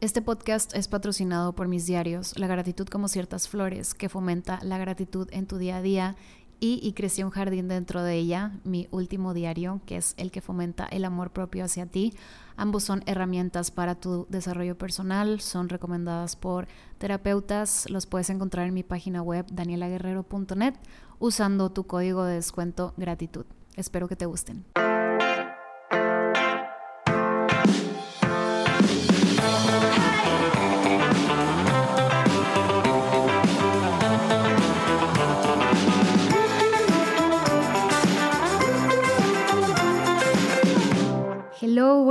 Este 0.00 0.22
podcast 0.22 0.74
es 0.74 0.88
patrocinado 0.88 1.52
por 1.52 1.68
mis 1.68 1.84
diarios, 1.84 2.38
La 2.38 2.46
gratitud 2.46 2.88
como 2.88 3.06
ciertas 3.06 3.48
flores, 3.48 3.92
que 3.92 4.08
fomenta 4.08 4.58
la 4.62 4.78
gratitud 4.78 5.28
en 5.30 5.46
tu 5.46 5.58
día 5.58 5.76
a 5.76 5.82
día, 5.82 6.16
y, 6.58 6.80
y 6.82 6.94
crecí 6.94 7.22
un 7.22 7.28
jardín 7.28 7.68
dentro 7.68 8.02
de 8.02 8.14
ella, 8.14 8.52
mi 8.64 8.88
último 8.92 9.34
diario, 9.34 9.82
que 9.84 9.98
es 9.98 10.14
el 10.16 10.30
que 10.30 10.40
fomenta 10.40 10.86
el 10.86 11.04
amor 11.04 11.32
propio 11.32 11.66
hacia 11.66 11.84
ti. 11.84 12.14
Ambos 12.56 12.82
son 12.84 13.02
herramientas 13.04 13.70
para 13.70 13.94
tu 13.94 14.26
desarrollo 14.30 14.78
personal, 14.78 15.40
son 15.40 15.68
recomendadas 15.68 16.34
por 16.34 16.66
terapeutas, 16.96 17.84
los 17.90 18.06
puedes 18.06 18.30
encontrar 18.30 18.66
en 18.68 18.74
mi 18.74 18.82
página 18.82 19.20
web 19.20 19.44
danielaguerrero.net 19.52 20.76
usando 21.18 21.72
tu 21.72 21.86
código 21.86 22.24
de 22.24 22.36
descuento 22.36 22.94
gratitud. 22.96 23.44
Espero 23.76 24.08
que 24.08 24.16
te 24.16 24.24
gusten. 24.24 24.64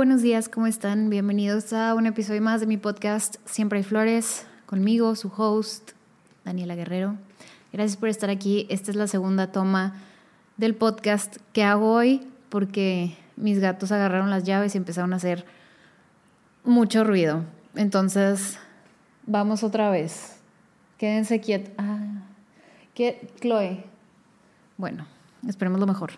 Buenos 0.00 0.22
días, 0.22 0.48
¿cómo 0.48 0.66
están? 0.66 1.10
Bienvenidos 1.10 1.74
a 1.74 1.94
un 1.94 2.06
episodio 2.06 2.40
más 2.40 2.62
de 2.62 2.66
mi 2.66 2.78
podcast 2.78 3.36
Siempre 3.44 3.80
hay 3.80 3.82
flores, 3.82 4.46
conmigo, 4.64 5.14
su 5.14 5.30
host, 5.36 5.90
Daniela 6.42 6.74
Guerrero. 6.74 7.16
Gracias 7.70 7.98
por 7.98 8.08
estar 8.08 8.30
aquí. 8.30 8.66
Esta 8.70 8.90
es 8.90 8.96
la 8.96 9.06
segunda 9.06 9.52
toma 9.52 9.92
del 10.56 10.74
podcast 10.74 11.36
que 11.52 11.64
hago 11.64 11.92
hoy 11.92 12.26
porque 12.48 13.14
mis 13.36 13.58
gatos 13.58 13.92
agarraron 13.92 14.30
las 14.30 14.44
llaves 14.44 14.74
y 14.74 14.78
empezaron 14.78 15.12
a 15.12 15.16
hacer 15.16 15.44
mucho 16.64 17.04
ruido. 17.04 17.44
Entonces, 17.74 18.58
vamos 19.26 19.62
otra 19.62 19.90
vez. 19.90 20.38
Quédense 20.96 21.42
quietos. 21.42 21.74
Ah, 21.76 22.22
¿qué? 22.94 23.28
Chloe. 23.38 23.84
Bueno, 24.78 25.06
esperemos 25.46 25.78
lo 25.78 25.86
mejor. 25.86 26.12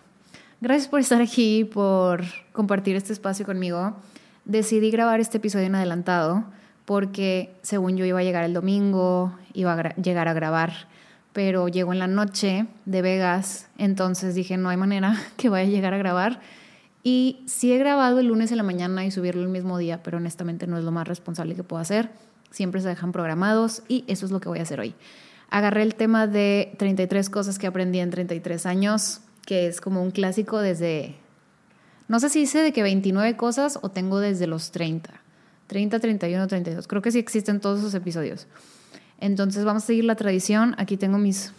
Gracias 0.63 0.87
por 0.87 1.01
estar 1.01 1.21
aquí, 1.21 1.65
por 1.65 2.23
compartir 2.53 2.95
este 2.95 3.11
espacio 3.11 3.45
conmigo. 3.45 3.97
Decidí 4.45 4.91
grabar 4.91 5.19
este 5.19 5.35
episodio 5.35 5.65
en 5.65 5.75
adelantado 5.75 6.45
porque 6.85 7.53
según 7.63 7.97
yo 7.97 8.05
iba 8.05 8.19
a 8.19 8.23
llegar 8.23 8.45
el 8.45 8.53
domingo, 8.53 9.37
iba 9.51 9.73
a 9.73 9.93
llegar 9.95 10.29
a 10.29 10.33
grabar, 10.33 10.87
pero 11.33 11.67
llegó 11.67 11.91
en 11.91 11.99
la 11.99 12.07
noche 12.07 12.67
de 12.85 13.01
Vegas, 13.01 13.67
entonces 13.77 14.35
dije, 14.35 14.55
no 14.55 14.69
hay 14.69 14.77
manera 14.77 15.21
que 15.35 15.49
vaya 15.49 15.67
a 15.67 15.69
llegar 15.69 15.93
a 15.93 15.97
grabar. 15.97 16.39
Y 17.03 17.43
sí 17.45 17.73
he 17.73 17.77
grabado 17.77 18.21
el 18.21 18.27
lunes 18.27 18.49
en 18.51 18.55
la 18.55 18.63
mañana 18.63 19.05
y 19.05 19.11
subirlo 19.11 19.41
el 19.41 19.49
mismo 19.49 19.77
día, 19.77 20.01
pero 20.01 20.15
honestamente 20.15 20.65
no 20.65 20.77
es 20.77 20.85
lo 20.85 20.91
más 20.93 21.09
responsable 21.09 21.55
que 21.55 21.63
puedo 21.63 21.81
hacer. 21.81 22.09
Siempre 22.51 22.79
se 22.79 22.87
dejan 22.87 23.11
programados 23.11 23.83
y 23.89 24.05
eso 24.07 24.25
es 24.25 24.31
lo 24.31 24.39
que 24.39 24.47
voy 24.47 24.59
a 24.59 24.61
hacer 24.61 24.79
hoy. 24.79 24.95
Agarré 25.49 25.81
el 25.81 25.95
tema 25.95 26.25
de 26.25 26.73
33 26.77 27.29
cosas 27.29 27.59
que 27.59 27.67
aprendí 27.67 27.99
en 27.99 28.11
33 28.11 28.65
años 28.65 29.19
que 29.45 29.67
es 29.67 29.81
como 29.81 30.01
un 30.01 30.11
clásico 30.11 30.59
desde, 30.59 31.15
no 32.07 32.19
sé 32.19 32.29
si 32.29 32.39
dice 32.39 32.59
de 32.59 32.73
que 32.73 32.83
29 32.83 33.35
cosas 33.37 33.79
o 33.81 33.89
tengo 33.89 34.19
desde 34.19 34.47
los 34.47 34.71
30, 34.71 35.11
30, 35.67 35.99
31, 35.99 36.47
32, 36.47 36.87
creo 36.87 37.01
que 37.01 37.11
sí 37.11 37.19
existen 37.19 37.59
todos 37.59 37.79
esos 37.79 37.93
episodios. 37.93 38.47
Entonces 39.19 39.63
vamos 39.63 39.83
a 39.83 39.87
seguir 39.87 40.05
la 40.05 40.15
tradición, 40.15 40.75
aquí 40.77 40.97
tengo 40.97 41.17
mis, 41.17 41.53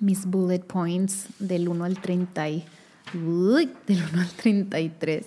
mis 0.00 0.26
bullet 0.26 0.60
points 0.60 1.26
del 1.38 1.68
1 1.68 1.84
al 1.84 2.00
30 2.00 2.48
y, 2.48 2.64
del 3.86 4.02
1 4.12 4.20
al 4.20 4.30
33. 4.30 5.26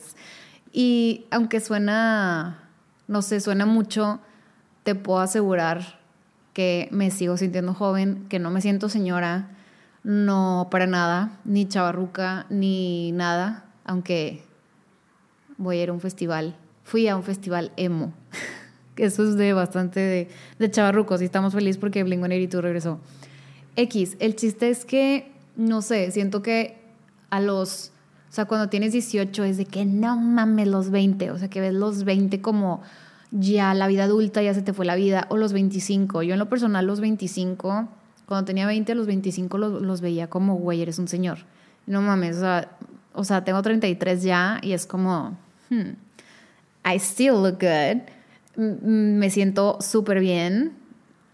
Y 0.74 1.26
aunque 1.32 1.60
suena, 1.60 2.70
no 3.08 3.22
sé, 3.22 3.42
suena 3.42 3.66
mucho, 3.66 4.20
te 4.84 4.96
puedo 4.96 5.20
asegurar 5.20 6.00
que 6.54 6.88
me 6.92 7.12
sigo 7.12 7.38
sintiendo 7.38 7.74
joven, 7.74 8.26
que 8.30 8.40
no 8.40 8.52
me 8.52 8.62
siento 8.62 8.90
señora, 8.90 9.50
no, 10.04 10.68
para 10.72 10.88
nada, 10.88 11.40
ni 11.46 11.68
chavarruca, 11.68 12.46
ni 12.50 13.12
nada, 13.12 13.66
aunque 13.86 14.44
voy 15.58 15.78
a 15.78 15.84
ir 15.84 15.90
a 15.90 15.94
un 15.94 16.02
festival. 16.02 16.56
Fui 16.84 17.08
a 17.08 17.16
un 17.16 17.24
festival 17.24 17.72
emo. 17.78 18.14
Eso 18.98 19.24
es 19.28 19.36
de 19.36 19.54
bastante 19.54 20.00
de, 20.00 20.30
de 20.60 20.72
chavarrucos 20.72 21.22
y 21.22 21.26
estamos 21.26 21.54
felices 21.54 21.78
porque 21.78 22.06
Blink-182 22.06 22.62
regresó. 22.62 23.00
X, 23.76 24.18
el 24.20 24.36
chiste 24.36 24.70
es 24.70 24.86
que, 24.86 25.32
no 25.56 25.82
sé, 25.82 26.12
siento 26.12 26.42
que 26.42 26.78
a 27.30 27.40
los, 27.40 27.92
o 28.30 28.34
sea, 28.34 28.46
cuando 28.46 28.70
tienes 28.70 28.92
18 28.92 29.44
es 29.46 29.58
de 29.58 29.66
que 29.66 29.86
no 29.86 30.18
mames 30.18 30.68
los 30.68 30.90
20, 30.90 31.32
o 31.32 31.38
sea, 31.38 31.50
que 31.50 31.62
ves 31.62 31.74
los 31.74 32.04
20 32.04 32.42
como 32.42 32.82
ya 33.32 33.74
la 33.74 33.88
vida 33.88 34.04
adulta, 34.04 34.42
ya 34.42 34.54
se 34.54 34.62
te 34.62 34.74
fue 34.74 34.86
la 34.86 34.96
vida, 34.96 35.26
o 35.30 35.38
los 35.38 35.54
25. 35.54 36.22
Yo 36.24 36.34
en 36.34 36.40
lo 36.40 36.50
personal 36.50 36.86
los 36.86 37.00
25 37.00 37.88
cuando 38.32 38.46
tenía 38.46 38.66
20 38.66 38.94
a 38.94 38.96
los 38.96 39.08
25 39.08 39.58
los, 39.58 40.00
veía 40.00 40.30
como, 40.30 40.56
güey, 40.56 40.82
eres 40.82 41.00
un 41.00 41.10
señor. 41.10 41.40
No 41.86 42.02
mames, 42.02 42.38
o 42.38 42.40
sea, 42.40 42.78
o 43.14 43.26
sea, 43.26 43.44
tengo 43.44 43.62
33 43.62 44.24
ya 44.24 44.58
y 44.62 44.72
es 44.72 44.86
como, 44.86 45.38
hmm, 45.70 45.90
I 46.90 46.96
still 46.96 47.34
look 47.34 47.60
good. 47.60 48.04
Me 48.56 49.30
siento 49.30 49.80
súper 49.82 50.22
bien. 50.22 50.72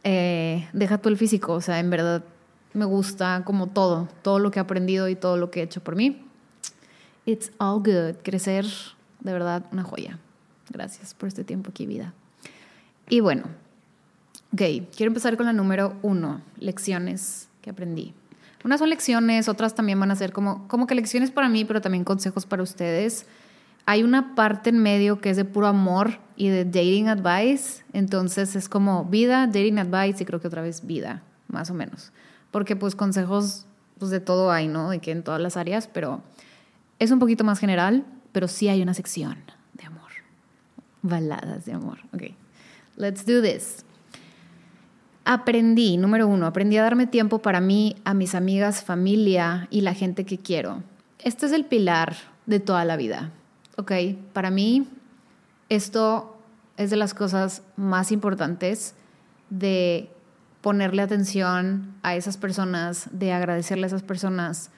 Eh, 0.03 0.67
deja 0.73 0.97
tú 0.97 1.09
el 1.09 1.17
físico, 1.17 1.53
o 1.53 1.61
sea, 1.61 1.79
en 1.79 1.91
verdad 1.91 2.23
me 2.73 2.85
gusta 2.85 3.43
como 3.45 3.67
todo, 3.67 4.09
todo 4.23 4.39
lo 4.39 4.49
que 4.49 4.57
he 4.57 4.63
aprendido 4.63 5.07
y 5.07 5.15
todo 5.15 5.37
lo 5.37 5.51
que 5.51 5.59
he 5.59 5.63
hecho 5.65 5.83
por 5.83 5.95
mí. 5.95 6.25
It's 7.27 7.51
all 7.59 7.77
good. 7.77 8.23
Crecer, 8.23 8.65
de 9.19 9.33
verdad, 9.33 9.65
una 9.71 9.83
joya. 9.83 10.17
Gracias 10.71 11.13
por 11.13 11.27
este 11.27 11.43
tiempo 11.43 11.69
aquí, 11.69 11.85
vida. 11.85 12.15
Y 13.07 13.19
bueno, 13.19 13.43
Ok, 14.53 14.61
quiero 14.95 15.09
empezar 15.09 15.35
con 15.35 15.45
la 15.45 15.53
número 15.53 15.97
uno, 16.01 16.41
lecciones 16.59 17.49
que 17.61 17.69
aprendí. 17.69 18.13
Unas 18.63 18.79
son 18.79 18.89
lecciones, 18.89 19.47
otras 19.49 19.75
también 19.75 19.99
van 19.99 20.11
a 20.11 20.15
ser 20.15 20.33
como, 20.33 20.67
como 20.67 20.87
que 20.87 20.95
lecciones 20.95 21.31
para 21.31 21.49
mí, 21.49 21.65
pero 21.65 21.81
también 21.81 22.03
consejos 22.03 22.45
para 22.45 22.63
ustedes. 22.63 23.25
Hay 23.85 24.03
una 24.03 24.35
parte 24.35 24.69
en 24.69 24.79
medio 24.79 25.21
que 25.21 25.29
es 25.29 25.37
de 25.37 25.45
puro 25.45 25.67
amor 25.67 26.19
y 26.35 26.49
de 26.49 26.65
dating 26.65 27.07
advice, 27.07 27.83
entonces 27.93 28.55
es 28.55 28.67
como 28.67 29.05
vida, 29.05 29.47
dating 29.47 29.79
advice 29.79 30.23
y 30.23 30.25
creo 30.25 30.41
que 30.41 30.47
otra 30.47 30.61
vez 30.61 30.85
vida, 30.85 31.23
más 31.47 31.69
o 31.69 31.73
menos. 31.73 32.11
Porque 32.51 32.75
pues 32.75 32.95
consejos 32.95 33.65
pues 33.99 34.11
de 34.11 34.19
todo 34.19 34.51
hay, 34.51 34.67
¿no? 34.67 34.89
De 34.89 34.99
que 34.99 35.11
en 35.11 35.23
todas 35.23 35.41
las 35.41 35.57
áreas, 35.57 35.87
pero 35.87 36.21
es 36.99 37.11
un 37.11 37.19
poquito 37.19 37.43
más 37.43 37.59
general, 37.59 38.05
pero 38.31 38.47
sí 38.47 38.67
hay 38.67 38.81
una 38.81 38.93
sección 38.93 39.37
de 39.73 39.85
amor. 39.85 40.11
Baladas 41.01 41.65
de 41.65 41.73
amor. 41.73 41.99
Ok, 42.13 42.23
let's 42.97 43.25
do 43.25 43.41
this. 43.41 43.85
Aprendí, 45.29 45.97
número 45.97 46.25
uno, 46.25 46.45
aprendí 46.45 46.77
a 46.77 46.83
darme 46.83 47.05
tiempo 47.05 47.39
para 47.39 47.59
mí, 47.59 47.97
a 48.05 48.13
mis 48.13 48.33
amigas, 48.33 48.81
familia 48.81 49.67
y 49.69 49.81
la 49.81 49.93
gente 49.93 50.23
que 50.23 50.37
quiero. 50.37 50.83
Este 51.19 51.47
es 51.47 51.51
el 51.51 51.65
pilar 51.65 52.15
de 52.45 52.61
toda 52.61 52.85
la 52.85 52.95
vida, 52.95 53.31
¿ok? 53.75 53.91
Para 54.31 54.51
mí, 54.51 54.87
esto 55.67 56.37
es 56.77 56.91
de 56.91 56.95
las 56.95 57.13
cosas 57.13 57.61
más 57.75 58.13
importantes 58.13 58.95
de 59.49 60.09
ponerle 60.61 61.01
atención 61.01 61.93
a 62.03 62.15
esas 62.15 62.37
personas, 62.37 63.09
de 63.11 63.33
agradecerle 63.33 63.83
a 63.83 63.87
esas 63.87 64.03
personas. 64.03 64.69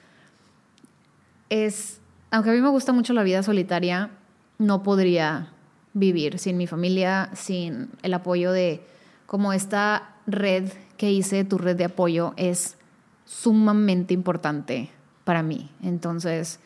Es, 1.48 2.00
aunque 2.32 2.50
a 2.50 2.54
mí 2.54 2.60
me 2.60 2.70
gusta 2.70 2.92
mucho 2.92 3.12
la 3.12 3.22
vida 3.22 3.44
solitaria, 3.44 4.10
no 4.58 4.82
podría 4.82 5.52
vivir 5.92 6.40
sin 6.40 6.56
mi 6.56 6.66
familia, 6.66 7.30
sin 7.34 7.90
el 8.02 8.14
apoyo 8.14 8.50
de 8.50 8.84
como 9.26 9.52
esta 9.52 10.16
red 10.32 10.70
que 10.96 11.10
hice, 11.10 11.44
tu 11.44 11.58
red 11.58 11.76
de 11.76 11.84
apoyo, 11.84 12.34
es 12.36 12.76
sumamente 13.24 14.14
importante 14.14 14.90
para 15.24 15.42
mí. 15.42 15.70
Entonces, 15.82 16.60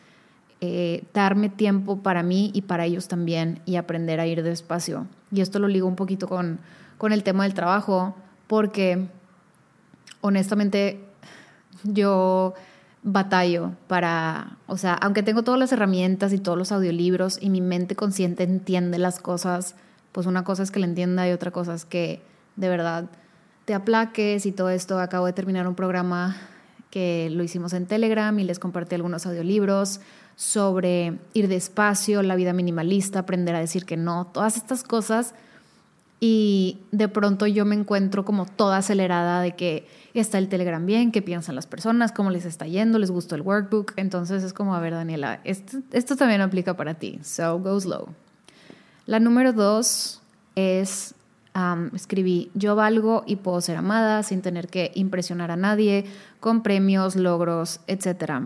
eh, 0.61 1.03
darme 1.13 1.49
tiempo 1.49 1.97
para 2.01 2.23
mí 2.23 2.51
y 2.53 2.63
para 2.63 2.85
ellos 2.85 3.07
también 3.07 3.61
y 3.65 3.75
aprender 3.75 4.19
a 4.19 4.27
ir 4.27 4.41
despacio. 4.41 5.07
Y 5.31 5.41
esto 5.41 5.59
lo 5.59 5.67
ligo 5.67 5.87
un 5.87 5.95
poquito 5.95 6.27
con, 6.27 6.59
con 6.97 7.11
el 7.11 7.23
tema 7.23 7.43
del 7.43 7.53
trabajo, 7.53 8.15
porque 8.47 9.07
honestamente 10.21 11.03
yo 11.83 12.53
batallo 13.03 13.73
para, 13.87 14.57
o 14.65 14.77
sea, 14.77 14.93
aunque 14.95 15.21
tengo 15.21 15.43
todas 15.43 15.59
las 15.59 15.71
herramientas 15.71 16.33
y 16.33 16.39
todos 16.39 16.57
los 16.57 16.71
audiolibros 16.71 17.37
y 17.39 17.51
mi 17.51 17.61
mente 17.61 17.95
consciente 17.95 18.43
entiende 18.43 18.97
las 18.97 19.19
cosas, 19.19 19.75
pues 20.11 20.25
una 20.25 20.43
cosa 20.43 20.63
es 20.63 20.71
que 20.71 20.79
la 20.79 20.87
entienda 20.87 21.27
y 21.27 21.31
otra 21.31 21.51
cosa 21.51 21.75
es 21.75 21.85
que 21.85 22.21
de 22.55 22.69
verdad 22.69 23.09
te 23.65 23.73
aplaques 23.73 24.45
y 24.45 24.51
todo 24.51 24.69
esto. 24.69 24.99
Acabo 24.99 25.25
de 25.25 25.33
terminar 25.33 25.67
un 25.67 25.75
programa 25.75 26.37
que 26.89 27.29
lo 27.31 27.43
hicimos 27.43 27.73
en 27.73 27.87
Telegram 27.87 28.37
y 28.39 28.43
les 28.43 28.59
compartí 28.59 28.95
algunos 28.95 29.25
audiolibros 29.25 29.99
sobre 30.35 31.17
ir 31.33 31.47
despacio, 31.47 32.21
la 32.21 32.35
vida 32.35 32.53
minimalista, 32.53 33.19
aprender 33.19 33.55
a 33.55 33.59
decir 33.59 33.85
que 33.85 33.97
no, 33.97 34.27
todas 34.27 34.55
estas 34.55 34.83
cosas. 34.83 35.33
Y 36.19 36.79
de 36.91 37.07
pronto 37.09 37.45
yo 37.45 37.65
me 37.65 37.75
encuentro 37.75 38.23
como 38.23 38.45
toda 38.45 38.77
acelerada 38.77 39.41
de 39.41 39.55
que 39.55 39.87
está 40.13 40.37
el 40.37 40.47
Telegram 40.47 40.85
bien, 40.85 41.11
qué 41.11 41.21
piensan 41.21 41.55
las 41.55 41.67
personas, 41.67 42.11
cómo 42.13 42.29
les 42.29 42.45
está 42.45 42.65
yendo, 42.67 42.99
les 42.99 43.11
gustó 43.11 43.35
el 43.35 43.41
workbook. 43.41 43.93
Entonces 43.97 44.43
es 44.43 44.53
como, 44.53 44.75
a 44.75 44.79
ver, 44.79 44.93
Daniela, 44.93 45.41
esto, 45.43 45.79
esto 45.91 46.15
también 46.15 46.41
aplica 46.41 46.77
para 46.77 46.93
ti. 46.93 47.19
So 47.23 47.59
go 47.59 47.79
slow. 47.79 48.07
La 49.05 49.19
número 49.19 49.51
dos 49.53 50.21
es, 50.55 51.13
escribí, 51.93 52.51
yo 52.53 52.75
valgo 52.75 53.23
y 53.25 53.37
puedo 53.37 53.61
ser 53.61 53.77
amada 53.77 54.23
sin 54.23 54.41
tener 54.41 54.67
que 54.67 54.91
impresionar 54.95 55.51
a 55.51 55.55
nadie, 55.55 56.05
con 56.39 56.63
premios, 56.63 57.15
logros, 57.15 57.79
etc. 57.87 58.41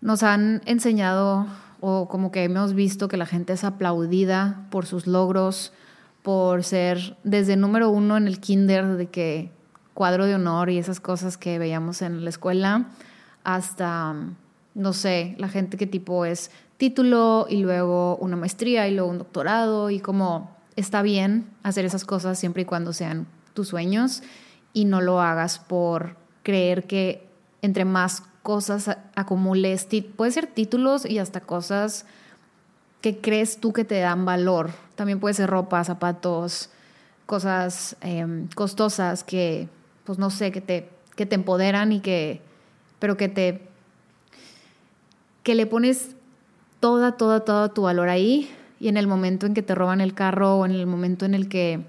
Nos 0.00 0.22
han 0.22 0.60
enseñado 0.66 1.46
o 1.80 2.08
como 2.08 2.30
que 2.30 2.44
hemos 2.44 2.74
visto 2.74 3.08
que 3.08 3.16
la 3.16 3.26
gente 3.26 3.54
es 3.54 3.64
aplaudida 3.64 4.66
por 4.70 4.86
sus 4.86 5.06
logros, 5.06 5.72
por 6.22 6.64
ser 6.64 7.16
desde 7.24 7.56
número 7.56 7.90
uno 7.90 8.16
en 8.16 8.26
el 8.26 8.40
kinder, 8.40 8.96
de 8.96 9.06
que 9.06 9.50
cuadro 9.94 10.26
de 10.26 10.34
honor 10.34 10.70
y 10.70 10.78
esas 10.78 11.00
cosas 11.00 11.36
que 11.36 11.58
veíamos 11.58 12.02
en 12.02 12.24
la 12.24 12.30
escuela, 12.30 12.90
hasta, 13.42 14.14
no 14.74 14.92
sé, 14.92 15.34
la 15.38 15.48
gente 15.48 15.76
que 15.76 15.86
tipo 15.86 16.24
es 16.24 16.50
título 16.76 17.46
y 17.48 17.62
luego 17.62 18.16
una 18.16 18.36
maestría 18.36 18.86
y 18.86 18.94
luego 18.94 19.10
un 19.10 19.18
doctorado 19.18 19.90
y 19.90 19.98
como 19.98 20.61
está 20.76 21.02
bien 21.02 21.46
hacer 21.62 21.84
esas 21.84 22.04
cosas 22.04 22.38
siempre 22.38 22.62
y 22.62 22.64
cuando 22.64 22.92
sean 22.92 23.26
tus 23.54 23.68
sueños 23.68 24.22
y 24.72 24.84
no 24.84 25.00
lo 25.00 25.20
hagas 25.20 25.58
por 25.58 26.16
creer 26.42 26.86
que 26.86 27.28
entre 27.60 27.84
más 27.84 28.22
cosas 28.42 28.96
acumules, 29.14 29.86
puede 30.16 30.32
ser 30.32 30.46
títulos 30.46 31.06
y 31.06 31.18
hasta 31.18 31.40
cosas 31.40 32.06
que 33.00 33.18
crees 33.18 33.58
tú 33.58 33.72
que 33.72 33.84
te 33.84 34.00
dan 34.00 34.24
valor. 34.24 34.70
También 34.96 35.20
puede 35.20 35.34
ser 35.34 35.48
ropa, 35.48 35.82
zapatos, 35.84 36.70
cosas 37.26 37.96
em, 38.00 38.48
costosas 38.48 39.22
que, 39.24 39.68
pues 40.04 40.18
no 40.18 40.30
sé, 40.30 40.50
que 40.50 40.60
te, 40.60 40.90
que 41.14 41.26
te 41.26 41.34
empoderan 41.34 41.92
y 41.92 42.00
que, 42.00 42.40
pero 42.98 43.16
que 43.16 43.28
te, 43.28 43.62
que 45.42 45.54
le 45.54 45.66
pones 45.66 46.16
toda, 46.80 47.16
toda, 47.16 47.40
todo 47.40 47.70
tu 47.70 47.82
valor 47.82 48.08
ahí 48.08 48.50
y 48.82 48.88
en 48.88 48.96
el 48.96 49.06
momento 49.06 49.46
en 49.46 49.54
que 49.54 49.62
te 49.62 49.74
roban 49.74 50.00
el 50.00 50.12
carro 50.12 50.56
o 50.56 50.66
en 50.66 50.72
el 50.72 50.86
momento 50.86 51.24
en 51.24 51.34
el 51.34 51.48
que 51.48 51.86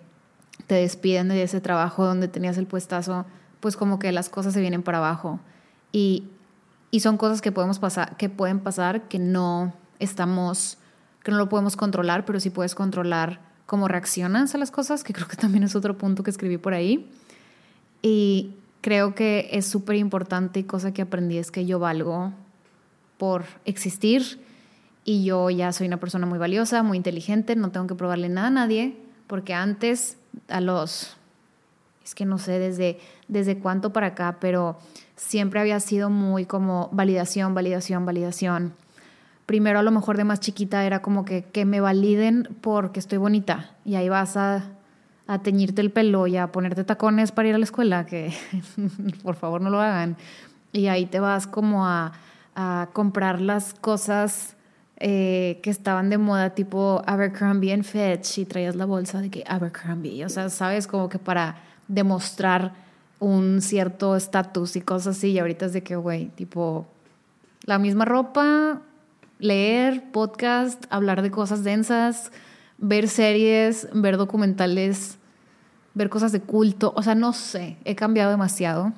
te 0.68 0.76
despiden 0.76 1.30
de 1.30 1.42
ese 1.42 1.60
trabajo 1.60 2.06
donde 2.06 2.28
tenías 2.28 2.58
el 2.58 2.68
puestazo, 2.68 3.26
pues 3.60 3.76
como 3.76 3.98
que 3.98 4.12
las 4.12 4.30
cosas 4.30 4.54
se 4.54 4.62
vienen 4.62 4.84
para 4.84 5.00
abajo. 5.00 5.40
Y 5.92 6.30
y 6.94 7.00
son 7.00 7.18
cosas 7.18 7.42
que, 7.42 7.52
podemos 7.52 7.80
pasar, 7.80 8.18
que 8.18 8.30
pueden 8.30 8.60
pasar 8.60 9.08
que 9.08 9.18
no 9.18 9.74
estamos, 9.98 10.78
que 11.24 11.32
no 11.32 11.40
lo 11.40 11.50
podemos 11.50 11.76
controlar, 11.76 12.24
pero 12.24 12.40
sí 12.40 12.52
puedes 12.52 12.76
controlar 12.76 13.42
cómo 13.66 13.88
reaccionas 13.88 14.54
a 14.54 14.60
las 14.60 14.70
cosas, 14.70 15.04
que 15.04 15.12
creo 15.12 15.28
que 15.28 15.36
también 15.36 15.64
es 15.64 15.76
otro 15.76 15.98
punto 15.98 16.22
que 16.22 16.30
escribí 16.30 16.60
por 16.60 16.76
ahí. 16.76 17.10
Y 18.04 18.54
creo 18.82 19.16
que 19.16 19.50
es 19.54 19.66
súper 19.66 19.96
importante 19.96 20.60
y 20.60 20.66
cosa 20.66 20.94
que 20.94 21.02
aprendí 21.02 21.40
es 21.40 21.50
que 21.50 21.66
yo 21.66 21.80
valgo 21.80 22.32
por 23.18 23.46
existir 23.66 24.40
y 25.06 25.24
yo 25.24 25.50
ya 25.50 25.72
soy 25.72 25.88
una 25.88 25.98
persona 25.98 26.26
muy 26.26 26.40
valiosa, 26.40 26.84
muy 26.84 26.98
inteligente, 26.98 27.56
no 27.56 27.72
tengo 27.72 27.88
que 27.88 27.96
probarle 27.96 28.30
nada 28.30 28.48
a 28.48 28.52
nadie, 28.52 28.96
porque 29.28 29.54
antes, 29.54 30.18
a 30.48 30.62
los, 30.62 31.18
es 32.04 32.16
que 32.16 32.26
no 32.26 32.38
sé 32.38 32.60
desde, 32.60 33.00
desde 33.28 33.58
cuánto 33.58 33.92
para 33.92 34.08
acá, 34.08 34.38
pero 34.40 34.78
siempre 35.16 35.60
había 35.60 35.80
sido 35.80 36.10
muy 36.10 36.46
como 36.46 36.90
validación, 36.92 37.54
validación, 37.54 38.06
validación. 38.06 38.74
Primero 39.46 39.80
a 39.80 39.84
lo 39.84 39.92
mejor 39.92 40.16
de 40.16 40.24
más 40.24 40.40
chiquita 40.40 40.86
era 40.86 41.02
como 41.02 41.26
que, 41.26 41.44
que 41.44 41.66
me 41.66 41.82
validen 41.82 42.48
porque 42.62 43.00
estoy 43.00 43.18
bonita 43.18 43.72
y 43.84 43.96
ahí 43.96 44.08
vas 44.08 44.38
a, 44.38 44.64
a 45.28 45.40
teñirte 45.40 45.82
el 45.82 45.92
pelo 45.92 46.28
y 46.28 46.38
a 46.38 46.52
ponerte 46.52 46.86
tacones 46.86 47.34
para 47.34 47.50
ir 47.50 47.56
a 47.56 47.58
la 47.58 47.66
escuela, 47.66 48.06
que 48.06 48.34
por 49.24 49.36
favor 49.36 49.60
no 49.60 49.70
lo 49.70 49.82
hagan. 49.82 50.16
Y 50.72 50.88
ahí 50.88 51.06
te 51.06 51.20
vas 51.20 51.46
como 51.46 51.86
a, 51.86 52.14
a 52.56 52.90
comprar 52.94 53.42
las 53.42 53.74
cosas 53.74 54.56
eh, 55.06 55.60
que 55.62 55.70
estaban 55.70 56.10
de 56.10 56.18
moda, 56.18 56.52
tipo 56.52 57.02
Abercrombie 57.06 57.74
and 57.74 57.84
Fetch, 57.84 58.38
y 58.38 58.46
traías 58.46 58.76
la 58.76 58.86
bolsa 58.86 59.20
de 59.20 59.30
que 59.30 59.44
Abercrombie, 59.46 60.24
o 60.24 60.30
sea, 60.30 60.50
sabes, 60.50 60.88
como 60.88 61.10
que 61.10 61.20
para 61.20 61.58
demostrar 61.90 62.72
un 63.20 63.62
cierto 63.62 64.16
estatus 64.16 64.78
y 64.78 64.82
cosas 64.82 65.18
así. 65.18 65.32
Y 65.32 65.40
ahorita 65.40 65.66
es 65.66 65.74
de 65.74 65.84
que, 65.84 65.98
güey, 65.98 66.28
tipo, 66.30 66.88
la 67.66 67.80
misma 67.80 68.06
ropa, 68.06 68.82
leer, 69.40 70.10
podcast, 70.12 70.86
hablar 70.90 71.22
de 71.22 71.32
cosas 71.32 71.66
densas, 71.66 72.32
ver 72.78 73.10
series, 73.10 73.90
ver 73.94 74.16
documentales, 74.16 75.18
ver 75.94 76.10
cosas 76.10 76.32
de 76.32 76.40
culto. 76.40 76.94
O 76.96 77.04
sea, 77.04 77.14
no 77.14 77.34
sé, 77.34 77.76
he 77.84 77.96
cambiado 77.96 78.32
demasiado. 78.32 78.94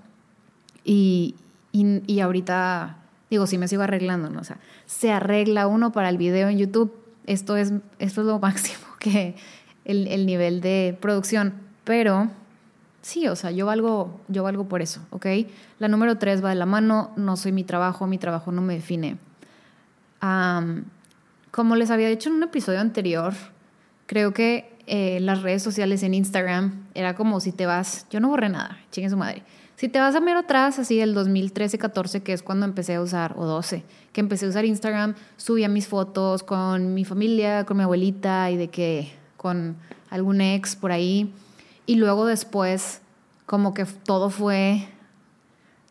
Y, 0.84 1.34
y, 1.72 2.20
ahorita, 2.20 2.98
digo, 3.36 3.48
sí 3.48 3.58
me 3.58 3.68
sigo 3.68 3.84
arreglando, 3.84 4.30
¿no? 4.30 4.42
O 4.42 4.44
sea, 4.44 4.58
se 4.86 5.12
arregla 5.12 5.68
uno 5.68 5.92
para 5.92 6.10
el 6.10 6.18
video 6.18 6.50
en 6.50 6.58
YouTube. 6.58 6.94
Esto 7.26 7.58
es, 7.58 7.74
esto 8.00 8.22
es 8.22 8.28
lo 8.28 8.40
máximo 8.48 8.86
que 9.00 9.36
el, 9.86 10.08
el 10.08 10.26
nivel 10.26 10.62
de 10.62 10.98
producción. 11.00 11.54
Pero 11.84 12.30
sí, 13.06 13.28
o 13.28 13.36
sea, 13.36 13.52
yo 13.52 13.68
valgo, 13.68 14.20
yo 14.28 14.44
valgo 14.44 14.68
por 14.68 14.82
eso, 14.82 15.00
¿ok? 15.12 15.28
La 15.78 15.88
número 15.88 16.18
tres 16.18 16.44
va 16.44 16.50
de 16.50 16.56
la 16.56 16.66
mano, 16.66 17.12
no 17.16 17.38
soy 17.38 17.52
mi 17.52 17.64
trabajo, 17.64 18.08
mi 18.08 18.18
trabajo 18.18 18.52
no 18.52 18.62
me 18.62 18.74
define. 18.74 19.18
como 21.52 21.76
les 21.76 21.92
había 21.92 22.10
dicho 22.10 22.30
en 22.30 22.36
un 22.36 22.44
episodio 22.44 22.80
anterior, 22.80 23.34
creo 24.08 24.34
que 24.34 24.76
eh, 24.88 25.20
las 25.20 25.44
redes 25.44 25.62
sociales 25.62 26.02
en 26.02 26.16
Instagram 26.16 26.88
era 26.96 27.16
como 27.16 27.40
si 27.40 27.52
te 27.52 27.68
vas, 27.68 28.08
yo 28.10 28.20
no 28.20 28.30
borré 28.30 28.50
nada, 28.50 28.80
chingue 28.92 29.10
su 29.10 29.18
madre. 29.18 29.44
Si 29.86 29.90
te 29.90 30.00
vas 30.00 30.16
a 30.16 30.20
mero 30.20 30.40
atrás, 30.40 30.80
así 30.80 30.98
del 30.98 31.16
2013-14, 31.16 32.24
que 32.24 32.34
es 32.34 32.42
cuando 32.42 32.66
empecé 32.66 32.96
a 32.96 33.02
usar, 33.02 33.36
o 33.38 33.46
12, 33.46 33.84
que 34.14 34.20
empecé 34.20 34.48
a 34.48 34.50
usar 34.50 34.66
Instagram, 34.66 35.14
subía 35.38 35.70
mis 35.70 35.88
fotos 35.88 36.42
con 36.42 36.96
mi 36.96 37.06
familia, 37.06 37.66
con 37.66 37.78
mi 37.78 37.84
abuelita 37.84 38.50
y 38.50 38.58
de 38.58 38.70
que 38.70 39.12
con 39.38 39.76
algún 40.10 40.42
ex 40.42 40.76
por 40.76 40.92
ahí 40.92 41.32
y 41.86 41.98
luego 41.98 42.26
después, 42.26 43.02
como 43.46 43.76
que 43.76 43.86
todo 43.86 44.32
fue, 44.32 44.88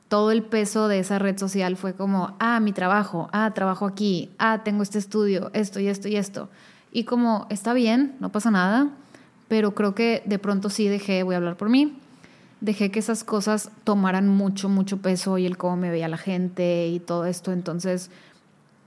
todo 0.09 0.33
el 0.33 0.43
peso 0.43 0.89
de 0.89 0.99
esa 0.99 1.21
red 1.21 1.39
social 1.39 1.77
fue 1.77 1.95
como, 1.95 2.35
ah, 2.41 2.59
mi 2.59 2.73
trabajo, 2.73 3.29
ah, 3.31 3.53
trabajo 3.55 3.87
aquí, 3.87 4.29
ah, 4.41 4.63
tengo 4.65 4.83
este 4.83 4.99
estudio, 4.99 5.53
esto 5.53 5.79
y 5.79 5.87
esto 5.87 6.09
y 6.09 6.17
esto. 6.17 6.49
Y 6.91 7.05
como, 7.05 7.47
está 7.49 7.73
bien, 7.73 8.17
no 8.19 8.33
pasa 8.33 8.51
nada, 8.51 8.89
pero 9.47 9.77
creo 9.77 9.95
que 9.95 10.25
de 10.27 10.41
pronto 10.41 10.69
sí 10.69 10.89
dejé, 10.89 11.23
voy 11.23 11.37
a 11.37 11.39
hablar 11.39 11.57
por 11.57 11.69
mí, 11.69 11.97
dejé 12.65 12.91
que 12.91 12.99
esas 12.99 13.25
cosas 13.25 13.71
tomaran 13.85 14.27
mucho, 14.27 14.71
mucho 14.71 14.97
peso 14.97 15.37
y 15.37 15.45
el 15.45 15.59
cómo 15.59 15.77
me 15.77 15.91
veía 15.91 16.09
la 16.09 16.17
gente 16.17 16.89
y 16.89 16.99
todo 16.99 17.27
esto. 17.27 17.53
Entonces, 17.53 18.11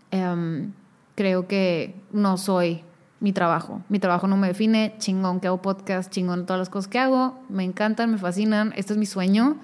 em, 0.09 0.73
creo 1.13 1.47
que 1.47 1.93
no 2.11 2.37
soy 2.37 2.81
mi 3.19 3.33
trabajo. 3.33 3.83
Mi 3.87 3.99
trabajo 3.99 4.27
no 4.27 4.35
me 4.35 4.47
define, 4.47 4.95
chingón 4.97 5.39
que 5.39 5.47
hago 5.47 5.61
podcast, 5.61 6.11
chingón 6.11 6.47
todas 6.47 6.59
las 6.59 6.69
cosas 6.69 6.87
que 6.87 6.97
hago, 6.97 7.39
me 7.49 7.63
encantan, 7.63 8.11
me 8.11 8.17
fascinan, 8.17 8.73
este 8.75 8.93
es 8.93 8.99
mi 8.99 9.05
sueño. 9.05 9.57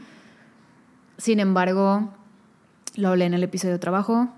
Sin 1.18 1.40
embargo, 1.40 2.10
lo 2.96 3.10
hablé 3.10 3.26
en 3.26 3.34
el 3.34 3.44
episodio 3.44 3.80
trabajo, 3.80 4.30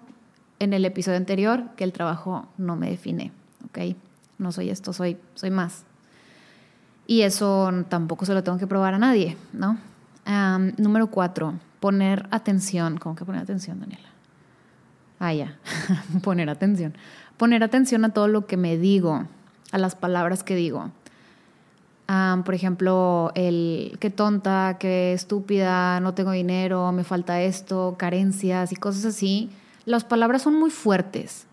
en 0.59 0.71
el 0.71 0.85
episodio 0.85 1.17
anterior, 1.17 1.65
que 1.75 1.83
el 1.83 1.91
trabajo 1.91 2.47
no 2.57 2.77
me 2.77 2.89
define, 2.89 3.33
¿ok? 3.65 3.97
No 4.37 4.53
soy 4.53 4.69
esto, 4.69 4.93
soy, 4.93 5.17
soy 5.33 5.51
más. 5.51 5.85
Y 7.07 7.21
eso 7.21 7.71
tampoco 7.89 8.25
se 8.25 8.33
lo 8.33 8.43
tengo 8.43 8.57
que 8.57 8.67
probar 8.67 8.93
a 8.93 8.99
nadie, 8.99 9.37
¿no? 9.53 9.77
número 10.77 11.07
cuatro, 11.07 11.53
poner 11.79 12.27
atención. 12.31 12.97
¿Cómo 12.97 13.15
que 13.15 13.25
poner 13.25 13.43
atención, 13.43 13.79
Daniela? 13.79 14.09
Ah, 15.19 15.33
ya, 15.33 15.57
poner 16.23 16.49
atención 16.49 16.95
poner 17.37 17.63
atención 17.63 18.05
a 18.05 18.09
todo 18.09 18.27
lo 18.27 18.45
que 18.45 18.57
me 18.57 18.77
digo, 18.77 19.25
a 19.71 19.77
las 19.77 19.95
palabras 19.95 20.43
que 20.43 20.55
digo. 20.55 20.91
por 22.07 22.53
ejemplo, 22.53 23.31
el 23.35 23.97
qué 23.99 24.09
tonta, 24.09 24.77
qué 24.79 25.13
estúpida, 25.13 25.99
no 25.99 26.13
tengo 26.13 26.31
dinero, 26.31 26.91
me 26.91 27.03
falta 27.03 27.41
esto, 27.41 27.95
carencias 27.97 28.71
y 28.71 28.75
cosas 28.75 29.05
así. 29.05 29.49
Las 29.85 30.03
palabras 30.03 30.43
son 30.43 30.55
muy 30.55 30.71
fuertes. 30.71 31.45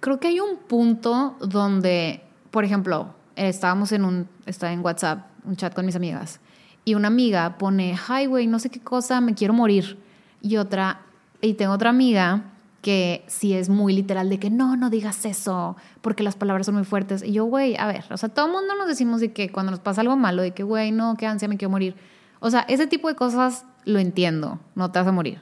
Creo 0.00 0.18
que 0.18 0.28
hay 0.28 0.40
un 0.40 0.56
punto 0.56 1.36
donde, 1.40 2.22
por 2.50 2.64
ejemplo, 2.64 3.14
estábamos 3.36 3.92
en 3.92 4.04
un, 4.04 4.28
está 4.46 4.72
en 4.72 4.80
WhatsApp, 4.80 5.26
un 5.44 5.56
chat 5.56 5.74
con 5.74 5.86
mis 5.86 5.96
amigas, 5.96 6.40
y 6.84 6.94
una 6.94 7.08
amiga 7.08 7.58
pone, 7.58 7.96
hi, 7.96 8.26
güey, 8.26 8.46
no 8.46 8.58
sé 8.58 8.70
qué 8.70 8.80
cosa, 8.80 9.20
me 9.20 9.34
quiero 9.34 9.54
morir. 9.54 9.98
Y 10.40 10.56
otra, 10.56 11.02
y 11.40 11.54
tengo 11.54 11.72
otra 11.72 11.90
amiga 11.90 12.52
que 12.82 13.24
si 13.28 13.54
es 13.54 13.68
muy 13.68 13.92
literal 13.92 14.28
de 14.28 14.40
que 14.40 14.50
no, 14.50 14.76
no 14.76 14.90
digas 14.90 15.24
eso, 15.24 15.76
porque 16.00 16.24
las 16.24 16.34
palabras 16.34 16.66
son 16.66 16.74
muy 16.74 16.84
fuertes. 16.84 17.22
Y 17.22 17.32
yo, 17.32 17.44
güey, 17.44 17.76
a 17.76 17.86
ver, 17.86 18.04
o 18.10 18.16
sea, 18.16 18.28
todo 18.28 18.46
el 18.46 18.52
mundo 18.52 18.74
nos 18.76 18.88
decimos 18.88 19.20
de 19.20 19.32
que 19.32 19.50
cuando 19.50 19.70
nos 19.70 19.78
pasa 19.78 20.00
algo 20.00 20.16
malo, 20.16 20.42
de 20.42 20.50
que, 20.50 20.64
güey, 20.64 20.90
no, 20.90 21.16
qué 21.16 21.26
ansia, 21.26 21.46
me 21.46 21.56
quiero 21.56 21.70
morir. 21.70 21.94
O 22.40 22.50
sea, 22.50 22.62
ese 22.62 22.88
tipo 22.88 23.06
de 23.06 23.14
cosas 23.14 23.64
lo 23.84 24.00
entiendo, 24.00 24.58
no 24.74 24.90
te 24.90 24.98
vas 24.98 25.06
a 25.06 25.12
morir. 25.12 25.40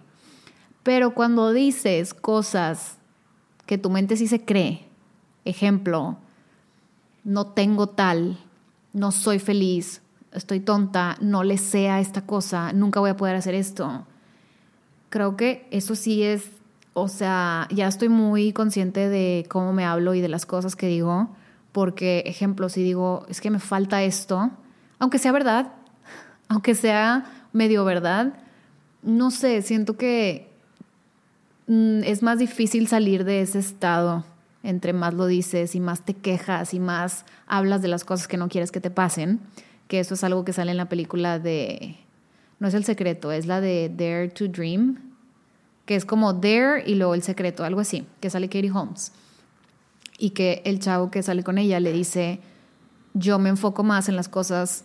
Pero 0.82 1.14
cuando 1.14 1.52
dices 1.52 2.12
cosas 2.12 2.98
que 3.64 3.78
tu 3.78 3.88
mente 3.88 4.18
sí 4.18 4.26
se 4.26 4.44
cree, 4.44 4.86
ejemplo, 5.46 6.18
no 7.24 7.46
tengo 7.46 7.88
tal, 7.88 8.38
no 8.92 9.12
soy 9.12 9.38
feliz, 9.38 10.02
estoy 10.32 10.60
tonta, 10.60 11.16
no 11.20 11.42
le 11.42 11.58
sea 11.58 12.00
esta 12.00 12.26
cosa, 12.26 12.72
nunca 12.72 13.00
voy 13.00 13.10
a 13.10 13.16
poder 13.16 13.36
hacer 13.36 13.54
esto. 13.54 14.06
Creo 15.08 15.36
que 15.36 15.66
eso 15.70 15.94
sí 15.96 16.22
es 16.22 16.50
o 16.92 17.08
sea, 17.08 17.68
ya 17.70 17.86
estoy 17.86 18.08
muy 18.08 18.52
consciente 18.52 19.08
de 19.08 19.46
cómo 19.48 19.72
me 19.72 19.84
hablo 19.84 20.14
y 20.14 20.20
de 20.20 20.28
las 20.28 20.46
cosas 20.46 20.76
que 20.76 20.86
digo, 20.86 21.30
Porque, 21.72 22.24
ejemplo, 22.26 22.68
si 22.68 22.82
digo, 22.82 23.24
es 23.28 23.40
que 23.40 23.48
me 23.48 23.60
falta 23.60 24.02
esto, 24.02 24.50
aunque 24.98 25.18
sea 25.18 25.30
verdad, 25.30 25.72
aunque 26.48 26.74
sea 26.74 27.46
medio 27.52 27.84
verdad, 27.84 28.34
no 29.02 29.30
sé, 29.30 29.62
siento 29.62 29.96
que 29.96 30.50
mm, 31.68 32.02
es 32.04 32.22
más 32.22 32.38
difícil 32.38 32.88
salir 32.88 33.24
de 33.24 33.40
ese 33.42 33.60
estado 33.60 34.24
entre 34.62 34.92
más 34.92 35.14
lo 35.14 35.26
dices 35.26 35.74
y 35.74 35.80
más 35.80 36.04
te 36.04 36.14
quejas 36.14 36.74
y 36.74 36.80
más 36.80 37.24
hablas 37.46 37.82
de 37.82 37.88
las 37.88 38.04
cosas 38.04 38.28
que 38.28 38.36
no 38.36 38.48
quieres 38.48 38.72
que 38.72 38.80
te 38.80 38.90
pasen, 38.90 39.40
que 39.88 40.00
eso 40.00 40.14
es 40.14 40.24
algo 40.24 40.44
que 40.44 40.52
sale 40.52 40.70
en 40.70 40.76
la 40.76 40.88
película 40.88 41.38
de, 41.38 41.96
no 42.58 42.68
es 42.68 42.74
el 42.74 42.84
secreto, 42.84 43.32
es 43.32 43.46
la 43.46 43.60
de 43.60 43.88
Dare 43.88 44.28
to 44.28 44.48
Dream, 44.48 44.98
que 45.86 45.96
es 45.96 46.04
como 46.04 46.32
Dare 46.32 46.84
y 46.86 46.94
luego 46.94 47.14
el 47.14 47.22
secreto, 47.22 47.64
algo 47.64 47.80
así, 47.80 48.06
que 48.20 48.30
sale 48.30 48.48
Katie 48.48 48.70
Holmes. 48.70 49.12
Y 50.18 50.30
que 50.30 50.62
el 50.66 50.80
chavo 50.80 51.10
que 51.10 51.22
sale 51.22 51.42
con 51.42 51.56
ella 51.56 51.80
le 51.80 51.92
dice, 51.92 52.40
yo 53.14 53.38
me 53.38 53.48
enfoco 53.48 53.82
más 53.82 54.08
en 54.08 54.16
las 54.16 54.28
cosas 54.28 54.84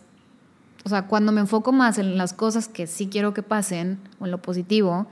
o 0.86 0.89
sea, 0.89 1.08
cuando 1.08 1.32
me 1.32 1.41
enfoco 1.41 1.72
más 1.72 1.98
en 1.98 2.15
las 2.15 2.34
cosas 2.34 2.67
que 2.67 2.86
sí 2.86 3.08
quiero 3.08 3.34
que 3.34 3.41
pasen 3.41 3.98
o 4.20 4.25
en 4.25 4.32
lo 4.32 4.39
positivo, 4.39 5.08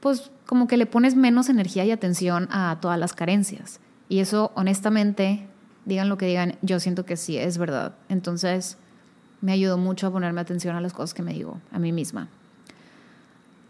pues 0.00 0.32
como 0.44 0.66
que 0.66 0.76
le 0.76 0.86
pones 0.86 1.14
menos 1.14 1.48
energía 1.48 1.84
y 1.84 1.92
atención 1.92 2.48
a 2.50 2.78
todas 2.80 2.98
las 2.98 3.12
carencias. 3.12 3.78
Y 4.08 4.20
eso, 4.20 4.52
honestamente, 4.54 5.46
digan 5.84 6.08
lo 6.08 6.18
que 6.18 6.26
digan, 6.26 6.56
yo 6.62 6.80
siento 6.80 7.04
que 7.04 7.16
sí, 7.16 7.36
es 7.36 7.58
verdad. 7.58 7.94
Entonces, 8.08 8.76
me 9.40 9.52
ayudó 9.52 9.78
mucho 9.78 10.06
a 10.06 10.10
ponerme 10.10 10.40
atención 10.40 10.76
a 10.76 10.80
las 10.80 10.92
cosas 10.92 11.14
que 11.14 11.22
me 11.22 11.32
digo 11.32 11.60
a 11.72 11.78
mí 11.78 11.92
misma. 11.92 12.28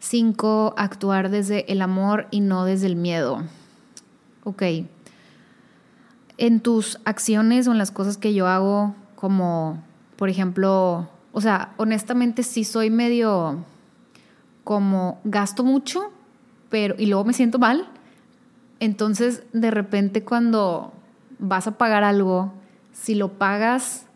Cinco, 0.01 0.75
actuar 0.77 1.31
desde 1.31 1.71
el 1.73 1.83
amor 1.83 2.27
y 2.31 2.41
no 2.41 2.65
desde 2.65 2.87
el 2.87 2.97
miedo. 2.97 3.43
Ok. 4.45 4.63
En 6.37 6.61
tus 6.61 6.99
acciones 7.05 7.67
o 7.69 7.73
en 7.73 7.79
las 7.79 7.91
cosas 7.91 8.17
que 8.19 8.35
yo 8.35 8.47
hago, 8.47 8.95
como 9.15 9.83
por 10.17 10.29
ejemplo 10.29 11.09
o 11.37 11.41
sea, 11.41 11.75
honestamente 11.79 12.45
sí 12.45 12.63
soy 12.63 12.91
medio 12.91 13.65
como 14.63 15.21
gasto 15.25 15.65
mucho, 15.65 16.13
pero 16.71 16.95
y 16.97 17.07
luego 17.07 17.25
me 17.25 17.33
siento 17.33 17.59
mal. 17.59 17.89
Entonces, 18.81 19.43
de 19.53 19.71
repente 19.71 20.25
cuando 20.25 20.93
vas 21.39 21.67
a 21.67 21.79
pagar 21.79 22.05
algo, 22.05 22.53
si 22.93 23.15
lo 23.15 23.33
pagas 23.33 24.07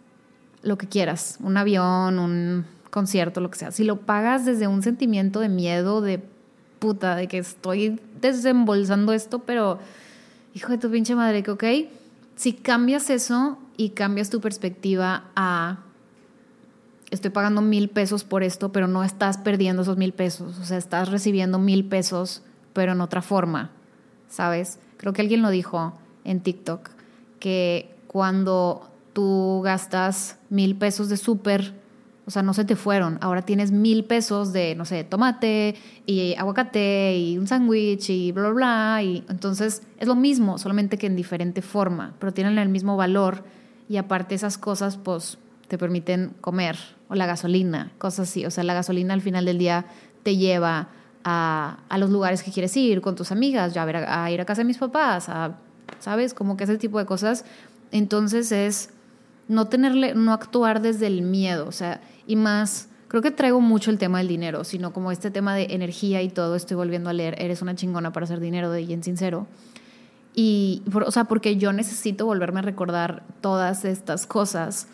lo 0.63 0.79
que 0.79 0.89
quieras, 0.89 1.39
un 1.41 1.57
avión, 1.57 2.19
un 2.19 2.67
concierto, 2.91 3.41
lo 3.41 3.51
que 3.51 3.59
sea, 3.59 3.71
si 3.71 3.85
lo 3.85 4.01
pagas 4.01 4.45
desde 4.45 4.67
un 4.67 4.83
sentimiento 4.83 5.41
de 5.41 5.49
miedo, 5.49 6.01
de 6.01 6.23
puta, 6.79 7.17
de 7.17 7.29
que 7.29 7.39
estoy 7.39 8.01
desembolsando 8.21 9.13
esto, 9.13 9.41
pero 9.41 9.79
hijo 10.55 10.73
de 10.73 10.79
tu 10.79 10.91
pinche 10.91 11.15
madre, 11.15 11.43
que 11.43 11.51
ok, 11.51 11.65
si 12.37 12.53
cambias 12.53 13.11
eso 13.11 13.59
y 13.77 13.91
cambias 13.91 14.31
tu 14.31 14.41
perspectiva 14.41 15.25
a 15.37 15.79
estoy 17.11 17.31
pagando 17.31 17.63
mil 17.63 17.89
pesos 17.89 18.25
por 18.25 18.43
esto, 18.43 18.71
pero 18.71 18.87
no 18.87 19.03
estás 19.03 19.39
perdiendo 19.39 19.83
esos 19.83 19.97
mil 19.97 20.13
pesos. 20.13 20.59
O 20.59 20.65
sea, 20.65 20.77
estás 20.77 21.09
recibiendo 21.09 21.59
mil 21.59 21.85
pesos, 21.85 22.43
pero 22.73 22.93
en 22.93 23.01
otra 23.01 23.23
forma, 23.23 23.71
¿sabes? 24.29 24.79
Creo 24.97 25.13
que 25.13 25.23
alguien 25.23 25.43
lo 25.43 25.51
dijo 25.51 25.95
en 26.25 26.41
TikTok, 26.41 26.91
que 27.41 27.95
cuando 28.07 28.91
tú 29.13 29.61
gastas 29.65 30.39
mil 30.51 30.77
pesos 30.77 31.09
de 31.09 31.17
súper, 31.17 31.75
o 32.27 32.31
sea, 32.31 32.43
no 32.43 32.53
se 32.53 32.65
te 32.65 32.77
fueron. 32.77 33.19
Ahora 33.21 33.43
tienes 33.43 33.73
mil 33.73 34.05
pesos 34.05 34.53
de, 34.53 34.75
no 34.75 34.85
sé, 34.85 35.03
tomate 35.05 35.77
y 36.05 36.35
aguacate 36.35 37.17
y 37.17 37.39
un 37.39 37.47
sándwich 37.47 38.11
y 38.11 38.33
bla, 38.33 38.51
bla, 38.51 38.53
bla. 38.53 39.03
Y 39.03 39.25
entonces 39.29 39.83
es 39.99 40.09
lo 40.09 40.15
mismo, 40.15 40.59
solamente 40.59 40.99
que 40.99 41.07
en 41.07 41.17
diferente 41.17 41.63
forma, 41.63 42.15
pero 42.19 42.33
tienen 42.33 42.59
el 42.59 42.69
mismo 42.69 42.97
valor. 42.97 43.45
Y 43.89 43.97
aparte 43.97 44.35
esas 44.35 44.59
cosas, 44.59 44.99
pues 44.99 45.39
te 45.69 45.79
permiten 45.79 46.35
comer, 46.41 46.77
o 47.09 47.15
la 47.15 47.27
gasolina, 47.27 47.93
cosas 47.99 48.29
así. 48.29 48.45
O 48.45 48.51
sea, 48.51 48.65
la 48.65 48.75
gasolina 48.75 49.15
al 49.15 49.23
final 49.23 49.45
del 49.45 49.59
día 49.59 49.87
te 50.23 50.37
lleva 50.37 50.89
a, 51.31 51.99
los 51.99 52.11
lugares 52.11 52.43
que 52.43 52.51
quieres 52.51 52.75
ir 52.77 53.03
con 53.03 53.15
tus 53.15 53.31
amigas, 53.33 53.75
ya 53.75 53.83
a, 53.83 53.85
ver, 53.85 53.97
a, 53.97 54.31
ir 54.31 54.41
a 54.41 54.47
casa 54.47 54.63
de 54.63 54.65
mis 54.65 54.79
papás, 54.79 55.29
a, 55.29 55.59
¿sabes? 55.99 56.33
Como 56.33 56.57
que 56.57 56.65
ese 56.65 56.79
tipo 56.79 56.99
de 56.99 57.05
cosas. 57.05 57.45
Entonces 57.93 58.51
es 58.51 58.91
no 59.47 59.67
tenerle, 59.67 60.15
no 60.15 60.33
actuar 60.33 60.81
desde 60.81 61.07
el 61.07 61.23
miedo, 61.23 61.67
o 61.67 61.73
sea, 61.73 62.01
y 62.27 62.37
más, 62.37 62.89
creo 63.09 63.23
que 63.23 63.31
traigo 63.31 63.61
mucho 63.61 63.91
el 63.91 63.99
tema 63.99 64.19
del 64.19 64.29
dinero, 64.29 64.65
sino 64.65 64.93
como 64.93 65.13
este 65.13 65.31
tema 65.31 65.55
de 65.55 65.69
energía 65.71 66.23
y 66.23 66.29
todo, 66.29 66.57
estoy 66.57 66.77
volviendo 66.77 67.11
a 67.11 67.13
leer, 67.13 67.35
eres 67.39 67.63
una 67.63 67.75
chingona 67.75 68.13
para 68.13 68.25
hacer 68.25 68.41
dinero 68.41 68.71
de 68.71 68.83
en 68.83 69.03
Sincero. 69.03 69.47
Y, 70.35 70.83
o 70.93 71.11
sea, 71.11 71.25
porque 71.25 71.57
yo 71.57 71.73
necesito 71.73 72.25
volverme 72.25 72.61
a 72.61 72.63
recordar 72.63 73.25
todas 73.41 73.85
estas 73.85 74.27
cosas 74.27 74.87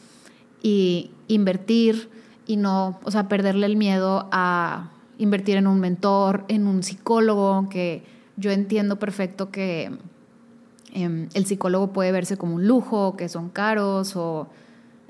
y 0.63 1.11
invertir 1.29 2.09
y 2.47 2.57
no, 2.57 2.99
o 3.05 3.11
sea, 3.11 3.29
perderle 3.29 3.67
el 3.67 3.77
miedo 3.77 4.29
a 4.33 4.91
invertir 5.19 5.57
en 5.57 5.67
un 5.67 5.81
mentor, 5.81 6.45
en 6.49 6.67
un 6.67 6.83
psicólogo, 6.83 7.69
que 7.69 8.03
yo 8.37 8.51
entiendo 8.51 8.99
perfecto 8.99 9.51
que 9.51 9.91
em, 10.93 11.29
el 11.35 11.47
psicólogo 11.47 11.93
puede 11.93 12.13
verse 12.13 12.37
como 12.37 12.57
un 12.57 12.67
lujo, 12.67 13.17
que 13.17 13.29
son 13.29 13.49
caros, 13.49 14.17
o 14.17 14.49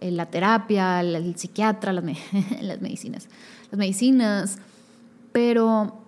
eh, 0.01 0.11
la 0.11 0.27
terapia, 0.27 1.01
el, 1.01 1.37
psiquiatra, 1.37 1.93
las, 1.93 2.05
medicinas, 2.05 3.29
las 3.71 3.79
medicinas, 3.79 4.59
pero, 5.33 5.99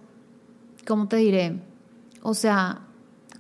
¿cómo 0.87 1.09
te 1.09 1.17
diré? 1.17 1.59
O 2.23 2.35
sea, 2.35 2.83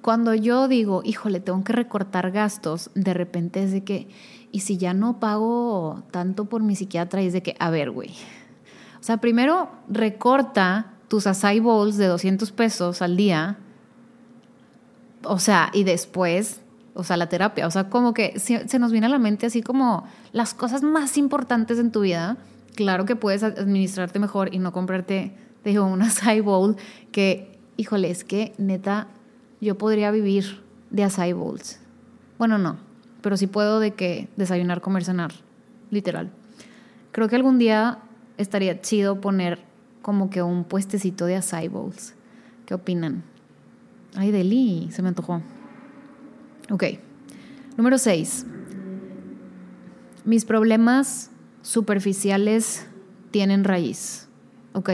cuando 0.01 0.35
yo 0.35 0.69
digo, 0.69 1.03
híjole, 1.05 1.41
tengo 1.41 1.63
que 1.65 1.73
recortar 1.73 2.31
gastos, 2.31 2.91
de 2.95 3.13
repente 3.13 3.63
es 3.63 3.73
de 3.73 3.85
que, 3.85 4.09
y 4.53 4.61
si 4.61 4.79
ya 4.79 4.95
no 4.95 5.21
pago 5.21 6.05
tanto 6.11 6.47
por 6.47 6.63
mi 6.63 6.77
psiquiatra, 6.77 7.21
es 7.21 7.33
de 7.33 7.43
que, 7.43 7.57
a 7.59 7.71
ver, 7.71 7.91
güey. 7.91 8.11
O 9.07 9.13
sea, 9.15 9.19
primero 9.19 9.71
recorta 9.89 10.95
tus 11.07 11.29
acai 11.29 11.61
bowls 11.61 11.97
de 11.97 12.09
200 12.09 12.51
pesos 12.51 13.03
al 13.03 13.17
día. 13.17 13.57
O 15.23 15.39
sea, 15.39 15.71
y 15.73 15.85
después, 15.85 16.61
o 16.93 17.05
sea, 17.05 17.17
la 17.17 17.29
terapia. 17.29 17.69
O 17.69 17.71
sea, 17.71 17.89
como 17.89 18.13
que 18.15 18.41
se 18.41 18.79
nos 18.81 18.91
viene 18.91 19.07
a 19.07 19.09
la 19.09 19.21
mente 19.21 19.47
así 19.47 19.63
como 19.63 20.09
las 20.33 20.55
cosas 20.55 20.83
más 20.83 21.19
importantes 21.19 21.79
en 21.79 21.93
tu 21.93 22.01
vida. 22.01 22.37
Claro 22.75 23.05
que 23.05 23.15
puedes 23.15 23.45
administrarte 23.45 24.19
mejor 24.19 24.53
y 24.53 24.59
no 24.59 24.73
comprarte, 24.73 25.33
te 25.63 25.71
digo, 25.71 25.87
un 25.87 26.03
acai 26.03 26.41
bowl 26.41 26.75
que, 27.13 27.61
híjole, 27.77 28.11
es 28.11 28.25
que 28.25 28.55
neta, 28.59 29.07
yo 29.61 29.79
podría 29.79 30.11
vivir 30.11 30.65
de 30.91 31.05
acai 31.05 31.33
bowls. 31.33 31.79
Bueno, 32.39 32.59
no, 32.59 32.77
pero 33.23 33.37
sí 33.37 33.47
puedo 33.47 33.79
de 33.79 33.95
que 33.95 34.29
desayunar, 34.37 34.81
comer, 34.81 35.05
cenar, 35.05 35.31
literal. 35.93 36.33
Creo 37.13 37.29
que 37.29 37.37
algún 37.37 37.61
día 37.61 38.01
estaría 38.38 38.81
chido 38.81 39.21
poner 39.21 39.64
como 40.02 40.31
que 40.31 40.43
un 40.43 40.64
puestecito 40.64 41.26
de 41.26 41.37
acai 41.37 41.69
bowls. 41.69 42.14
¿Qué 42.64 42.75
opinan? 42.75 43.25
Ay, 44.14 44.31
Deli, 44.31 44.88
se 44.90 45.02
me 45.02 45.09
antojó. 45.09 45.43
Ok. 46.71 46.85
Número 47.76 47.99
6. 47.99 48.47
Mis 50.25 50.45
problemas 50.45 51.31
superficiales 51.62 52.87
tienen 53.31 53.64
raíz. 53.64 54.28
Ok. 54.73 54.90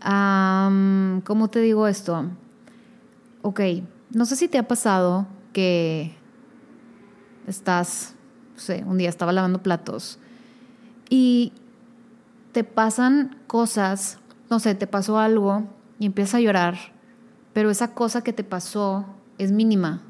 ¿Cómo 0.00 1.48
te 1.50 1.60
digo 1.60 1.88
esto? 1.88 2.30
Ok. 3.42 3.60
No 4.10 4.26
sé 4.26 4.36
si 4.36 4.48
te 4.48 4.58
ha 4.58 4.68
pasado 4.68 5.26
que 5.52 6.14
estás, 7.46 8.14
no 8.54 8.60
sé, 8.60 8.84
un 8.86 8.98
día 8.98 9.08
estaba 9.08 9.32
lavando 9.32 9.62
platos 9.62 10.18
y 11.08 11.52
te 12.54 12.62
pasan 12.62 13.36
cosas, 13.48 14.20
no 14.48 14.60
sé, 14.60 14.76
te 14.76 14.86
pasó 14.86 15.18
algo 15.18 15.64
y 15.98 16.06
empiezas 16.06 16.36
a 16.36 16.40
llorar, 16.40 16.76
pero 17.52 17.68
esa 17.68 17.94
cosa 17.94 18.22
que 18.22 18.32
te 18.32 18.44
pasó 18.44 19.04
es 19.38 19.50
mínima, 19.50 20.02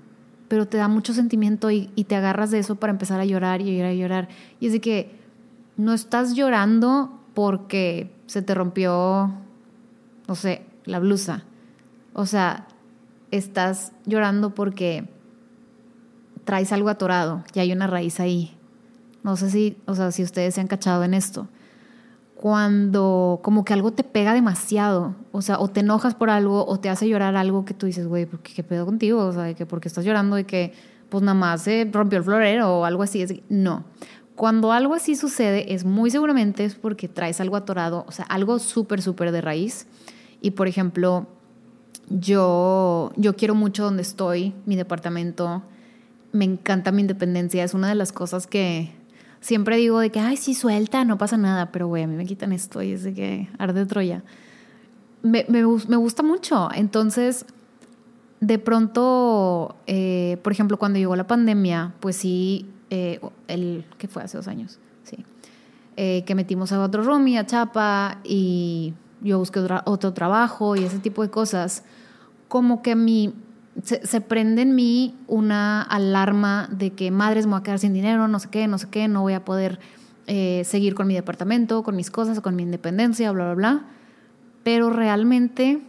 pero 0.48 0.68
te 0.68 0.76
da 0.76 0.86
mucho 0.86 1.14
sentimiento 1.14 1.70
y, 1.70 1.86
te 1.86 2.14
agarras 2.14 2.50
de 2.50 2.58
eso 2.58 2.76
para 2.76 2.90
empezar 2.90 3.18
a 3.18 3.24
llorar 3.24 3.62
y 3.62 3.74
llorar 3.74 3.94
y 3.94 3.98
llorar. 3.98 4.28
Y 4.60 4.66
es 4.66 4.72
de 4.72 4.82
que 4.82 5.18
no 5.78 5.94
estás 5.94 6.34
llorando 6.34 7.18
porque 7.32 8.14
se 8.26 8.42
te 8.42 8.54
rompió, 8.54 9.32
no 10.28 10.34
sé, 10.34 10.66
la 10.84 10.98
blusa. 10.98 11.44
O 12.12 12.26
sea, 12.26 12.68
estás 13.30 13.92
llorando 14.04 14.54
porque 14.54 15.08
traes 16.44 16.72
algo 16.72 16.90
atorado 16.90 17.42
y 17.54 17.60
hay 17.60 17.72
una 17.72 17.86
raíz 17.86 18.20
ahí. 18.20 18.54
No 19.22 19.36
sé 19.36 19.50
si, 19.50 19.78
o 19.86 19.94
sea, 19.94 20.12
si 20.12 20.22
ustedes 20.22 20.54
se 20.54 20.60
han 20.60 20.66
cachado 20.66 21.04
en 21.04 21.14
esto. 21.14 21.48
Cuando 22.44 23.40
como 23.42 23.64
que 23.64 23.72
algo 23.72 23.94
te 23.94 24.04
pega 24.04 24.34
demasiado, 24.34 25.14
o 25.32 25.40
sea, 25.40 25.58
o 25.58 25.68
te 25.68 25.80
enojas 25.80 26.14
por 26.14 26.28
algo 26.28 26.66
o 26.66 26.78
te 26.78 26.90
hace 26.90 27.08
llorar 27.08 27.36
algo 27.36 27.64
que 27.64 27.72
tú 27.72 27.86
dices, 27.86 28.06
güey, 28.06 28.28
¿qué, 28.42 28.62
pedo 28.62 28.84
contigo? 28.84 29.24
O 29.24 29.32
sea, 29.32 29.44
de 29.44 29.54
que 29.54 29.64
porque 29.64 29.88
estás 29.88 30.04
llorando 30.04 30.38
y 30.38 30.44
que 30.44 30.74
pues 31.08 31.22
nada 31.22 31.32
más 31.32 31.62
se 31.62 31.88
rompió 31.90 32.18
el 32.18 32.24
florero 32.26 32.80
o 32.80 32.84
algo 32.84 33.02
así. 33.02 33.22
Es, 33.22 33.32
no. 33.48 33.84
Cuando 34.34 34.72
algo 34.72 34.92
así 34.92 35.16
sucede, 35.16 35.72
es 35.72 35.86
muy 35.86 36.10
seguramente 36.10 36.66
es 36.66 36.74
porque 36.74 37.08
traes 37.08 37.40
algo 37.40 37.56
atorado, 37.56 38.04
o 38.06 38.12
sea, 38.12 38.26
algo 38.26 38.58
súper, 38.58 39.00
súper 39.00 39.32
de 39.32 39.40
raíz. 39.40 39.86
Y 40.42 40.50
por 40.50 40.68
ejemplo, 40.68 41.26
yo, 42.10 43.10
yo 43.16 43.36
quiero 43.36 43.54
mucho 43.54 43.84
donde 43.84 44.02
estoy, 44.02 44.52
mi 44.66 44.76
departamento, 44.76 45.62
me 46.32 46.44
encanta 46.44 46.92
mi 46.92 47.00
independencia. 47.00 47.64
Es 47.64 47.72
una 47.72 47.88
de 47.88 47.94
las 47.94 48.12
cosas 48.12 48.46
que 48.46 48.92
siempre 49.44 49.76
digo 49.76 50.00
de 50.00 50.10
que, 50.10 50.20
ay, 50.20 50.38
sí, 50.38 50.54
suelta, 50.54 51.04
no 51.04 51.18
pasa 51.18 51.36
nada. 51.36 51.70
Pero, 51.70 51.86
güey, 51.86 52.02
a 52.02 52.06
mí 52.06 52.16
me 52.16 52.24
quitan 52.24 52.52
esto 52.52 52.82
y 52.82 52.92
es 52.92 53.02
de 53.02 53.12
que 53.12 53.48
arde 53.58 53.84
Troya. 53.84 54.24
Me, 55.22 55.44
me, 55.48 55.62
gusta 55.64 56.22
mucho. 56.22 56.70
Entonces, 56.74 57.44
de 58.40 58.58
pronto, 58.58 59.76
eh, 59.86 60.38
por 60.42 60.52
ejemplo, 60.52 60.78
cuando 60.78 60.98
llegó 60.98 61.14
la 61.14 61.26
pandemia, 61.26 61.92
pues 62.00 62.16
sí, 62.16 62.70
eh, 62.88 63.20
el 63.46 63.84
que 63.98 64.08
fue 64.08 64.22
hace 64.22 64.38
dos 64.38 64.48
años, 64.48 64.78
sí, 65.02 65.18
eh, 65.96 66.24
que 66.24 66.34
metimos 66.34 66.72
a 66.72 66.82
otro 66.82 67.02
roomie, 67.02 67.38
a 67.38 67.44
Chapa, 67.44 68.20
y 68.24 68.94
yo 69.20 69.38
busqué 69.38 69.60
otro, 69.84 70.12
trabajo 70.14 70.74
y 70.74 70.84
ese 70.84 70.98
tipo 70.98 71.22
de 71.22 71.30
cosas, 71.30 71.84
como 72.48 72.82
que 72.82 72.94
mi, 72.94 73.34
se, 73.83 74.21
prende 74.21 74.62
en 74.62 74.75
mí 74.75 75.14
una 75.26 75.83
alarma 75.83 76.69
de 76.71 76.93
que 76.93 77.11
madres 77.11 77.47
me 77.47 77.52
voy 77.52 77.61
a 77.61 77.62
quedar 77.62 77.78
sin 77.78 77.93
dinero, 77.93 78.28
no 78.28 78.38
sé 78.38 78.49
qué, 78.50 78.66
no 78.69 78.78
sé 78.78 78.88
qué, 78.90 79.09
no 79.09 79.23
voy 79.23 79.35
a 79.35 79.45
poder 79.45 79.81
seguir 80.26 80.95
con 80.95 81.07
mi 81.07 81.14
departamento, 81.14 81.83
con 81.83 81.97
mis 81.97 82.11
cosas, 82.11 82.40
con 82.40 82.57
mi 82.57 82.62
independencia, 82.62 83.31
bla, 83.33 83.45
bla, 83.47 83.54
bla. 83.54 83.85
Pero 84.62 84.88
realmente 84.88 85.83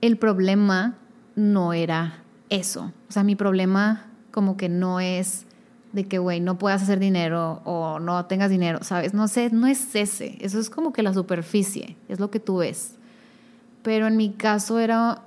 el 0.00 0.16
problema 0.16 0.96
no 1.34 1.72
era 1.72 2.22
eso. 2.50 2.92
O 3.08 3.12
sea, 3.12 3.24
mi 3.24 3.36
problema 3.36 4.06
como 4.30 4.56
que 4.56 4.68
no 4.68 5.00
es 5.00 5.46
de 5.92 6.06
que, 6.06 6.18
güey, 6.18 6.40
no 6.40 6.58
puedas 6.58 6.82
hacer 6.82 6.98
dinero 6.98 7.62
o 7.64 8.00
no 8.00 8.26
tengas 8.26 8.50
dinero, 8.50 8.80
¿sabes? 8.82 9.14
No 9.14 9.28
sé, 9.28 9.50
no 9.50 9.68
es 9.68 9.94
ese. 9.94 10.36
Eso 10.40 10.58
es 10.58 10.68
como 10.68 10.92
que 10.92 11.04
la 11.04 11.14
superficie, 11.14 11.96
es 12.08 12.18
lo 12.18 12.30
que 12.30 12.40
tú 12.40 12.58
ves. 12.58 12.96
Pero 13.82 14.08
en 14.08 14.16
mi 14.16 14.32
caso 14.32 14.80
era, 14.80 15.22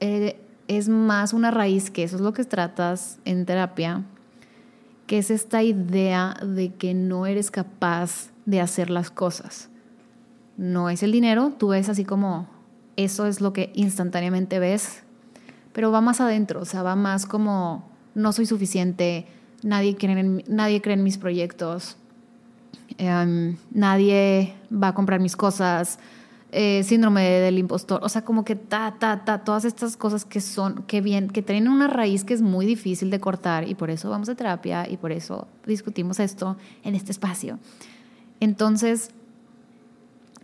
eh, 0.00 0.37
es 0.68 0.88
más 0.88 1.32
una 1.32 1.50
raíz 1.50 1.90
que 1.90 2.04
eso 2.04 2.16
es 2.16 2.22
lo 2.22 2.32
que 2.32 2.44
tratas 2.44 3.18
en 3.24 3.46
terapia, 3.46 4.04
que 5.06 5.18
es 5.18 5.30
esta 5.30 5.62
idea 5.62 6.36
de 6.44 6.74
que 6.74 6.94
no 6.94 7.26
eres 7.26 7.50
capaz 7.50 8.30
de 8.46 8.60
hacer 8.60 8.90
las 8.90 9.10
cosas. 9.10 9.68
No 10.56 10.90
es 10.90 11.02
el 11.02 11.12
dinero, 11.12 11.52
tú 11.58 11.68
ves 11.68 11.88
así 11.88 12.04
como, 12.04 12.48
eso 12.96 13.26
es 13.26 13.40
lo 13.40 13.52
que 13.52 13.72
instantáneamente 13.74 14.58
ves 14.58 15.02
pero 15.78 15.92
va 15.92 16.00
más 16.00 16.20
adentro, 16.20 16.62
o 16.62 16.64
sea, 16.64 16.82
va 16.82 16.96
más 16.96 17.24
como 17.24 17.88
no 18.16 18.32
soy 18.32 18.46
suficiente, 18.46 19.28
nadie 19.62 19.96
cree 19.96 20.18
en, 20.18 20.42
nadie 20.48 20.82
cree 20.82 20.94
en 20.94 21.04
mis 21.04 21.18
proyectos, 21.18 21.96
em, 22.96 23.56
nadie 23.70 24.54
va 24.72 24.88
a 24.88 24.94
comprar 24.94 25.20
mis 25.20 25.36
cosas, 25.36 26.00
eh, 26.50 26.82
síndrome 26.82 27.28
del 27.28 27.58
impostor, 27.58 28.00
o 28.02 28.08
sea, 28.08 28.24
como 28.24 28.42
que 28.42 28.56
ta, 28.56 28.96
ta, 28.98 29.24
ta, 29.24 29.44
todas 29.44 29.66
estas 29.66 29.98
cosas 29.98 30.24
que 30.24 30.40
son, 30.40 30.82
que 30.86 31.02
bien, 31.02 31.28
que 31.28 31.42
tienen 31.42 31.68
una 31.68 31.88
raíz 31.88 32.24
que 32.24 32.32
es 32.32 32.40
muy 32.40 32.64
difícil 32.64 33.10
de 33.10 33.20
cortar 33.20 33.68
y 33.68 33.74
por 33.74 33.90
eso 33.90 34.08
vamos 34.08 34.30
a 34.30 34.34
terapia 34.34 34.88
y 34.88 34.96
por 34.96 35.12
eso 35.12 35.46
discutimos 35.66 36.20
esto 36.20 36.56
en 36.84 36.94
este 36.94 37.12
espacio. 37.12 37.58
Entonces, 38.40 39.10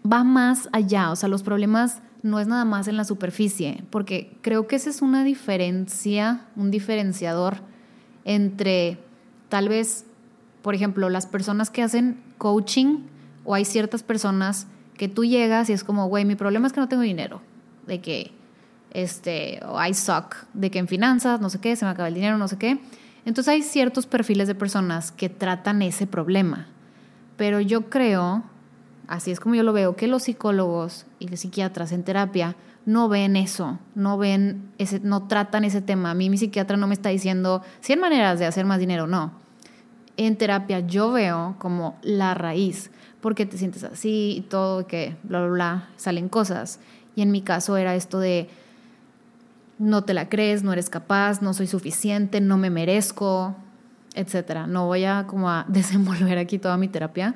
va 0.05 0.25
más 0.25 0.69
allá, 0.73 1.11
o 1.11 1.17
sea, 1.17 1.31
los 1.31 1.43
problemas 1.43 2.03
no 2.23 2.39
es 2.39 2.47
nada 2.47 2.67
más 2.67 2.87
en 2.87 2.99
la 2.99 3.05
superficie, 3.05 3.83
porque 3.89 4.37
creo 4.43 4.67
que 4.67 4.77
esa 4.77 4.91
es 4.91 5.01
una 5.01 5.25
diferencia, 5.25 6.47
un 6.57 6.71
diferenciador 6.71 7.57
entre 8.27 8.99
tal 9.49 9.71
vez, 9.71 10.05
por 10.61 10.75
ejemplo, 10.75 11.09
las 11.09 11.27
personas 11.27 11.71
que 11.71 11.83
hacen 11.83 12.23
coaching 12.37 13.05
o 13.45 13.55
hay 13.55 13.65
ciertas 13.65 14.03
personas 14.03 14.67
que 14.97 15.09
tú 15.09 15.25
llegas 15.25 15.71
y 15.71 15.73
es 15.73 15.85
como, 15.85 16.09
güey, 16.09 16.25
mi 16.25 16.35
problema 16.35 16.67
es 16.67 16.73
que 16.73 16.81
no 16.81 16.89
tengo 16.89 17.03
dinero, 17.03 17.41
de 17.87 18.01
que, 18.01 18.33
este, 18.93 19.61
o 19.67 19.83
I 19.83 19.95
suck, 19.95 20.37
de 20.53 20.71
que 20.71 20.79
en 20.79 20.89
finanzas, 20.89 21.41
no 21.41 21.51
sé 21.51 21.61
qué, 21.61 21.75
se 21.77 21.85
me 21.85 21.91
acaba 21.91 22.09
el 22.09 22.15
dinero, 22.15 22.39
no 22.39 22.49
sé 22.49 22.59
qué. 22.59 22.79
Entonces 23.25 23.53
hay 23.53 23.63
ciertos 23.63 24.07
perfiles 24.07 24.49
de 24.49 24.55
personas 24.55 25.11
que 25.11 25.29
tratan 25.29 25.83
ese 25.83 26.07
problema, 26.07 26.69
pero 27.37 27.61
yo 27.61 27.89
creo 27.91 28.45
así 29.09 29.31
es 29.31 29.41
como 29.41 29.55
yo 29.55 29.63
lo 29.63 29.73
veo, 29.73 29.97
que 29.97 30.07
los 30.07 30.25
psicólogos 30.25 31.07
y 31.18 31.29
los 31.29 31.40
psiquiatras 31.40 31.92
en 31.92 32.05
terapia 32.05 32.57
no 32.87 33.09
ven 33.09 33.37
eso, 33.37 33.79
no 33.95 34.18
ven 34.18 34.71
ese, 34.79 35.01
no 35.01 35.27
tratan 35.27 35.64
ese 35.64 35.81
tema. 35.81 36.11
A 36.11 36.14
mí 36.14 36.29
mi 36.29 36.37
psiquiatra 36.37 36.77
no 36.77 36.87
me 36.87 36.95
está 36.95 37.09
diciendo 37.09 37.62
100 37.81 38.01
maneras 38.01 38.38
de 38.38 38.47
hacer 38.47 38.66
más 38.66 38.79
dinero, 38.79 39.07
no. 39.07 39.33
En 40.16 40.37
terapia 40.37 40.81
yo 40.81 41.11
veo 41.11 41.57
como 41.59 41.99
la 42.03 42.35
raíz, 42.35 42.90
porque 43.25 43.47
te 43.47 43.57
sientes 43.57 43.85
así 43.85 44.35
y 44.37 44.41
todo, 44.43 44.87
que 44.87 45.17
bla, 45.23 45.41
bla, 45.41 45.49
bla, 45.49 45.89
salen 45.97 46.29
cosas. 46.29 46.79
Y 47.17 47.23
en 47.23 47.31
mi 47.31 47.41
caso 47.41 47.79
era 47.79 47.95
esto 47.95 48.21
de 48.21 48.51
no 49.79 50.05
te 50.05 50.13
la 50.13 50.29
crees, 50.29 50.63
no 50.63 50.75
eres 50.75 50.91
capaz, 50.91 51.41
no 51.41 51.55
soy 51.55 51.67
suficiente, 51.67 52.43
no 52.43 52.59
me 52.59 52.69
merezco, 52.69 53.57
etcétera. 54.15 54.67
No 54.67 54.89
voy 54.89 55.07
a 55.07 55.27
como 55.27 55.49
a 55.49 55.65
desenvolver 55.69 56.37
aquí 56.37 56.59
toda 56.59 56.77
mi 56.77 56.87
terapia, 56.87 57.35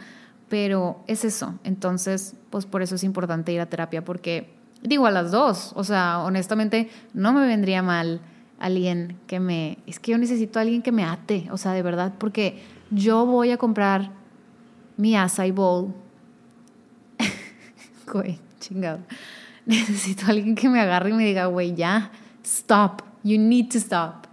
pero 0.50 1.02
es 1.06 1.24
eso. 1.24 1.54
Entonces, 1.64 2.34
pues 2.50 2.66
por 2.66 2.82
eso 2.82 2.96
es 2.96 3.02
importante 3.02 3.52
ir 3.52 3.60
a 3.62 3.64
terapia, 3.64 4.04
porque 4.04 4.58
digo 4.82 5.06
a 5.06 5.10
las 5.10 5.30
dos, 5.30 5.72
o 5.74 5.84
sea, 5.84 6.18
honestamente 6.18 6.90
no 7.14 7.32
me 7.32 7.46
vendría 7.46 7.82
mal 7.82 8.20
alguien 8.58 9.16
que 9.26 9.40
me, 9.40 9.78
es 9.86 9.98
que 10.00 10.12
yo 10.12 10.18
necesito 10.18 10.58
a 10.58 10.62
alguien 10.62 10.82
que 10.82 10.92
me 10.92 11.04
ate, 11.04 11.48
o 11.50 11.56
sea, 11.56 11.72
de 11.72 11.80
verdad, 11.80 12.12
porque 12.18 12.62
yo 12.90 13.24
voy 13.24 13.52
a 13.52 13.56
comprar 13.56 14.17
mi 14.98 15.16
acai 15.16 15.50
bowl. 15.52 15.94
Güey, 18.12 18.38
chingado. 18.60 19.00
Necesito 19.64 20.26
a 20.26 20.28
alguien 20.30 20.54
que 20.54 20.68
me 20.68 20.80
agarre 20.80 21.10
y 21.10 21.12
me 21.14 21.24
diga, 21.24 21.46
güey, 21.46 21.74
ya, 21.74 22.10
stop, 22.44 23.02
you 23.24 23.38
need 23.38 23.70
to 23.70 23.78
stop. 23.78 24.26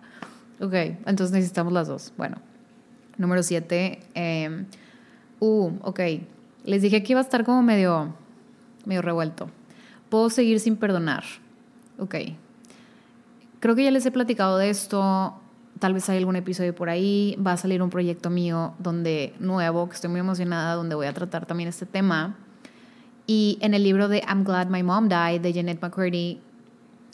Ok, 0.60 0.74
entonces 1.06 1.32
necesitamos 1.32 1.72
las 1.72 1.88
dos. 1.88 2.12
Bueno, 2.18 2.38
número 3.18 3.42
siete, 3.44 4.00
eh, 4.14 4.66
Uh, 5.40 5.72
ok. 5.82 6.00
Les 6.64 6.82
dije 6.82 7.04
que 7.04 7.14
iba 7.14 7.20
a 7.20 7.24
estar 7.24 7.44
como 7.44 7.62
medio, 7.62 8.14
medio 8.86 9.02
revuelto. 9.02 9.50
Puedo 10.10 10.30
seguir 10.30 10.60
sin 10.60 10.78
perdonar. 10.78 11.24
Ok. 12.00 12.16
Creo 13.60 13.76
que 13.76 13.84
ya 13.84 13.92
les 13.92 14.06
he 14.06 14.12
platicado 14.12 14.58
de 14.58 14.70
esto. 14.70 15.40
Tal 15.80 15.94
vez 15.94 16.10
hay 16.10 16.18
algún 16.18 16.36
episodio 16.36 16.74
por 16.74 16.90
ahí. 16.90 17.38
Va 17.46 17.54
a 17.54 17.58
salir 17.58 17.82
un 17.82 17.90
proyecto 17.90 18.30
mío 18.30 18.74
donde 18.80 19.34
nuevo, 19.40 19.90
que 19.90 19.96
estoy 19.96 20.10
muy 20.10 20.20
emocionada, 20.20 20.76
donde 20.76 20.96
voy 20.96 21.08
a 21.08 21.14
tratar 21.14 21.46
también 21.46 21.70
este 21.70 21.86
tema. 21.86 22.38
Y 23.28 23.58
en 23.62 23.74
el 23.74 23.84
libro 23.84 24.08
de 24.08 24.20
I'm 24.20 24.44
Glad 24.44 24.68
My 24.68 24.84
Mom 24.84 25.10
Died 25.10 25.42
de 25.42 25.52
Jeanette 25.52 25.82
McCurdy, 25.82 26.40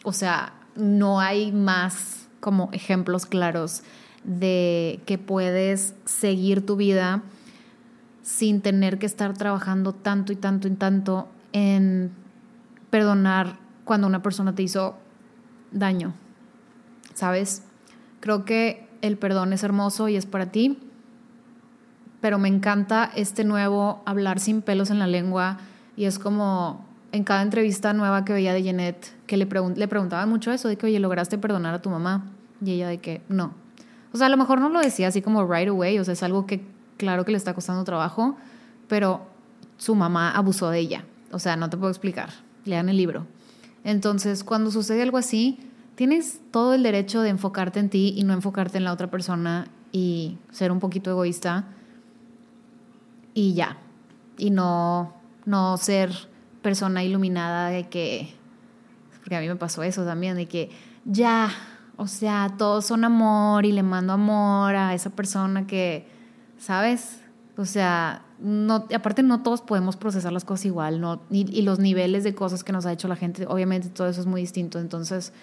o 0.04 0.14
sea, 0.14 0.54
no 0.76 1.20
hay 1.20 1.52
más 1.52 2.28
como 2.40 2.70
ejemplos 2.74 3.26
claros 3.26 3.84
de 4.24 5.00
que 5.06 5.18
puedes 5.18 5.96
seguir 6.06 6.66
tu 6.66 6.76
vida 6.76 7.24
sin 8.22 8.62
tener 8.62 9.00
que 9.00 9.06
estar 9.06 9.34
trabajando 9.34 9.94
tanto 9.94 10.32
y 10.32 10.36
tanto 10.36 10.68
y 10.68 10.72
tanto 10.72 11.28
en 11.54 12.12
perdonar 12.90 13.58
cuando 13.84 14.08
una 14.08 14.22
persona 14.22 14.54
te 14.54 14.64
hizo 14.64 14.98
daño. 15.72 16.14
¿Sabes? 17.14 17.64
Creo 18.22 18.46
que 18.46 18.88
el 19.02 19.18
perdón 19.18 19.52
es 19.52 19.64
hermoso 19.64 20.08
y 20.08 20.16
es 20.16 20.26
para 20.26 20.46
ti, 20.46 20.80
pero 22.22 22.40
me 22.40 22.48
encanta 22.48 23.12
este 23.16 23.44
nuevo 23.44 24.02
hablar 24.06 24.40
sin 24.40 24.62
pelos 24.62 24.92
en 24.92 25.00
la 25.00 25.08
lengua 25.08 25.58
y 25.98 26.06
es 26.06 26.20
como 26.20 26.86
en 27.12 27.24
cada 27.24 27.42
entrevista 27.42 27.94
nueva 27.94 28.24
que 28.24 28.32
veía 28.32 28.54
de 28.54 28.64
Jeanette, 28.64 29.14
que 29.28 29.38
le, 29.38 29.48
le 29.76 29.88
preguntaban 29.88 30.30
mucho 30.30 30.52
eso, 30.52 30.68
de 30.68 30.78
que, 30.78 30.86
oye, 30.86 31.00
¿lograste 31.00 31.38
perdonar 31.38 31.74
a 31.74 31.82
tu 31.82 31.90
mamá? 31.90 32.32
Y 32.64 32.72
ella 32.72 32.88
de 32.88 33.00
que 33.00 33.22
no. 33.28 33.54
O 34.14 34.18
sea, 34.18 34.28
a 34.28 34.30
lo 34.30 34.38
mejor 34.38 34.62
no 34.62 34.70
lo 34.70 34.80
decía 34.80 35.08
así 35.08 35.22
como 35.22 35.46
right 35.52 35.68
away, 35.68 36.00
o 36.00 36.04
sea, 36.04 36.14
es 36.14 36.24
algo 36.24 36.46
que 36.46 36.64
claro 36.98 37.26
que 37.26 37.32
le 37.32 37.38
está 37.38 37.54
costando 37.54 37.84
trabajo, 37.84 38.38
pero 38.88 39.26
su 39.78 39.96
mamá 39.96 40.32
abusó 40.32 40.70
de 40.70 40.80
ella. 40.80 41.06
O 41.32 41.40
sea, 41.40 41.56
no 41.56 41.70
te 41.70 41.78
puedo 41.78 41.90
explicar. 41.90 42.30
Lean 42.66 42.88
el 42.90 42.98
libro. 42.98 43.26
Entonces, 43.84 44.44
cuando 44.44 44.70
sucede 44.70 45.02
algo 45.02 45.18
así, 45.18 45.60
tienes 46.02 46.42
todo 46.50 46.74
el 46.74 46.82
derecho 46.82 47.22
de 47.22 47.30
enfocarte 47.30 47.80
en 47.80 47.88
ti 47.88 48.16
y 48.18 48.24
no 48.24 48.34
enfocarte 48.34 48.80
en 48.80 48.86
la 48.86 48.92
otra 48.92 49.12
persona 49.12 49.68
y 49.92 50.40
ser 50.50 50.72
un 50.72 50.80
poquito 50.80 51.12
egoísta 51.12 51.66
y 53.36 53.54
ya. 53.54 53.78
Y 54.36 54.50
no, 54.50 55.14
no 55.46 55.78
ser 55.78 56.12
persona 56.64 57.04
iluminada 57.04 57.68
de 57.68 57.88
que, 57.88 58.34
porque 59.20 59.36
a 59.36 59.42
mí 59.42 59.48
me 59.48 59.58
pasó 59.58 59.84
eso 59.84 60.04
también, 60.04 60.38
de 60.38 60.48
que 60.48 60.72
ya, 61.06 61.52
o 61.98 62.08
sea, 62.08 62.56
todos 62.58 62.84
son 62.88 63.04
amor 63.04 63.68
y 63.68 63.72
le 63.72 63.84
mando 63.84 64.14
amor 64.14 64.76
a 64.76 64.96
esa 64.96 65.12
persona 65.12 65.68
que 65.68 66.08
¿sabes? 66.58 67.20
O 67.58 67.66
sea, 67.66 68.24
no, 68.40 68.88
aparte 68.96 69.24
no 69.24 69.44
todos 69.44 69.62
podemos 69.62 69.98
procesar 69.98 70.32
las 70.32 70.46
cosas 70.46 70.66
igual, 70.66 71.02
¿no? 71.02 71.22
Y, 71.30 71.62
los 71.64 71.80
niveles 71.80 72.24
de 72.24 72.34
cosas 72.34 72.64
que 72.64 72.72
nos 72.72 72.86
ha 72.86 72.94
hecho 72.94 73.08
la 73.08 73.16
gente, 73.16 73.46
obviamente 73.48 73.90
todo 73.90 74.08
eso 74.08 74.22
es 74.22 74.28
muy 74.28 74.42
distinto. 74.42 74.80
Entonces, 74.80 75.34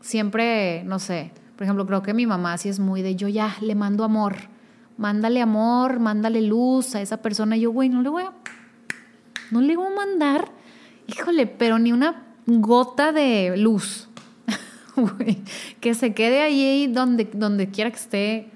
siempre, 0.00 0.82
no 0.84 0.98
sé, 0.98 1.32
por 1.56 1.64
ejemplo, 1.64 1.86
creo 1.86 2.02
que 2.02 2.14
mi 2.14 2.26
mamá 2.26 2.56
sí 2.58 2.68
es 2.68 2.80
muy 2.80 3.02
de 3.02 3.16
yo 3.16 3.28
ya 3.28 3.54
le 3.60 3.74
mando 3.74 4.04
amor, 4.04 4.36
mándale 4.96 5.42
amor, 5.42 6.00
mándale 6.00 6.42
luz 6.42 6.94
a 6.94 7.02
esa 7.02 7.18
persona. 7.18 7.56
Yo, 7.56 7.70
güey, 7.70 7.88
no 7.88 8.02
le 8.02 8.08
voy 8.08 8.22
a, 8.22 8.32
no 9.50 9.60
le 9.60 9.76
voy 9.76 9.86
a 9.92 9.96
mandar, 9.96 10.50
híjole, 11.06 11.46
pero 11.46 11.78
ni 11.78 11.92
una 11.92 12.24
gota 12.46 13.12
de 13.12 13.56
luz, 13.56 14.08
güey, 14.96 15.42
que 15.80 15.94
se 15.94 16.14
quede 16.14 16.40
ahí 16.40 16.86
donde, 16.86 17.28
donde 17.32 17.70
quiera 17.70 17.90
que 17.90 17.96
esté 17.96 18.50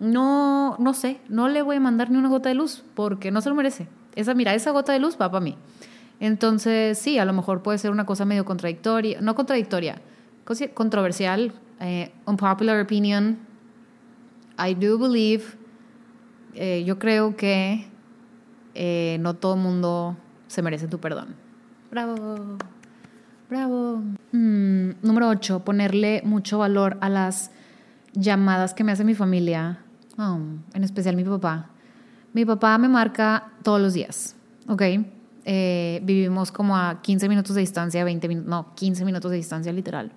no, 0.00 0.76
no 0.78 0.94
sé, 0.94 1.20
no 1.28 1.48
le 1.48 1.62
voy 1.62 1.76
a 1.76 1.80
mandar 1.80 2.10
ni 2.10 2.16
una 2.16 2.30
gota 2.30 2.48
de 2.48 2.54
luz 2.54 2.82
porque 2.94 3.30
no 3.30 3.42
se 3.42 3.50
lo 3.50 3.54
merece. 3.54 3.86
Esa, 4.16 4.34
mira, 4.34 4.54
esa 4.54 4.72
gota 4.72 4.92
de 4.92 4.98
luz 4.98 5.16
va 5.20 5.30
para 5.30 5.44
mí. 5.44 5.56
Entonces, 6.18 6.98
sí, 6.98 7.18
a 7.18 7.24
lo 7.24 7.32
mejor 7.32 7.62
puede 7.62 7.78
ser 7.78 7.90
una 7.90 8.06
cosa 8.06 8.24
medio 8.24 8.44
contradictoria, 8.44 9.20
no 9.20 9.34
contradictoria, 9.34 10.00
controversial, 10.74 11.52
eh, 11.80 12.12
unpopular 12.26 12.80
opinion. 12.80 13.38
I 14.58 14.74
do 14.74 14.98
believe, 14.98 15.56
eh, 16.54 16.84
yo 16.84 16.98
creo 16.98 17.36
que 17.36 17.86
eh, 18.74 19.18
no 19.20 19.34
todo 19.34 19.54
el 19.54 19.60
mundo 19.60 20.16
se 20.48 20.62
merece 20.62 20.88
tu 20.88 20.98
perdón. 20.98 21.36
Bravo, 21.90 22.58
bravo. 23.48 24.02
Mm, 24.32 24.90
número 25.02 25.28
8, 25.28 25.64
ponerle 25.64 26.22
mucho 26.24 26.58
valor 26.58 26.98
a 27.00 27.08
las 27.08 27.50
llamadas 28.12 28.74
que 28.74 28.84
me 28.84 28.92
hace 28.92 29.04
mi 29.04 29.14
familia, 29.14 29.78
oh, 30.18 30.38
en 30.74 30.84
especial 30.84 31.16
mi 31.16 31.24
papá. 31.24 31.70
Mi 32.32 32.44
papá 32.44 32.78
me 32.78 32.88
marca 32.88 33.52
todos 33.62 33.80
los 33.80 33.94
días, 33.94 34.36
¿ok? 34.68 34.82
Eh, 35.44 36.00
vivimos 36.04 36.52
como 36.52 36.76
a 36.76 37.00
15 37.02 37.28
minutos 37.28 37.54
de 37.54 37.60
distancia, 37.60 38.04
20 38.04 38.28
minutos, 38.28 38.48
no, 38.48 38.74
15 38.74 39.04
minutos 39.04 39.30
de 39.30 39.38
distancia 39.38 39.72
literal. 39.72 40.12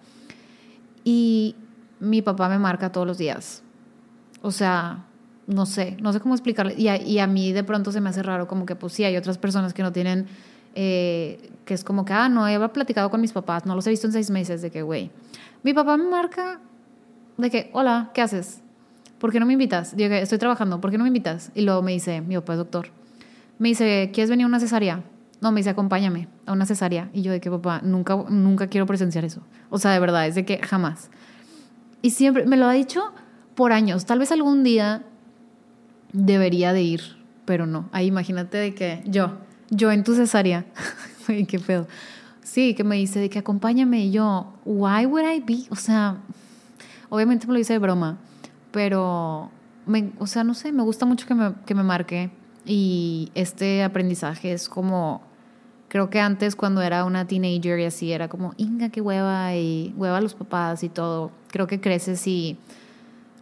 Y 1.03 1.55
mi 1.99 2.21
papá 2.21 2.49
me 2.49 2.59
marca 2.59 2.91
todos 2.91 3.07
los 3.07 3.17
días. 3.17 3.63
O 4.41 4.51
sea, 4.51 5.05
no 5.47 5.65
sé, 5.65 5.97
no 6.01 6.13
sé 6.13 6.19
cómo 6.19 6.35
explicarle. 6.35 6.75
Y 6.77 7.19
a, 7.19 7.27
mí 7.27 7.51
de 7.51 7.63
pronto 7.63 7.91
se 7.91 8.01
me 8.01 8.09
hace 8.09 8.23
raro, 8.23 8.47
como 8.47 8.65
que 8.65 8.75
pues 8.75 8.93
sí, 8.93 9.03
hay 9.03 9.17
otras 9.17 9.37
personas 9.37 9.73
que 9.73 9.83
no 9.83 9.91
tienen, 9.91 10.27
eh, 10.75 11.51
que 11.65 11.73
es 11.73 11.83
como 11.83 12.05
que, 12.05 12.13
ah, 12.13 12.29
no, 12.29 12.47
he 12.47 12.69
platicado 12.69 13.09
con 13.09 13.21
mis 13.21 13.31
papás, 13.31 13.65
no 13.65 13.75
los 13.75 13.87
he 13.87 13.89
visto 13.89 14.07
en 14.07 14.13
seis 14.13 14.29
meses, 14.29 14.61
de 14.61 14.71
que, 14.71 14.81
güey, 14.81 15.11
mi 15.63 15.73
papá 15.73 15.97
me 15.97 16.05
marca 16.05 16.59
de 17.37 17.49
que, 17.49 17.69
hola, 17.73 18.11
¿qué 18.13 18.21
haces? 18.21 18.61
¿Por 19.17 19.31
qué 19.31 19.39
no 19.39 19.45
me 19.45 19.53
invitas? 19.53 19.95
Digo, 19.95 20.13
estoy 20.13 20.37
trabajando, 20.37 20.81
¿por 20.81 20.91
qué 20.91 20.97
no 20.97 21.03
me 21.03 21.09
invitas? 21.09 21.51
Y 21.55 21.61
luego 21.61 21.81
me 21.81 21.93
dice, 21.93 22.21
mi 22.21 22.35
papá 22.35 22.53
es 22.53 22.59
doctor. 22.59 22.87
Me 23.59 23.69
dice, 23.69 24.11
¿quieres 24.13 24.29
venir 24.29 24.43
a 24.43 24.47
una 24.47 24.59
cesárea? 24.59 25.03
No, 25.43 25.51
me 25.51 25.59
dice, 25.59 25.69
acompáñame 25.69 26.27
a 26.47 26.53
una 26.53 26.65
cesárea. 26.65 27.09
Y 27.13 27.21
yo 27.21 27.31
de 27.31 27.39
que, 27.39 27.51
papá, 27.51 27.81
nunca, 27.83 28.15
nunca 28.29 28.67
quiero 28.67 28.87
presenciar 28.87 29.25
eso. 29.25 29.41
O 29.69 29.77
sea, 29.77 29.91
de 29.91 29.99
verdad, 29.99 30.25
es 30.25 30.33
de 30.33 30.45
que 30.45 30.57
jamás. 30.59 31.11
Y 32.01 32.09
siempre, 32.09 32.45
me 32.45 32.57
lo 32.57 32.65
ha 32.65 32.73
dicho 32.73 33.13
por 33.53 33.71
años. 33.71 34.05
Tal 34.05 34.19
vez 34.19 34.31
algún 34.31 34.63
día 34.63 35.03
debería 36.13 36.73
de 36.73 36.81
ir, 36.81 37.01
pero 37.45 37.67
no. 37.67 37.89
Ahí 37.91 38.07
imagínate 38.07 38.57
de 38.57 38.73
que 38.73 39.03
yo, 39.05 39.37
yo 39.69 39.91
en 39.91 40.03
tu 40.03 40.15
cesárea. 40.15 40.65
Ay, 41.27 41.45
qué 41.45 41.59
pedo. 41.59 41.87
Sí, 42.41 42.73
que 42.73 42.83
me 42.83 42.95
dice 42.95 43.19
de 43.19 43.29
que 43.29 43.39
acompáñame. 43.39 44.05
Y 44.05 44.11
yo, 44.11 44.53
why 44.65 45.05
would 45.05 45.23
I 45.29 45.39
be? 45.39 45.67
O 45.69 45.75
sea, 45.75 46.17
Obviamente 47.13 47.45
me 47.45 47.53
lo 47.53 47.59
hice 47.59 47.73
de 47.73 47.79
broma, 47.79 48.17
pero, 48.71 49.51
me, 49.85 50.13
o 50.17 50.25
sea, 50.25 50.43
no 50.43 50.55
sé, 50.55 50.71
me 50.71 50.81
gusta 50.81 51.05
mucho 51.05 51.27
que 51.27 51.35
me, 51.35 51.53
que 51.63 51.75
me 51.75 51.83
marque 51.83 52.31
y 52.65 53.31
este 53.35 53.83
aprendizaje 53.83 54.51
es 54.51 54.67
como, 54.67 55.21
creo 55.93 56.09
que 56.09 56.19
antes 56.19 56.55
cuando 56.55 56.81
era 56.81 57.05
una 57.05 57.27
teenager 57.27 57.77
y 57.79 57.85
así, 57.85 58.11
era 58.11 58.27
como, 58.27 58.55
inga, 58.57 58.89
qué 58.89 58.99
hueva 58.99 59.53
y 59.53 59.93
hueva 59.95 60.17
a 60.17 60.21
los 60.21 60.33
papás 60.33 60.83
y 60.83 60.89
todo. 60.89 61.29
Creo 61.51 61.67
que 61.67 61.79
creces 61.79 62.25
y 62.25 62.57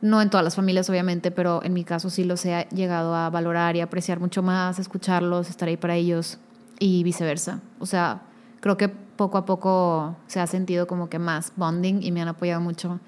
no 0.01 0.21
en 0.21 0.29
todas 0.29 0.43
las 0.43 0.57
familias 0.57 0.89
obviamente, 0.89 1.31
pero 1.31 1.63
en 1.63 1.71
mi 1.71 1.85
caso 1.85 2.09
sí 2.09 2.25
los 2.25 2.45
he 2.45 2.67
llegado 2.73 3.15
a 3.15 3.29
valorar 3.29 3.77
y 3.77 3.79
apreciar 3.79 4.19
mucho 4.19 4.43
más, 4.43 4.79
escucharlos, 4.79 5.49
estar 5.49 5.69
ahí 5.69 5.77
para 5.77 5.95
ellos 5.95 6.39
y 6.77 7.03
viceversa. 7.03 7.61
O 7.79 7.85
sea, 7.85 8.23
creo 8.59 8.75
que 8.75 8.89
poco 8.89 9.37
a 9.37 9.45
poco 9.45 10.17
se 10.27 10.41
ha 10.41 10.45
sentido 10.45 10.87
como 10.87 11.07
que 11.07 11.19
más 11.19 11.53
bonding 11.55 12.03
y 12.03 12.11
me 12.11 12.21
han 12.21 12.27
apoyado 12.27 12.59
mucho 12.59 12.99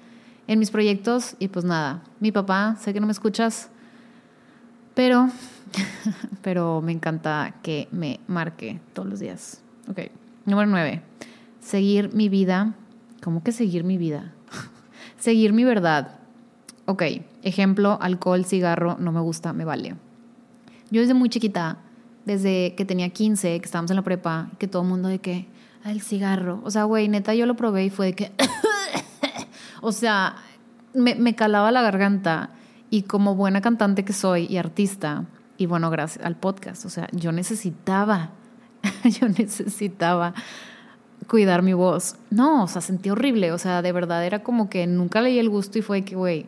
en 0.46 0.58
mis 0.58 0.70
proyectos 0.70 1.36
y 1.38 1.48
pues 1.48 1.66
nada, 1.66 2.02
mi 2.18 2.32
papá, 2.32 2.76
sé 2.80 2.94
que 2.94 3.00
no 3.00 3.06
me 3.06 3.12
escuchas, 3.12 3.68
pero, 4.94 5.28
pero 6.42 6.80
me 6.80 6.92
encanta 6.92 7.54
que 7.62 7.88
me 7.90 8.20
marque 8.26 8.80
todos 8.92 9.08
los 9.08 9.20
días. 9.20 9.62
Ok, 9.88 10.10
número 10.46 10.70
nueve, 10.70 11.02
seguir 11.60 12.14
mi 12.14 12.28
vida. 12.28 12.74
¿Cómo 13.22 13.42
que 13.42 13.52
seguir 13.52 13.84
mi 13.84 13.96
vida? 13.98 14.32
seguir 15.18 15.52
mi 15.52 15.64
verdad. 15.64 16.18
Ok, 16.86 17.02
ejemplo, 17.42 17.98
alcohol, 18.00 18.44
cigarro, 18.44 18.96
no 18.98 19.12
me 19.12 19.20
gusta, 19.20 19.52
me 19.52 19.64
vale. 19.64 19.96
Yo 20.90 21.00
desde 21.00 21.14
muy 21.14 21.30
chiquita, 21.30 21.78
desde 22.26 22.74
que 22.74 22.84
tenía 22.84 23.08
15, 23.08 23.58
que 23.58 23.64
estábamos 23.64 23.90
en 23.90 23.96
la 23.96 24.02
prepa, 24.02 24.50
que 24.58 24.68
todo 24.68 24.82
el 24.82 24.88
mundo 24.88 25.08
de 25.08 25.18
que, 25.20 25.48
el 25.84 26.00
cigarro. 26.00 26.60
O 26.64 26.70
sea, 26.70 26.84
güey, 26.84 27.08
neta, 27.08 27.34
yo 27.34 27.46
lo 27.46 27.56
probé 27.56 27.84
y 27.84 27.90
fue 27.90 28.06
de 28.06 28.14
que 28.14 28.32
o 29.80 29.92
sea, 29.92 30.36
me, 30.94 31.34
calaba 31.34 31.70
la 31.70 31.82
garganta 31.82 32.50
y 32.90 33.02
como 33.02 33.34
buena 33.34 33.60
cantante 33.60 34.04
que 34.04 34.12
soy 34.12 34.46
y 34.48 34.56
artista, 34.56 35.24
y 35.56 35.66
bueno, 35.66 35.90
gracias 35.90 36.24
al 36.24 36.36
podcast, 36.36 36.84
o 36.84 36.88
sea, 36.88 37.08
yo 37.12 37.32
necesitaba, 37.32 38.30
yo 39.04 39.28
necesitaba 39.28 40.34
cuidar 41.28 41.62
mi 41.62 41.72
voz. 41.72 42.16
No, 42.30 42.64
o 42.64 42.68
sea, 42.68 42.80
sentí 42.80 43.10
horrible, 43.10 43.52
o 43.52 43.58
sea, 43.58 43.82
de 43.82 43.92
verdad 43.92 44.24
era 44.24 44.42
como 44.42 44.68
que 44.68 44.86
nunca 44.86 45.20
leí 45.20 45.38
el 45.38 45.48
gusto 45.48 45.78
y 45.78 45.82
fue 45.82 46.02
que, 46.02 46.16
güey, 46.16 46.46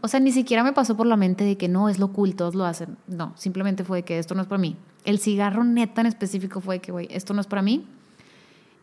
o 0.00 0.08
sea, 0.08 0.18
ni 0.18 0.32
siquiera 0.32 0.64
me 0.64 0.72
pasó 0.72 0.96
por 0.96 1.06
la 1.06 1.16
mente 1.16 1.44
de 1.44 1.56
que 1.56 1.68
no, 1.68 1.88
es 1.88 1.98
lo 1.98 2.12
cool, 2.12 2.34
todos 2.34 2.56
lo 2.56 2.64
hacen. 2.64 2.96
No, 3.06 3.32
simplemente 3.36 3.84
fue 3.84 4.02
que 4.02 4.18
esto 4.18 4.34
no 4.34 4.42
es 4.42 4.48
para 4.48 4.60
mí. 4.60 4.76
El 5.04 5.20
cigarro 5.20 5.62
neta 5.62 6.00
en 6.00 6.08
específico 6.08 6.60
fue 6.60 6.80
que, 6.80 6.90
güey, 6.90 7.06
esto 7.10 7.34
no 7.34 7.40
es 7.40 7.46
para 7.46 7.62
mí. 7.62 7.86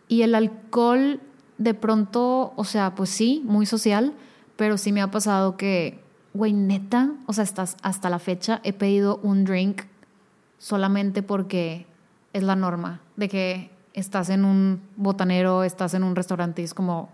Y 0.07 0.21
el 0.21 0.33
alcohol 0.33 1.19
de 1.57 1.73
pronto, 1.73 2.53
o 2.55 2.63
sea, 2.63 2.95
pues 2.95 3.09
sí, 3.09 3.43
muy 3.45 3.65
social, 3.65 4.13
pero 4.55 4.77
sí 4.77 4.93
me 4.93 5.01
ha 5.01 5.11
pasado 5.11 5.57
que, 5.57 5.99
güey, 6.33 6.53
neta, 6.53 7.11
o 7.25 7.33
sea, 7.33 7.43
estás, 7.43 7.77
hasta 7.81 8.09
la 8.09 8.19
fecha 8.19 8.61
he 8.63 8.73
pedido 8.73 9.19
un 9.23 9.45
drink 9.45 9.83
solamente 10.57 11.23
porque 11.23 11.87
es 12.33 12.43
la 12.43 12.55
norma, 12.55 13.01
de 13.15 13.29
que 13.29 13.71
estás 13.93 14.29
en 14.29 14.45
un 14.45 14.81
botanero, 14.95 15.63
estás 15.63 15.93
en 15.93 16.03
un 16.03 16.15
restaurante 16.15 16.61
y 16.61 16.65
es 16.65 16.73
como 16.73 17.09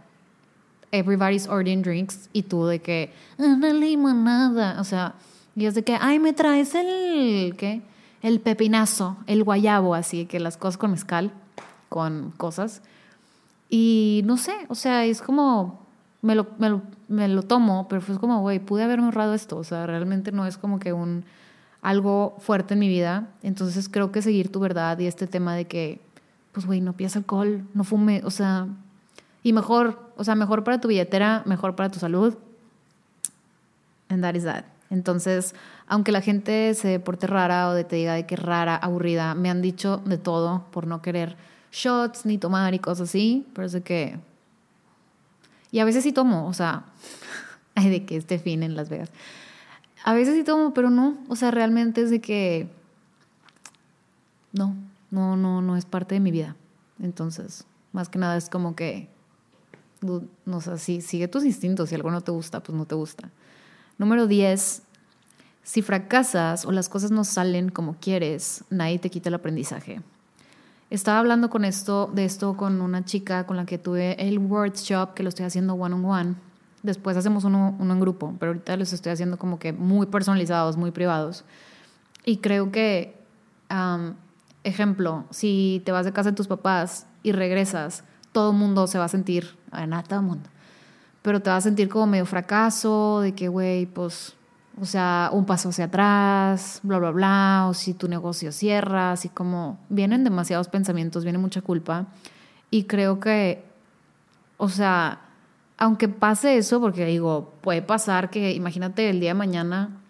everybody's 0.92 1.48
ordering 1.48 1.82
drinks 1.82 2.30
y 2.34 2.44
tú 2.44 2.66
de 2.66 2.80
que, 2.80 3.14
una 3.38 3.74
limonada, 3.74 4.80
o 4.80 4.84
sea, 4.84 5.16
y 5.56 5.66
es 5.66 5.76
de 5.76 5.84
que, 5.84 5.98
ay, 6.00 6.20
me 6.20 6.34
traes 6.34 6.76
el, 6.76 7.56
¿qué? 7.58 7.82
El 8.22 8.42
pepinazo, 8.42 9.18
el 9.28 9.44
guayabo, 9.44 9.96
así 9.96 10.26
que 10.26 10.40
las 10.40 10.58
cosas 10.58 10.78
con 10.78 10.92
mezcal, 10.92 11.32
con 11.90 12.32
cosas. 12.32 12.82
Y 13.70 14.22
no 14.26 14.38
sé, 14.38 14.54
o 14.68 14.76
sea, 14.76 15.06
es 15.06 15.22
como, 15.22 15.85
me 16.26 16.34
lo, 16.34 16.48
me 17.08 17.28
lo, 17.28 17.44
tomo, 17.44 17.88
pero 17.88 18.02
fue 18.02 18.20
como, 18.20 18.42
güey, 18.42 18.60
pude 18.60 18.84
haberme 18.84 19.06
ahorrado 19.06 19.36
esto, 19.36 19.58
o 19.58 19.64
sea, 19.64 19.86
realmente 19.86 20.32
no 20.32 20.48
es 20.48 20.58
como 20.58 20.80
que 20.80 20.92
un 20.92 21.24
algo 21.84 22.36
fuerte 22.40 22.74
en 22.74 22.80
mi 22.80 22.88
vida, 22.88 23.28
entonces 23.44 23.88
creo 23.90 24.12
que 24.12 24.24
seguir 24.24 24.52
tu 24.52 24.60
verdad 24.60 24.98
y 24.98 25.06
este 25.06 25.28
tema 25.28 25.56
de 25.56 25.66
que, 25.66 26.02
pues, 26.52 26.66
güey, 26.66 26.82
no 26.82 26.94
pidas 26.94 27.16
alcohol, 27.16 27.64
no 27.76 27.84
fume, 27.84 28.24
o 28.26 28.32
sea, 28.32 28.68
y 29.44 29.54
mejor, 29.54 30.12
o 30.18 30.24
sea, 30.24 30.34
mejor 30.34 30.64
para 30.64 30.82
tu 30.82 30.88
billetera, 30.88 31.44
mejor 31.46 31.76
para 31.76 31.90
tu 31.90 32.00
salud, 32.00 32.34
and 34.10 34.24
that 34.24 34.34
is 34.34 34.46
that. 34.46 34.66
Entonces, 34.90 35.54
aunque 35.88 36.12
la 36.12 36.22
gente 36.22 36.74
se 36.74 37.00
porte 37.00 37.28
rara 37.28 37.70
o 37.70 37.74
de 37.74 37.84
te 37.84 37.98
diga 37.98 38.14
de 38.14 38.26
que 38.26 38.36
rara, 38.36 38.76
aburrida, 38.76 39.36
me 39.36 39.52
han 39.52 39.62
dicho 39.62 40.02
de 40.06 40.18
todo 40.18 40.66
por 40.72 40.88
no 40.88 41.04
querer 41.04 41.38
shots 41.72 42.26
ni 42.26 42.40
tomar 42.40 42.74
y 42.74 42.80
cosas 42.80 43.10
así, 43.10 43.46
pero 43.54 43.68
es 43.68 43.74
de 43.74 43.82
que... 43.82 44.20
Y 45.72 45.80
a 45.80 45.86
veces 45.86 46.04
sí 46.04 46.12
tomo, 46.12 46.48
o 46.48 46.54
sea, 46.54 46.86
de 47.76 48.06
que 48.06 48.18
este 48.18 48.40
fin 48.40 48.64
en 48.64 48.76
Las 48.76 48.90
Vegas. 48.90 49.10
A 50.04 50.14
veces 50.14 50.36
sí 50.36 50.44
tomo, 50.44 50.74
pero 50.74 50.90
no, 50.90 51.18
o 51.28 51.36
sea, 51.36 51.52
realmente 51.52 52.02
es 52.02 52.10
de 52.10 52.22
que... 52.22 52.70
No, 54.54 54.76
no, 55.12 55.36
no, 55.36 55.62
no 55.62 55.76
es 55.76 55.86
parte 55.86 56.16
de 56.16 56.22
mi 56.22 56.32
vida. 56.32 56.56
Entonces, 57.02 57.66
más 57.92 58.10
que 58.10 58.20
nada 58.20 58.38
es 58.38 58.50
como 58.50 58.76
que... 58.76 59.10
No 60.46 60.62
sé, 60.62 60.78
si 60.78 61.02
sigue 61.02 61.28
tus 61.28 61.44
instintos, 61.44 61.90
si 61.90 61.96
algo 61.96 62.12
no 62.12 62.22
te 62.22 62.32
gusta, 62.32 62.62
pues 62.62 62.78
no 62.78 62.86
te 62.86 62.94
gusta. 62.94 63.32
Número 63.98 64.28
10, 64.28 64.84
si 65.64 65.82
fracasas 65.82 66.66
o 66.66 66.72
las 66.72 66.90
cosas 66.90 67.10
no 67.10 67.24
salen 67.24 67.70
como 67.70 67.96
quieres, 68.00 68.64
nadie 68.70 69.00
te 69.00 69.10
quita 69.10 69.30
el 69.30 69.36
aprendizaje. 69.36 70.02
Estaba 70.90 71.20
hablando 71.20 71.50
con 71.50 71.66
esto, 71.66 72.12
de 72.14 72.26
esto 72.26 72.56
con 72.56 72.80
una 72.82 73.04
chica 73.04 73.46
con 73.46 73.58
la 73.58 73.66
que 73.66 73.78
tuve 73.78 74.16
el 74.28 74.38
workshop, 74.38 75.14
que 75.16 75.24
lo 75.24 75.30
estoy 75.30 75.46
haciendo 75.46 75.74
one 75.74 75.96
on 75.96 76.06
one. 76.06 76.36
Después 76.84 77.18
hacemos 77.18 77.44
uno, 77.44 77.76
uno 77.80 77.94
en 77.94 78.00
grupo, 78.00 78.36
pero 78.40 78.52
ahorita 78.52 78.78
los 78.78 78.94
estoy 78.94 79.12
haciendo 79.12 79.38
como 79.38 79.58
que 79.58 79.74
muy 79.74 80.06
personalizados, 80.06 80.78
muy 80.78 80.92
privados. 80.92 81.44
Y 82.24 82.38
creo 82.38 82.72
que, 82.72 83.18
ejemplo, 84.64 85.26
si 85.32 85.82
te 85.84 85.92
vas 85.92 86.06
de 86.06 86.14
casa 86.14 86.30
de 86.30 86.36
tus 86.36 86.48
papás 86.48 87.08
y 87.24 87.32
regresas, 87.32 88.04
todo 88.32 88.52
el 88.52 88.58
mundo 88.58 88.86
se 88.86 89.00
va 89.00 89.06
a 89.06 89.10
sentir, 89.10 89.58
nada, 89.72 90.04
todo 90.04 90.20
el 90.20 90.26
mundo, 90.26 90.50
pero 91.24 91.42
te 91.42 91.50
va 91.50 91.56
a 91.56 91.62
sentir 91.62 91.90
como 91.90 92.06
medio 92.06 92.28
fracaso, 92.28 93.22
de 93.22 93.34
que, 93.34 93.48
güey, 93.48 93.88
pues 93.88 94.35
o 94.80 94.86
sea, 94.86 95.30
un 95.32 95.46
paso 95.46 95.70
hacia 95.70 95.86
atrás, 95.86 96.80
bla, 96.84 97.00
bla, 97.00 97.12
bla, 97.12 97.66
o 97.70 97.74
si 97.74 97.94
tu 97.94 98.08
negocio 98.08 98.52
cierra, 98.52 99.12
así 99.12 99.30
como 99.30 99.80
vienen 99.90 100.24
demasiados 100.24 100.68
pensamientos, 100.68 101.24
viene 101.24 101.38
mucha 101.38 101.62
culpa. 101.62 102.08
Y 102.72 102.84
creo 102.84 103.20
que, 103.20 103.64
o 104.58 104.70
sea, 104.70 105.22
aunque 105.78 106.08
pase 106.08 106.58
eso, 106.58 106.82
porque 106.82 107.06
digo, 107.06 107.54
puede 107.62 107.82
pasar 107.82 108.30
que, 108.30 108.52
imagínate 108.54 109.10
el 109.10 109.20
día 109.20 109.32
de 109.32 109.36
mañana, 109.36 110.02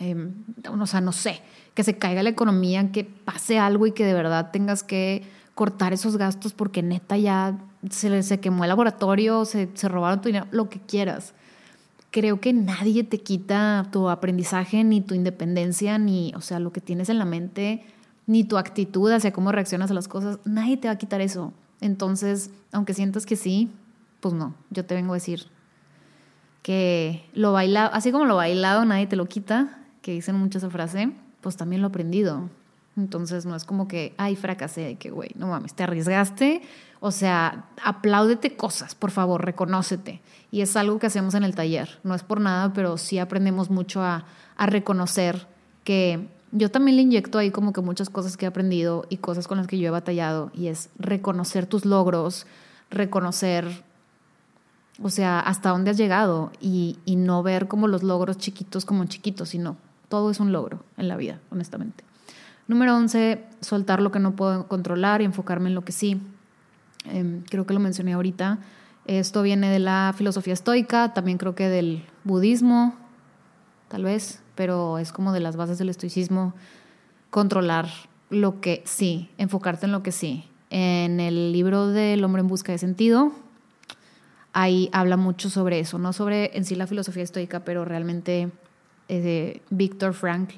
Em, 0.00 0.32
o 0.68 0.86
sea, 0.86 1.00
no 1.00 1.12
sé, 1.12 1.40
que 1.74 1.84
se 1.84 1.98
caiga 1.98 2.22
la 2.22 2.30
economía, 2.30 2.90
que 2.90 3.04
pase 3.04 3.58
algo 3.58 3.86
y 3.86 3.92
que 3.92 4.04
de 4.04 4.14
verdad 4.14 4.50
tengas 4.50 4.82
que 4.82 5.22
cortar 5.54 5.92
esos 5.92 6.16
gastos 6.16 6.52
porque 6.52 6.82
neta 6.82 7.16
ya 7.16 7.56
se, 7.90 8.22
se 8.24 8.40
quemó 8.40 8.64
el 8.64 8.68
laboratorio, 8.68 9.44
se, 9.44 9.70
se 9.74 9.88
robaron 9.88 10.20
tu 10.20 10.28
dinero, 10.28 10.46
lo 10.50 10.68
que 10.68 10.80
quieras. 10.80 11.34
Creo 12.14 12.40
que 12.40 12.52
nadie 12.52 13.02
te 13.02 13.18
quita 13.18 13.88
tu 13.90 14.08
aprendizaje, 14.08 14.84
ni 14.84 15.00
tu 15.00 15.16
independencia, 15.16 15.98
ni, 15.98 16.32
o 16.36 16.40
sea, 16.40 16.60
lo 16.60 16.72
que 16.72 16.80
tienes 16.80 17.08
en 17.08 17.18
la 17.18 17.24
mente, 17.24 17.84
ni 18.28 18.44
tu 18.44 18.56
actitud 18.56 19.10
hacia 19.10 19.32
cómo 19.32 19.50
reaccionas 19.50 19.90
a 19.90 19.94
las 19.94 20.06
cosas. 20.06 20.38
Nadie 20.44 20.76
te 20.76 20.86
va 20.86 20.94
a 20.94 20.98
quitar 20.98 21.20
eso. 21.20 21.52
Entonces, 21.80 22.50
aunque 22.70 22.94
sientas 22.94 23.26
que 23.26 23.34
sí, 23.34 23.68
pues 24.20 24.32
no, 24.32 24.54
yo 24.70 24.84
te 24.84 24.94
vengo 24.94 25.12
a 25.12 25.16
decir 25.16 25.48
que 26.62 27.28
lo 27.34 27.50
bailado, 27.50 27.90
así 27.92 28.12
como 28.12 28.26
lo 28.26 28.36
bailado 28.36 28.84
nadie 28.84 29.08
te 29.08 29.16
lo 29.16 29.26
quita, 29.26 29.80
que 30.00 30.12
dicen 30.12 30.36
mucho 30.36 30.58
esa 30.58 30.70
frase, 30.70 31.10
pues 31.40 31.56
también 31.56 31.82
lo 31.82 31.88
aprendido. 31.88 32.48
Entonces 32.96 33.44
no 33.44 33.56
es 33.56 33.64
como 33.64 33.88
que, 33.88 34.14
ay, 34.18 34.36
fracasé, 34.36 34.96
que 34.96 35.10
güey, 35.10 35.30
no 35.36 35.48
mames, 35.48 35.74
te 35.74 35.82
arriesgaste. 35.82 36.62
O 37.00 37.10
sea, 37.10 37.66
apláudete 37.82 38.56
cosas, 38.56 38.94
por 38.94 39.10
favor, 39.10 39.44
reconócete. 39.44 40.22
Y 40.50 40.60
es 40.60 40.76
algo 40.76 40.98
que 40.98 41.06
hacemos 41.06 41.34
en 41.34 41.44
el 41.44 41.54
taller. 41.54 41.98
No 42.04 42.14
es 42.14 42.22
por 42.22 42.40
nada, 42.40 42.72
pero 42.72 42.96
sí 42.96 43.18
aprendemos 43.18 43.68
mucho 43.70 44.02
a, 44.02 44.24
reconocer 44.56 45.48
que 45.82 46.28
yo 46.52 46.70
también 46.70 46.96
le 46.96 47.02
inyecto 47.02 47.38
ahí 47.38 47.50
como 47.50 47.72
que 47.72 47.80
muchas 47.80 48.08
cosas 48.08 48.36
que 48.36 48.46
he 48.46 48.48
aprendido 48.48 49.04
y 49.08 49.16
cosas 49.16 49.48
con 49.48 49.58
las 49.58 49.66
que 49.66 49.78
yo 49.78 49.88
he 49.88 49.90
batallado. 49.90 50.52
Y 50.54 50.68
es 50.68 50.90
reconocer 50.96 51.66
tus 51.66 51.84
logros, 51.84 52.46
reconocer, 52.88 53.82
o 55.02 55.10
sea, 55.10 55.40
hasta 55.40 55.70
dónde 55.70 55.90
has 55.90 55.96
llegado 55.96 56.52
y, 56.60 56.98
y 57.04 57.16
no 57.16 57.42
ver 57.42 57.66
como 57.66 57.88
los 57.88 58.04
logros 58.04 58.38
chiquitos 58.38 58.84
como 58.84 59.04
chiquitos, 59.06 59.48
sino 59.48 59.76
todo 60.08 60.30
es 60.30 60.38
un 60.38 60.52
logro 60.52 60.84
en 60.96 61.08
la 61.08 61.16
vida, 61.16 61.40
honestamente. 61.50 62.04
Número 62.66 62.96
11, 62.96 63.44
soltar 63.60 64.00
lo 64.00 64.10
que 64.10 64.20
no 64.20 64.36
puedo 64.36 64.68
controlar 64.68 65.20
y 65.20 65.24
enfocarme 65.24 65.68
en 65.68 65.74
lo 65.74 65.84
que 65.84 65.92
sí. 65.92 66.20
Em, 67.04 67.42
creo 67.42 67.66
que 67.66 67.74
lo 67.74 67.80
mencioné 67.80 68.14
ahorita. 68.14 68.58
Esto 69.06 69.42
viene 69.42 69.70
de 69.70 69.78
la 69.78 70.14
filosofía 70.16 70.54
estoica, 70.54 71.12
también 71.12 71.36
creo 71.36 71.54
que 71.54 71.68
del 71.68 72.04
budismo, 72.24 72.94
tal 73.88 74.04
vez, 74.04 74.40
pero 74.54 74.98
es 74.98 75.12
como 75.12 75.32
de 75.32 75.40
las 75.40 75.56
bases 75.56 75.76
del 75.76 75.90
estoicismo, 75.90 76.54
controlar 77.28 77.88
lo 78.30 78.60
que 78.62 78.82
sí, 78.86 79.30
enfocarte 79.36 79.84
en 79.84 79.92
lo 79.92 80.02
que 80.02 80.12
sí. 80.12 80.48
En 80.70 81.20
el 81.20 81.52
libro 81.52 81.88
del 81.88 82.24
hombre 82.24 82.40
en 82.40 82.48
busca 82.48 82.72
de 82.72 82.78
sentido, 82.78 83.32
ahí 84.54 84.88
habla 84.92 85.18
mucho 85.18 85.50
sobre 85.50 85.80
eso, 85.80 85.98
no 85.98 86.14
sobre 86.14 86.56
en 86.56 86.64
sí 86.64 86.74
la 86.74 86.86
filosofía 86.86 87.22
estoica, 87.22 87.60
pero 87.60 87.84
realmente 87.84 88.50
eh, 89.08 89.60
Víctor 89.68 90.14
Frankl, 90.14 90.54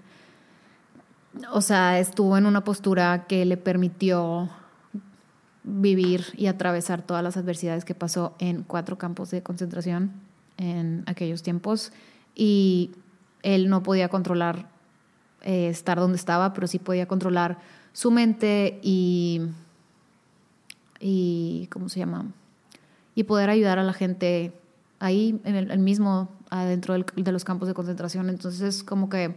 o 1.52 1.60
sea, 1.60 1.98
estuvo 1.98 2.36
en 2.36 2.46
una 2.46 2.64
postura 2.64 3.26
que 3.26 3.44
le 3.44 3.56
permitió 3.56 4.50
vivir 5.62 6.26
y 6.36 6.46
atravesar 6.46 7.02
todas 7.02 7.22
las 7.22 7.36
adversidades 7.36 7.84
que 7.84 7.94
pasó 7.94 8.34
en 8.38 8.62
cuatro 8.62 8.98
campos 8.98 9.30
de 9.30 9.42
concentración 9.42 10.12
en 10.56 11.02
aquellos 11.06 11.42
tiempos 11.42 11.92
y 12.34 12.92
él 13.42 13.68
no 13.68 13.82
podía 13.82 14.08
controlar 14.08 14.68
eh, 15.42 15.68
estar 15.68 15.98
donde 15.98 16.16
estaba, 16.16 16.52
pero 16.52 16.66
sí 16.66 16.78
podía 16.78 17.06
controlar 17.06 17.58
su 17.92 18.10
mente 18.10 18.78
y, 18.82 19.42
y 21.00 21.68
¿cómo 21.70 21.88
se 21.88 22.00
llama? 22.00 22.26
Y 23.14 23.24
poder 23.24 23.50
ayudar 23.50 23.78
a 23.78 23.82
la 23.82 23.92
gente 23.92 24.52
ahí, 24.98 25.40
en 25.44 25.56
el, 25.56 25.78
mismo, 25.78 26.28
adentro 26.50 26.94
de 26.94 27.32
los 27.32 27.44
campos 27.44 27.68
de 27.68 27.74
concentración. 27.74 28.28
Entonces, 28.28 28.82
como 28.82 29.08
que 29.08 29.36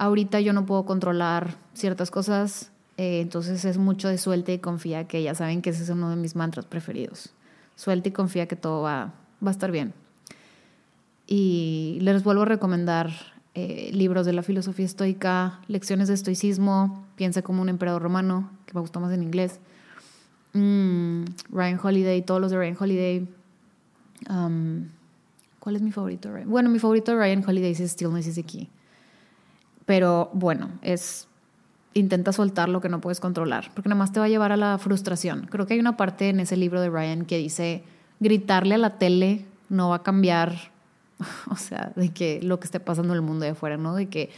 ahorita 0.00 0.40
yo 0.40 0.54
no 0.54 0.64
puedo 0.64 0.86
controlar 0.86 1.58
ciertas 1.74 2.10
cosas, 2.10 2.72
eh, 2.96 3.20
entonces 3.20 3.66
es 3.66 3.76
mucho 3.76 4.08
de 4.08 4.16
suelta 4.16 4.50
y 4.50 4.58
confía, 4.58 5.06
que 5.06 5.22
ya 5.22 5.34
saben 5.34 5.60
que 5.60 5.70
ese 5.70 5.82
es 5.82 5.90
uno 5.90 6.08
de 6.08 6.16
mis 6.16 6.34
mantras 6.34 6.64
preferidos. 6.64 7.34
Suelta 7.76 8.08
y 8.08 8.12
confía 8.12 8.48
que 8.48 8.56
todo 8.56 8.80
va, 8.80 9.12
va 9.44 9.48
a 9.48 9.50
estar 9.50 9.70
bien. 9.70 9.92
Y 11.26 11.98
les 12.00 12.24
vuelvo 12.24 12.42
a 12.42 12.46
recomendar 12.46 13.10
eh, 13.54 13.90
libros 13.92 14.24
de 14.24 14.32
la 14.32 14.42
filosofía 14.42 14.86
estoica, 14.86 15.60
lecciones 15.68 16.08
de 16.08 16.14
estoicismo, 16.14 17.06
piensa 17.14 17.42
como 17.42 17.60
un 17.60 17.68
emperador 17.68 18.00
romano, 18.00 18.50
que 18.64 18.72
me 18.72 18.80
gustó 18.80 19.00
más 19.00 19.12
en 19.12 19.22
inglés. 19.22 19.60
Mm, 20.54 21.24
Ryan 21.50 21.78
Holiday, 21.80 22.22
todos 22.22 22.40
los 22.40 22.50
de 22.50 22.56
Ryan 22.56 22.76
Holiday, 22.80 23.28
¿Cuál 25.58 25.76
es 25.76 25.82
mi 25.82 25.92
favorito? 25.92 26.30
Bueno, 26.46 26.70
mi 26.70 26.78
favorito 26.78 27.12
de 27.12 27.18
Ryan 27.18 27.44
Holiday 27.46 27.72
es 27.72 27.90
Stillness 27.90 28.26
is 28.26 28.36
the 28.36 28.42
Key. 28.42 28.70
Pero 29.90 30.30
bueno, 30.32 30.70
es 30.82 31.26
intenta 31.94 32.32
soltar 32.32 32.68
lo 32.68 32.80
que 32.80 32.88
no 32.88 33.00
puedes 33.00 33.18
controlar, 33.18 33.72
porque 33.74 33.88
nada 33.88 33.98
más 33.98 34.12
te 34.12 34.20
va 34.20 34.26
a 34.26 34.28
llevar 34.28 34.52
a 34.52 34.56
la 34.56 34.78
frustración. 34.78 35.48
Creo 35.50 35.66
que 35.66 35.74
hay 35.74 35.80
una 35.80 35.96
parte 35.96 36.28
en 36.28 36.38
ese 36.38 36.56
libro 36.56 36.80
de 36.80 36.90
Ryan 36.90 37.24
que 37.24 37.38
dice, 37.38 37.82
gritarle 38.20 38.76
a 38.76 38.78
la 38.78 38.98
tele 38.98 39.46
no 39.68 39.88
va 39.88 39.96
a 39.96 40.02
cambiar, 40.04 40.70
o 41.50 41.56
sea, 41.56 41.90
de 41.96 42.10
que 42.10 42.38
lo 42.40 42.60
que 42.60 42.66
esté 42.66 42.78
pasando 42.78 43.14
en 43.14 43.16
el 43.16 43.22
mundo 43.22 43.44
de 43.46 43.50
afuera, 43.50 43.78
¿no? 43.78 43.96
De 43.96 44.08
que 44.08 44.30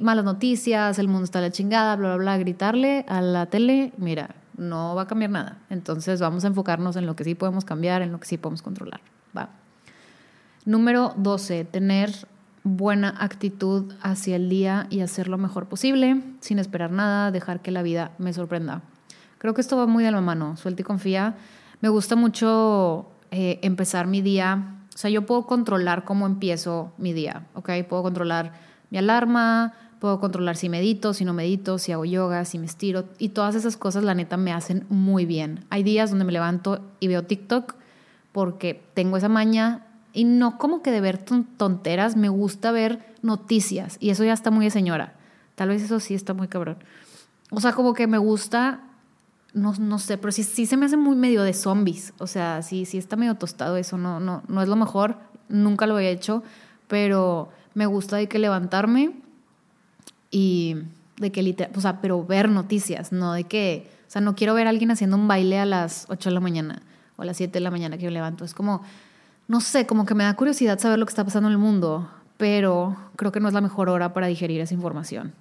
malas 0.00 0.24
noticias, 0.24 0.98
el 0.98 1.08
mundo 1.08 1.24
está 1.24 1.42
la 1.42 1.50
chingada, 1.52 1.94
bla, 1.96 2.14
bla, 2.14 2.16
bla, 2.16 2.38
gritarle 2.38 3.04
a 3.06 3.20
la 3.20 3.44
tele, 3.50 3.92
mira, 3.98 4.34
no 4.56 4.94
va 4.94 5.02
a 5.02 5.06
cambiar 5.06 5.30
nada. 5.30 5.58
Entonces 5.68 6.22
vamos 6.22 6.44
a 6.44 6.46
enfocarnos 6.46 6.96
en 6.96 7.04
lo 7.04 7.16
que 7.16 7.24
sí 7.24 7.34
podemos 7.34 7.66
cambiar, 7.66 8.00
en 8.00 8.12
lo 8.12 8.18
que 8.18 8.26
sí 8.26 8.38
podemos 8.38 8.62
controlar. 8.62 9.02
Va. 9.36 9.50
Número 10.64 11.12
12, 11.18 11.66
tener 11.66 12.26
buena 12.62 13.14
actitud 13.18 13.92
hacia 14.02 14.36
el 14.36 14.48
día 14.48 14.86
y 14.90 15.00
hacer 15.00 15.28
lo 15.28 15.38
mejor 15.38 15.66
posible, 15.66 16.22
sin 16.40 16.58
esperar 16.58 16.90
nada, 16.90 17.30
dejar 17.30 17.60
que 17.62 17.70
la 17.70 17.82
vida 17.82 18.12
me 18.18 18.32
sorprenda. 18.32 18.82
Creo 19.38 19.54
que 19.54 19.60
esto 19.60 19.76
va 19.76 19.86
muy 19.86 20.04
de 20.04 20.10
la 20.10 20.20
mano, 20.20 20.56
suelta 20.56 20.82
y 20.82 20.84
confía. 20.84 21.36
Me 21.80 21.88
gusta 21.88 22.16
mucho 22.16 23.06
eh, 23.30 23.58
empezar 23.62 24.06
mi 24.06 24.20
día, 24.20 24.76
o 24.94 24.98
sea, 24.98 25.10
yo 25.10 25.24
puedo 25.24 25.46
controlar 25.46 26.04
cómo 26.04 26.26
empiezo 26.26 26.92
mi 26.98 27.12
día, 27.12 27.46
¿ok? 27.54 27.70
Puedo 27.88 28.02
controlar 28.02 28.52
mi 28.90 28.98
alarma, 28.98 29.72
Puedo 30.00 30.18
controlar 30.18 30.56
si 30.56 30.70
medito, 30.70 31.12
si 31.12 31.26
no 31.26 31.34
medito, 31.34 31.76
si 31.76 31.92
hago 31.92 32.06
yoga, 32.06 32.46
si 32.46 32.58
me 32.58 32.64
estiro. 32.64 33.04
Y 33.18 33.28
todas 33.28 33.54
esas 33.54 33.76
cosas, 33.76 34.02
la 34.02 34.14
neta, 34.14 34.38
me 34.38 34.50
hacen 34.50 34.86
muy 34.88 35.26
bien. 35.26 35.66
Hay 35.68 35.82
días 35.82 36.08
donde 36.08 36.24
me 36.24 36.32
levanto 36.32 36.80
y 37.00 37.06
veo 37.06 37.24
TikTok 37.24 37.74
porque 38.32 38.82
tengo 38.94 39.18
esa 39.18 39.28
maña 39.28 39.84
y 40.12 40.24
no 40.24 40.58
como 40.58 40.82
que 40.82 40.90
de 40.90 41.00
ver 41.00 41.18
tonteras, 41.56 42.16
me 42.16 42.28
gusta 42.28 42.72
ver 42.72 43.04
noticias. 43.22 43.96
Y 44.00 44.10
eso 44.10 44.24
ya 44.24 44.32
está 44.32 44.50
muy 44.50 44.64
de 44.66 44.70
señora. 44.70 45.14
Tal 45.54 45.68
vez 45.68 45.82
eso 45.82 46.00
sí 46.00 46.14
está 46.14 46.34
muy 46.34 46.48
cabrón. 46.48 46.78
O 47.50 47.60
sea, 47.60 47.72
como 47.72 47.94
que 47.94 48.06
me 48.06 48.18
gusta, 48.18 48.80
no, 49.52 49.74
no 49.78 49.98
sé, 49.98 50.18
pero 50.18 50.32
sí, 50.32 50.42
sí 50.42 50.66
se 50.66 50.76
me 50.76 50.86
hace 50.86 50.96
muy 50.96 51.16
medio 51.16 51.42
de 51.42 51.52
zombies. 51.52 52.12
O 52.18 52.26
sea, 52.26 52.62
sí, 52.62 52.84
sí 52.84 52.98
está 52.98 53.16
medio 53.16 53.34
tostado 53.34 53.76
eso. 53.76 53.98
No, 53.98 54.20
no, 54.20 54.42
no 54.48 54.62
es 54.62 54.68
lo 54.68 54.76
mejor. 54.76 55.16
Nunca 55.48 55.86
lo 55.86 55.96
había 55.96 56.10
hecho. 56.10 56.42
Pero 56.88 57.50
me 57.74 57.86
gusta 57.86 58.16
de 58.16 58.28
que 58.28 58.38
levantarme 58.38 59.12
y 60.30 60.76
de 61.18 61.30
que 61.30 61.42
literal, 61.42 61.72
o 61.76 61.80
sea, 61.80 62.00
pero 62.00 62.24
ver 62.24 62.48
noticias, 62.48 63.12
no 63.12 63.34
de 63.34 63.44
que, 63.44 63.90
o 64.08 64.10
sea, 64.10 64.20
no 64.20 64.34
quiero 64.34 64.54
ver 64.54 64.66
a 64.66 64.70
alguien 64.70 64.90
haciendo 64.90 65.16
un 65.16 65.28
baile 65.28 65.58
a 65.58 65.66
las 65.66 66.06
8 66.08 66.30
de 66.30 66.34
la 66.34 66.40
mañana 66.40 66.82
o 67.16 67.22
a 67.22 67.24
las 67.24 67.36
7 67.36 67.52
de 67.52 67.60
la 67.60 67.70
mañana 67.70 67.98
que 67.98 68.04
yo 68.04 68.10
levanto. 68.10 68.44
Es 68.44 68.54
como, 68.54 68.82
no 69.50 69.60
sé, 69.60 69.84
como 69.84 70.06
que 70.06 70.14
me 70.14 70.22
da 70.22 70.36
curiosidad 70.36 70.78
saber 70.78 71.00
lo 71.00 71.06
que 71.06 71.10
está 71.10 71.24
pasando 71.24 71.48
en 71.48 71.54
el 71.54 71.58
mundo, 71.58 72.08
pero 72.36 72.96
creo 73.16 73.32
que 73.32 73.40
no 73.40 73.48
es 73.48 73.54
la 73.54 73.60
mejor 73.60 73.88
hora 73.88 74.14
para 74.14 74.28
digerir 74.28 74.60
esa 74.60 74.74
información. 74.74 75.32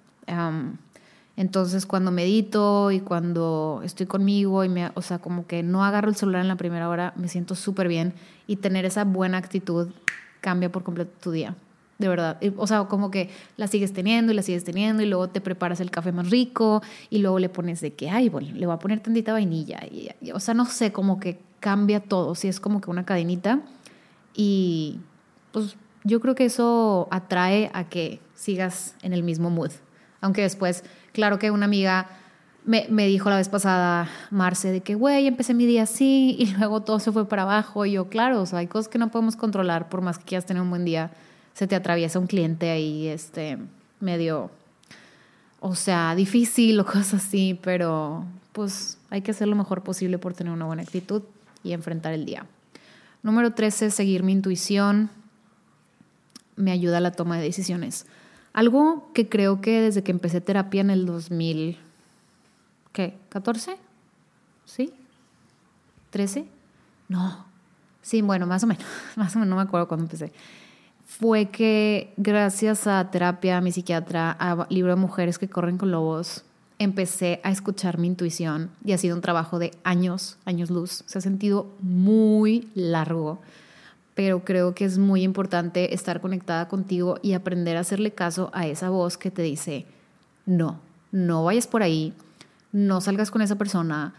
entonces, 1.37 1.85
cuando 1.85 2.09
medito 2.09 2.89
y 2.89 3.01
cuando 3.01 3.81
estoy 3.85 4.07
conmigo 4.07 4.63
y 4.63 4.69
me, 4.69 4.89
o 4.95 5.03
sea, 5.03 5.19
como 5.19 5.45
que 5.45 5.61
no 5.61 5.85
agarro 5.85 6.09
el 6.09 6.15
celular 6.15 6.41
en 6.41 6.47
la 6.47 6.55
primera 6.55 6.89
hora, 6.89 7.13
me 7.17 7.27
siento 7.27 7.53
súper 7.53 7.87
bien 7.87 8.13
y 8.47 8.55
tener 8.55 8.83
esa 8.83 9.03
buena 9.03 9.37
actitud 9.37 9.89
cambia 10.41 10.71
por 10.71 10.81
completo 10.81 11.11
tu 11.21 11.29
día 11.29 11.55
de 11.99 12.07
verdad. 12.07 12.41
O 12.57 12.65
sea, 12.65 12.85
como 12.85 13.11
que 13.11 13.29
la 13.57 13.67
sigues 13.67 13.93
teniendo 13.93 14.31
y 14.31 14.35
la 14.35 14.41
sigues 14.41 14.63
teniendo 14.63 15.03
y 15.03 15.05
luego 15.05 15.27
te 15.27 15.41
preparas 15.41 15.81
el 15.81 15.91
café 15.91 16.11
más 16.11 16.29
rico 16.29 16.81
y 17.09 17.19
luego 17.19 17.37
le 17.39 17.49
pones 17.49 17.81
de 17.81 17.93
que, 17.93 18.09
ay, 18.09 18.29
bueno, 18.29 18.47
le 18.55 18.65
voy 18.65 18.73
a 18.73 18.79
poner 18.79 19.01
tantita 19.01 19.33
vainilla. 19.33 19.81
Y, 19.85 20.31
o 20.31 20.39
sea, 20.39 20.53
no 20.53 20.65
sé, 20.65 20.91
como 20.93 21.19
que 21.19 21.37
cambia 21.59 21.99
todo, 21.99 22.35
si 22.35 22.47
es 22.47 22.61
como 22.61 22.79
que 22.79 22.89
una 22.89 23.03
cadenita 23.03 23.61
y 24.39 25.01
pues 25.51 25.75
yo 26.05 26.21
creo 26.21 26.33
que 26.33 26.45
eso 26.45 27.09
atrae 27.11 27.69
a 27.73 27.89
que 27.89 28.21
sigas 28.35 28.95
en 29.01 29.11
el 29.11 29.21
mismo 29.21 29.49
mood. 29.49 29.71
Aunque 30.21 30.43
después, 30.43 30.85
claro 31.11 31.39
que 31.39 31.51
una 31.51 31.65
amiga 31.65 32.07
me, 32.63 32.87
me 32.89 33.05
dijo 33.07 33.29
la 33.29 33.35
vez 33.35 33.49
pasada, 33.49 34.07
Marce, 34.31 34.71
de 34.71 34.79
que, 34.79 34.95
güey, 34.95 35.27
empecé 35.27 35.53
mi 35.53 35.65
día 35.65 35.83
así 35.83 36.35
y 36.39 36.45
luego 36.55 36.83
todo 36.83 37.01
se 37.01 37.11
fue 37.11 37.27
para 37.27 37.41
abajo. 37.41 37.85
Y 37.85 37.91
yo, 37.91 38.07
claro, 38.07 38.41
o 38.41 38.45
sea, 38.45 38.59
hay 38.59 38.67
cosas 38.67 38.87
que 38.87 38.97
no 38.97 39.11
podemos 39.11 39.35
controlar 39.35 39.89
por 39.89 39.99
más 39.99 40.17
que 40.17 40.23
quieras 40.23 40.45
tener 40.45 40.63
un 40.63 40.69
buen 40.69 40.85
día 40.85 41.11
se 41.53 41.67
te 41.67 41.75
atraviesa 41.75 42.19
un 42.19 42.27
cliente 42.27 42.69
ahí 42.69 43.07
este, 43.07 43.57
medio, 43.99 44.49
o 45.59 45.75
sea, 45.75 46.15
difícil 46.15 46.79
o 46.79 46.85
cosas 46.85 47.15
así, 47.15 47.59
pero 47.61 48.23
pues 48.53 48.97
hay 49.09 49.21
que 49.21 49.31
hacer 49.31 49.49
lo 49.49 49.57
mejor 49.57 49.83
posible 49.83 50.17
por 50.17 50.33
tener 50.33 50.53
una 50.53 50.63
buena 50.63 50.83
actitud 50.83 51.23
y 51.61 51.73
enfrentar 51.73 52.13
el 52.13 52.25
día. 52.25 52.45
Número 53.21 53.53
13, 53.53 53.91
seguir 53.91 54.23
mi 54.23 54.31
intuición 54.31 55.09
me 56.55 56.71
ayuda 56.71 56.97
a 56.97 57.01
la 57.01 57.11
toma 57.11 57.37
de 57.37 57.43
decisiones. 57.43 58.05
Algo 58.53 59.11
que 59.13 59.29
creo 59.29 59.61
que 59.61 59.81
desde 59.81 60.03
que 60.03 60.11
empecé 60.11 60.41
terapia 60.41 60.81
en 60.81 60.89
el 60.89 61.05
2000, 61.05 61.77
¿qué? 62.91 63.17
¿14? 63.31 63.75
¿Sí? 64.65 64.93
¿13? 66.13 66.45
No. 67.07 67.45
Sí, 68.01 68.21
bueno, 68.21 68.47
más 68.47 68.63
o 68.63 68.67
menos, 68.67 68.83
más 69.15 69.35
o 69.35 69.39
menos 69.39 69.49
no 69.49 69.55
me 69.55 69.61
acuerdo 69.63 69.87
cuándo 69.87 70.05
empecé. 70.05 70.31
Fue 71.05 71.49
que 71.49 72.13
gracias 72.17 72.87
a 72.87 73.09
terapia, 73.11 73.57
a 73.57 73.61
mi 73.61 73.71
psiquiatra, 73.71 74.31
a 74.31 74.67
libro 74.69 74.93
de 74.93 75.01
mujeres 75.01 75.39
que 75.39 75.49
corren 75.49 75.77
con 75.77 75.91
lobos, 75.91 76.43
empecé 76.79 77.41
a 77.43 77.51
escuchar 77.51 77.97
mi 77.97 78.07
intuición 78.07 78.71
y 78.83 78.93
ha 78.93 78.97
sido 78.97 79.15
un 79.15 79.21
trabajo 79.21 79.59
de 79.59 79.71
años, 79.83 80.37
años 80.45 80.69
luz. 80.69 81.03
Se 81.05 81.17
ha 81.17 81.21
sentido 81.21 81.67
muy 81.81 82.69
largo, 82.73 83.39
pero 84.15 84.43
creo 84.43 84.73
que 84.73 84.85
es 84.85 84.97
muy 84.97 85.23
importante 85.23 85.93
estar 85.93 86.21
conectada 86.21 86.67
contigo 86.69 87.17
y 87.21 87.33
aprender 87.33 87.77
a 87.77 87.81
hacerle 87.81 88.11
caso 88.11 88.49
a 88.53 88.65
esa 88.65 88.89
voz 88.89 89.17
que 89.17 89.29
te 89.29 89.41
dice, 89.41 89.85
no, 90.45 90.79
no 91.11 91.43
vayas 91.43 91.67
por 91.67 91.83
ahí, 91.83 92.13
no 92.71 93.01
salgas 93.01 93.29
con 93.29 93.41
esa 93.41 93.57
persona, 93.57 94.13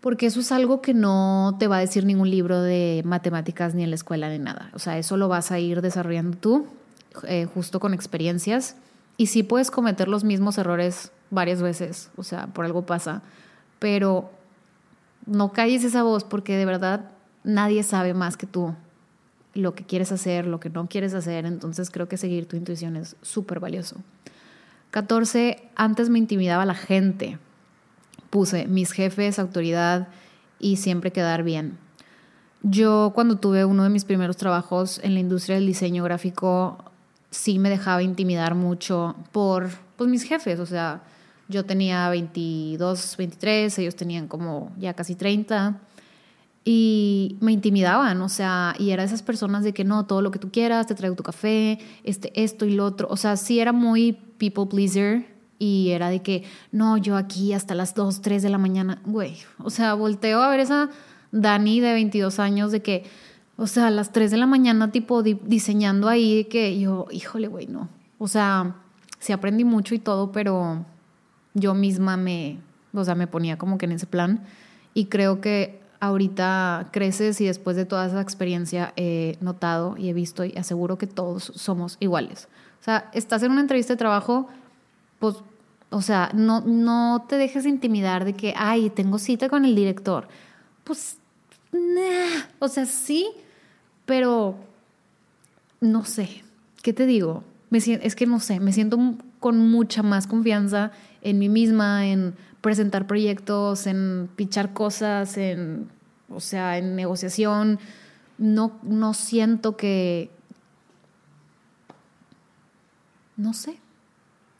porque 0.00 0.26
eso 0.26 0.40
es 0.40 0.52
algo 0.52 0.82
que 0.82 0.94
no 0.94 1.56
te 1.58 1.68
va 1.68 1.78
a 1.78 1.80
decir 1.80 2.04
ningún 2.04 2.28
libro 2.28 2.60
de 2.60 3.02
matemáticas 3.06 3.74
ni 3.74 3.84
en 3.84 3.90
la 3.90 3.96
escuela 3.96 4.28
ni 4.28 4.38
nada. 4.38 4.70
O 4.74 4.78
sea, 4.78 4.98
eso 4.98 5.16
lo 5.16 5.28
vas 5.28 5.50
a 5.50 5.58
ir 5.58 5.80
desarrollando 5.80 6.36
tú, 6.36 6.66
eh, 7.26 7.46
justo 7.54 7.80
con 7.80 7.94
experiencias. 7.94 8.76
Y 9.16 9.28
sí 9.28 9.42
puedes 9.42 9.70
cometer 9.70 10.08
los 10.08 10.24
mismos 10.24 10.58
errores 10.58 11.10
varias 11.34 11.60
veces, 11.60 12.10
o 12.16 12.22
sea, 12.22 12.46
por 12.46 12.64
algo 12.64 12.86
pasa, 12.86 13.22
pero 13.78 14.30
no 15.26 15.52
calles 15.52 15.84
esa 15.84 16.02
voz 16.02 16.24
porque 16.24 16.56
de 16.56 16.64
verdad 16.64 17.10
nadie 17.42 17.82
sabe 17.82 18.14
más 18.14 18.36
que 18.36 18.46
tú 18.46 18.74
lo 19.54 19.74
que 19.74 19.84
quieres 19.84 20.10
hacer, 20.12 20.46
lo 20.46 20.60
que 20.60 20.70
no 20.70 20.88
quieres 20.88 21.14
hacer, 21.14 21.46
entonces 21.46 21.90
creo 21.90 22.08
que 22.08 22.16
seguir 22.16 22.46
tu 22.46 22.56
intuición 22.56 22.96
es 22.96 23.16
súper 23.22 23.60
valioso. 23.60 23.96
14. 24.90 25.70
Antes 25.76 26.08
me 26.08 26.18
intimidaba 26.18 26.64
la 26.64 26.74
gente. 26.74 27.38
Puse 28.30 28.66
mis 28.66 28.92
jefes, 28.92 29.38
autoridad 29.38 30.08
y 30.58 30.76
siempre 30.76 31.12
quedar 31.12 31.44
bien. 31.44 31.78
Yo 32.62 33.12
cuando 33.14 33.36
tuve 33.36 33.64
uno 33.64 33.82
de 33.84 33.90
mis 33.90 34.04
primeros 34.04 34.36
trabajos 34.36 35.00
en 35.02 35.14
la 35.14 35.20
industria 35.20 35.56
del 35.56 35.66
diseño 35.66 36.02
gráfico, 36.02 36.78
sí 37.30 37.58
me 37.58 37.70
dejaba 37.70 38.02
intimidar 38.02 38.54
mucho 38.54 39.16
por 39.32 39.68
pues, 39.96 40.08
mis 40.08 40.22
jefes, 40.22 40.58
o 40.60 40.66
sea, 40.66 41.02
yo 41.48 41.64
tenía 41.64 42.08
22, 42.08 43.16
23, 43.16 43.78
ellos 43.78 43.96
tenían 43.96 44.28
como 44.28 44.72
ya 44.78 44.94
casi 44.94 45.14
30 45.14 45.80
y 46.64 47.36
me 47.40 47.52
intimidaban, 47.52 48.20
o 48.22 48.28
sea, 48.30 48.74
y 48.78 48.90
era 48.90 49.04
esas 49.04 49.22
personas 49.22 49.64
de 49.64 49.74
que 49.74 49.84
no, 49.84 50.06
todo 50.06 50.22
lo 50.22 50.30
que 50.30 50.38
tú 50.38 50.50
quieras, 50.50 50.86
te 50.86 50.94
traigo 50.94 51.14
tu 51.14 51.22
café, 51.22 51.78
este, 52.04 52.32
esto 52.42 52.64
y 52.64 52.74
lo 52.74 52.86
otro, 52.86 53.06
o 53.10 53.16
sea, 53.18 53.36
sí 53.36 53.60
era 53.60 53.72
muy 53.72 54.14
people 54.38 54.66
pleaser 54.66 55.26
y 55.58 55.90
era 55.90 56.08
de 56.08 56.22
que 56.22 56.44
no, 56.72 56.96
yo 56.96 57.16
aquí 57.16 57.52
hasta 57.52 57.74
las 57.74 57.94
2, 57.94 58.22
3 58.22 58.42
de 58.42 58.48
la 58.48 58.56
mañana, 58.56 59.02
güey, 59.04 59.36
o 59.62 59.68
sea, 59.68 59.92
volteo 59.92 60.42
a 60.42 60.48
ver 60.48 60.60
esa 60.60 60.88
Dani 61.32 61.80
de 61.80 61.92
22 61.92 62.38
años 62.38 62.72
de 62.72 62.80
que, 62.80 63.04
o 63.56 63.66
sea, 63.66 63.88
a 63.88 63.90
las 63.90 64.12
3 64.12 64.30
de 64.30 64.38
la 64.38 64.46
mañana 64.46 64.90
tipo 64.90 65.22
diseñando 65.22 66.08
ahí, 66.08 66.36
de 66.36 66.48
que 66.48 66.80
yo, 66.80 67.06
híjole, 67.10 67.48
güey, 67.48 67.66
no, 67.66 67.90
o 68.18 68.26
sea, 68.26 68.76
sí 69.18 69.34
aprendí 69.34 69.64
mucho 69.64 69.94
y 69.94 69.98
todo, 69.98 70.32
pero 70.32 70.86
yo 71.54 71.74
misma 71.74 72.16
me, 72.16 72.58
o 72.92 73.04
sea, 73.04 73.14
me 73.14 73.26
ponía 73.26 73.56
como 73.56 73.78
que 73.78 73.86
en 73.86 73.92
ese 73.92 74.06
plan 74.06 74.44
y 74.92 75.06
creo 75.06 75.40
que 75.40 75.80
ahorita 76.00 76.88
creces 76.92 77.40
y 77.40 77.46
después 77.46 77.76
de 77.76 77.86
toda 77.86 78.06
esa 78.06 78.20
experiencia 78.20 78.92
he 78.96 79.38
notado 79.40 79.96
y 79.96 80.08
he 80.08 80.12
visto 80.12 80.44
y 80.44 80.52
aseguro 80.56 80.98
que 80.98 81.06
todos 81.06 81.52
somos 81.54 81.96
iguales. 82.00 82.48
O 82.80 82.84
sea, 82.84 83.10
estás 83.14 83.42
en 83.42 83.52
una 83.52 83.62
entrevista 83.62 83.94
de 83.94 83.96
trabajo, 83.98 84.48
pues, 85.18 85.36
o 85.90 86.02
sea, 86.02 86.30
no, 86.34 86.60
no 86.60 87.24
te 87.28 87.36
dejes 87.36 87.64
intimidar 87.66 88.24
de 88.24 88.34
que, 88.34 88.52
ay, 88.56 88.90
tengo 88.90 89.18
cita 89.18 89.48
con 89.48 89.64
el 89.64 89.74
director. 89.74 90.28
Pues, 90.82 91.18
o 92.58 92.68
sea, 92.68 92.84
sí, 92.84 93.28
pero 94.04 94.56
no 95.80 96.04
sé, 96.04 96.44
¿qué 96.82 96.92
te 96.92 97.06
digo? 97.06 97.42
Me, 97.70 97.78
es 97.78 98.14
que 98.14 98.26
no 98.26 98.40
sé, 98.40 98.60
me 98.60 98.72
siento 98.72 98.98
con 99.40 99.70
mucha 99.70 100.02
más 100.02 100.26
confianza 100.26 100.92
en 101.24 101.38
mí 101.38 101.48
misma, 101.48 102.06
en 102.06 102.34
presentar 102.60 103.06
proyectos, 103.06 103.86
en 103.86 104.30
pichar 104.36 104.72
cosas, 104.72 105.36
en, 105.36 105.88
o 106.28 106.38
sea, 106.38 106.78
en 106.78 106.94
negociación. 106.94 107.80
No, 108.38 108.78
no 108.82 109.14
siento 109.14 109.76
que... 109.76 110.30
No 113.36 113.52
sé. 113.52 113.78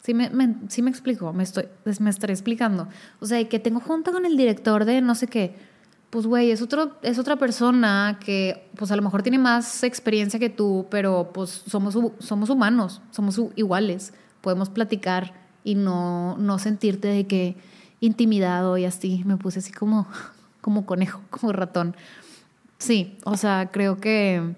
Sí 0.03 0.13
me, 0.13 0.31
sí 0.69 0.83
me 0.83 0.91
explico, 0.91 1.33
me, 1.33 1.45
estoy, 1.45 1.67
me 2.01 2.11
estaré 2.11 2.33
explicando. 2.33 2.89
O 3.21 3.27
sea, 3.27 3.43
que 3.49 3.59
tengo 3.59 3.81
junta 3.81 4.11
con 4.11 4.27
el 4.27 4.37
director 4.37 4.85
de 4.85 5.01
no 5.01 5.15
sé 5.15 5.29
qué. 5.29 5.55
Pues, 6.11 6.27
güey, 6.27 6.51
es, 6.51 6.61
otro, 6.61 6.99
es 7.03 7.19
otra 7.19 7.37
persona 7.37 8.19
que, 8.25 8.69
pues, 8.77 8.91
a 8.91 8.97
lo 8.97 9.03
mejor 9.03 9.23
tiene 9.23 9.39
más 9.39 9.83
experiencia 9.83 10.39
que 10.39 10.51
tú, 10.51 10.87
pero, 10.91 11.31
pues, 11.33 11.63
somos, 11.67 11.97
somos 12.19 12.51
humanos, 12.51 13.01
somos 13.11 13.41
iguales. 13.57 14.13
Podemos 14.41 14.69
platicar 14.69 15.44
y 15.65 15.75
no, 15.75 16.37
no 16.37 16.59
sentirte 16.59 17.09
de 17.09 17.27
que 17.27 17.57
intimidado 18.01 18.77
y 18.77 18.85
así. 18.85 19.23
Me 19.25 19.37
puse 19.37 19.59
así 19.59 19.73
como, 19.73 20.07
como 20.61 20.87
conejo, 20.87 21.23
como 21.31 21.53
ratón. 21.53 21.97
Sí, 22.79 23.19
o 23.25 23.37
sea, 23.37 23.71
creo 23.73 23.99
que, 23.99 24.55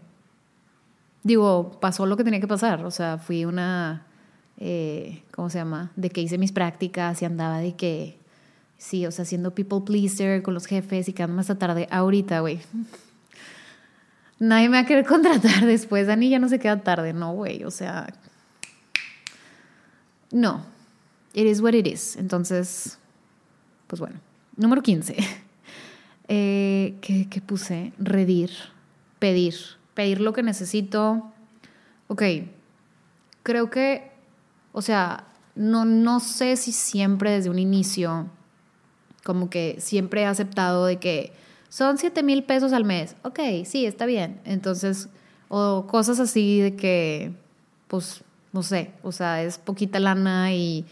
digo, 1.22 1.78
pasó 1.80 2.06
lo 2.06 2.16
que 2.16 2.24
tenía 2.24 2.40
que 2.40 2.48
pasar. 2.48 2.84
O 2.84 2.90
sea, 2.90 3.18
fui 3.18 3.44
una, 3.44 4.04
eh, 4.58 5.22
¿cómo 5.30 5.48
se 5.48 5.58
llama? 5.58 5.92
De 5.96 6.10
que 6.10 6.20
hice 6.20 6.38
mis 6.38 6.52
prácticas 6.52 7.22
y 7.22 7.24
andaba 7.24 7.58
de 7.58 7.76
que, 7.76 8.18
sí, 8.78 9.06
o 9.06 9.12
sea, 9.12 9.24
siendo 9.24 9.54
people 9.54 9.82
pleaser 9.82 10.42
con 10.42 10.54
los 10.54 10.66
jefes 10.66 11.08
y 11.08 11.12
quedándome 11.12 11.42
hasta 11.42 11.58
tarde. 11.58 11.86
Ahorita, 11.90 12.40
güey. 12.40 12.58
Nadie 14.38 14.68
me 14.68 14.76
va 14.76 14.82
a 14.82 14.86
querer 14.86 15.06
contratar 15.06 15.64
después. 15.66 16.08
Dani 16.08 16.28
ya 16.28 16.40
no 16.40 16.48
se 16.48 16.58
queda 16.58 16.80
tarde, 16.80 17.12
no, 17.12 17.32
güey. 17.32 17.62
O 17.62 17.70
sea, 17.70 18.12
no, 20.32 20.75
it 21.37 21.46
is 21.46 21.61
what 21.61 21.75
it 21.75 21.87
is. 21.87 22.16
Entonces, 22.16 22.99
pues 23.87 24.01
bueno. 24.01 24.18
Número 24.57 24.83
15. 24.83 25.16
Eh, 26.29 26.96
¿qué, 27.03 27.40
puse? 27.40 27.92
Redir, 28.01 28.51
pedir, 29.20 29.55
pedir 29.94 30.20
lo 30.20 30.33
que 30.33 30.42
necesito. 30.42 31.31
Ok, 32.09 32.22
creo 33.44 33.70
que, 33.70 34.11
o 34.72 34.83
sea, 34.83 35.29
no, 35.55 35.85
no 35.85 36.18
sé 36.18 36.57
si 36.57 36.72
siempre 36.72 37.31
desde 37.31 37.49
un 37.49 37.61
inicio, 37.61 38.29
como 39.22 39.51
que 39.51 39.77
siempre 39.79 40.22
he 40.22 40.27
aceptado 40.27 40.87
de 40.87 40.96
que 40.96 41.33
son 41.68 41.96
7 41.96 42.25
mil 42.25 42.42
pesos 42.42 42.72
al 42.72 42.85
mes. 42.85 43.14
Ok, 43.22 43.38
sí, 43.64 43.87
está 43.87 44.05
bien. 44.05 44.40
Entonces, 44.44 45.09
o 45.46 45.87
cosas 45.87 46.18
así 46.18 46.59
de 46.61 46.75
que, 46.75 47.33
pues, 47.87 48.25
no 48.53 48.64
sé, 48.64 48.90
o 49.05 49.12
sea, 49.12 49.44
es 49.44 49.59
poquita 49.59 50.01
lana 50.01 50.53
y 50.55 50.87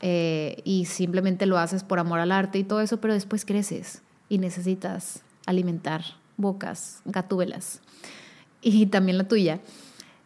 eh, 0.00 0.60
y 0.64 0.84
simplemente 0.84 1.46
lo 1.46 1.58
haces 1.58 1.82
por 1.82 1.98
amor 1.98 2.20
al 2.20 2.32
arte 2.32 2.58
y 2.58 2.64
todo 2.64 2.80
eso, 2.80 3.00
pero 3.00 3.14
después 3.14 3.44
creces 3.44 4.02
y 4.28 4.38
necesitas 4.38 5.22
alimentar 5.46 6.04
bocas, 6.36 7.00
gatúbelas 7.04 7.80
y 8.62 8.86
también 8.88 9.18
la 9.18 9.24
tuya. 9.24 9.60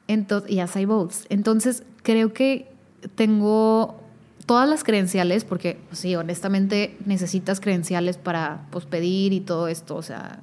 Entonces, 0.09 0.51
y 0.51 0.61
as 0.61 0.77
I 0.77 0.87
Entonces, 1.31 1.85
creo 2.03 2.33
que 2.33 2.71
tengo 3.15 4.01
todas 4.47 4.69
las 4.69 4.85
credenciales, 4.85 5.45
porque 5.45 5.79
pues 5.89 6.01
sí, 6.01 6.15
honestamente 6.17 6.97
necesitas 7.07 7.61
credenciales 7.61 8.17
para 8.17 8.67
pues, 8.71 8.85
pedir 8.85 9.33
y 9.33 9.41
todo 9.41 9.69
esto, 9.69 9.97
o 9.97 10.03
sea, 10.03 10.41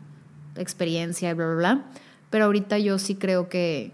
experiencia 0.56 1.30
y 1.30 1.34
bla, 1.34 1.46
bla, 1.46 1.56
bla. 1.56 1.86
Pero 2.30 2.46
ahorita 2.46 2.78
yo 2.78 3.00
sí 3.00 3.15
creo 3.15 3.50
que 3.50 3.92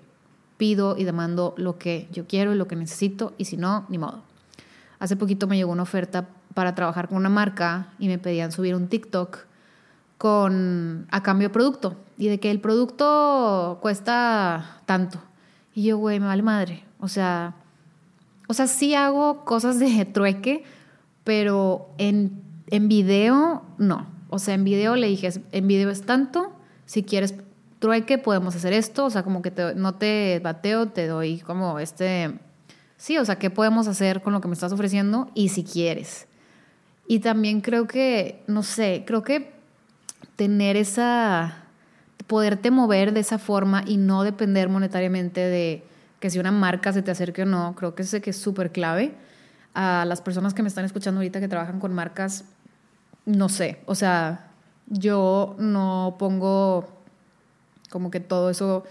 pido 0.57 0.97
y 0.97 1.03
demando 1.03 1.53
lo 1.57 1.77
que 1.77 2.07
yo 2.11 2.27
quiero 2.27 2.53
y 2.53 2.55
lo 2.55 2.67
que 2.67 2.75
necesito, 2.75 3.33
y 3.37 3.45
si 3.45 3.57
no, 3.57 3.85
ni 3.89 3.97
modo. 3.97 4.23
Hace 5.05 5.17
poquito 5.17 5.45
me 5.45 5.55
llegó 5.55 5.71
una 5.71 5.83
oferta 5.83 6.27
para 6.55 6.73
trabajar 6.73 7.09
con 7.09 7.19
una 7.19 7.29
marca 7.29 7.89
y 7.99 8.07
me 8.07 8.17
pedían 8.17 8.51
subir 8.51 8.73
un 8.73 8.87
TikTok 8.87 9.37
con 10.17 11.05
a 11.11 11.21
cambio 11.21 11.49
de 11.49 11.53
producto 11.53 11.95
y 12.17 12.27
de 12.27 12.39
que 12.39 12.49
el 12.49 12.59
producto 12.59 13.77
cuesta 13.83 14.81
tanto. 14.87 15.19
Y 15.75 15.83
yo, 15.83 15.99
güey, 15.99 16.19
me 16.19 16.25
vale 16.25 16.41
madre. 16.41 16.83
O 16.99 17.07
sea, 17.07 17.53
o 18.47 18.55
sea, 18.55 18.65
sí 18.65 18.95
hago 18.95 19.45
cosas 19.45 19.77
de 19.77 20.05
trueque, 20.11 20.63
pero 21.23 21.87
en, 21.99 22.41
en 22.71 22.87
video 22.87 23.61
no. 23.77 24.07
O 24.31 24.39
sea, 24.39 24.55
en 24.55 24.63
video 24.63 24.95
le 24.95 25.05
dije, 25.05 25.29
en 25.51 25.67
video 25.67 25.91
es 25.91 26.01
tanto, 26.01 26.51
si 26.87 27.03
quieres 27.03 27.35
trueque 27.77 28.17
podemos 28.17 28.55
hacer 28.55 28.73
esto, 28.73 29.05
o 29.05 29.11
sea, 29.11 29.21
como 29.21 29.43
que 29.43 29.53
no 29.75 29.93
te 29.93 30.39
bateo, 30.43 30.87
te 30.87 31.05
doy 31.05 31.41
como 31.41 31.77
este 31.77 32.39
Sí, 33.05 33.19
o 33.19 33.23
sea, 33.23 33.37
¿qué 33.37 33.51
podemos 33.51 33.87
hacer 33.87 34.23
con 34.23 34.33
lo 34.33 34.41
que 34.41 34.47
me 34.47 34.55
estás 34.55 34.71
ofreciendo? 34.71 35.29
Y 35.35 35.49
si 35.49 35.63
quieres. 35.63 36.25
Y 37.07 37.19
también 37.19 37.61
creo 37.61 37.85
que, 37.85 38.41
no 38.47 38.63
sé, 38.63 39.03
creo 39.05 39.21
que 39.21 39.51
tener 40.35 40.75
esa, 40.75 41.65
poderte 42.25 42.71
mover 42.71 43.13
de 43.13 43.19
esa 43.19 43.37
forma 43.37 43.83
y 43.85 43.97
no 43.97 44.23
depender 44.23 44.69
monetariamente 44.69 45.39
de 45.41 45.83
que 46.19 46.31
si 46.31 46.39
una 46.39 46.51
marca 46.51 46.93
se 46.93 47.03
te 47.03 47.11
acerque 47.11 47.43
o 47.43 47.45
no, 47.45 47.75
creo 47.75 47.93
que 47.93 48.01
es 48.01 48.09
que 48.23 48.31
es 48.31 48.37
súper 48.37 48.71
clave. 48.71 49.13
A 49.75 50.03
las 50.07 50.21
personas 50.21 50.55
que 50.55 50.63
me 50.63 50.67
están 50.67 50.85
escuchando 50.85 51.19
ahorita 51.19 51.39
que 51.39 51.47
trabajan 51.47 51.79
con 51.79 51.93
marcas, 51.93 52.45
no 53.27 53.49
sé, 53.49 53.81
o 53.85 53.93
sea, 53.93 54.47
yo 54.87 55.55
no 55.59 56.15
pongo 56.17 56.89
como 57.91 58.09
que 58.09 58.19
todo 58.19 58.49
eso 58.49 58.83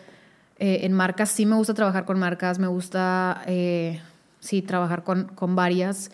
eh, 0.59 0.81
en 0.83 0.93
marcas. 0.93 1.31
Sí 1.31 1.47
me 1.47 1.57
gusta 1.57 1.75
trabajar 1.75 2.05
con 2.05 2.19
marcas, 2.19 2.59
me 2.59 2.67
gusta, 2.67 3.43
eh, 3.47 4.01
sí, 4.41 4.63
trabajar 4.63 5.05
con, 5.05 5.25
con, 5.35 5.57
varias. 5.57 6.11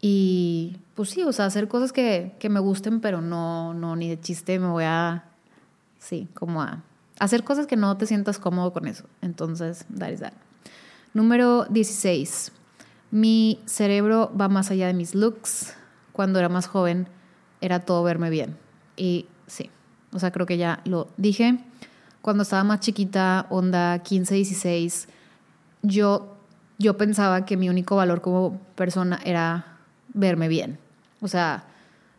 Y 0.00 0.76
pues 0.94 1.10
sí, 1.10 1.22
o 1.22 1.32
sea, 1.32 1.46
hacer 1.46 1.68
cosas 1.68 1.92
que, 1.92 2.34
que, 2.38 2.48
me 2.48 2.60
gusten, 2.60 3.00
pero 3.00 3.20
no, 3.20 3.74
no, 3.74 3.96
ni 3.96 4.08
de 4.08 4.20
chiste 4.20 4.58
me 4.58 4.68
voy 4.68 4.84
a, 4.84 5.24
sí, 5.98 6.28
como 6.34 6.62
a 6.62 6.82
hacer 7.18 7.44
cosas 7.44 7.66
que 7.66 7.76
no 7.76 7.96
te 7.96 8.06
sientas 8.06 8.38
cómodo 8.38 8.72
con 8.72 8.86
eso. 8.86 9.04
Entonces, 9.22 9.86
that 9.98 10.10
is 10.10 10.20
that. 10.20 10.32
Número 11.14 11.64
16. 11.70 12.52
Mi 13.10 13.60
cerebro 13.66 14.32
va 14.38 14.48
más 14.48 14.70
allá 14.70 14.86
de 14.86 14.94
mis 14.94 15.14
looks. 15.14 15.74
Cuando 16.12 16.38
era 16.38 16.48
más 16.48 16.66
joven, 16.66 17.08
era 17.60 17.80
todo 17.80 18.02
verme 18.02 18.30
bien. 18.30 18.56
Y 18.96 19.26
sí, 19.46 19.70
o 20.12 20.18
sea, 20.18 20.30
creo 20.30 20.46
que 20.46 20.58
ya 20.58 20.80
lo 20.84 21.08
dije. 21.16 21.58
Cuando 22.26 22.42
estaba 22.42 22.64
más 22.64 22.80
chiquita, 22.80 23.46
onda 23.50 24.00
15, 24.00 24.34
16, 24.34 25.06
yo, 25.82 26.36
yo 26.76 26.96
pensaba 26.96 27.46
que 27.46 27.56
mi 27.56 27.68
único 27.68 27.94
valor 27.94 28.20
como 28.20 28.58
persona 28.74 29.20
era 29.24 29.78
verme 30.12 30.48
bien. 30.48 30.76
O 31.20 31.28
sea, 31.28 31.66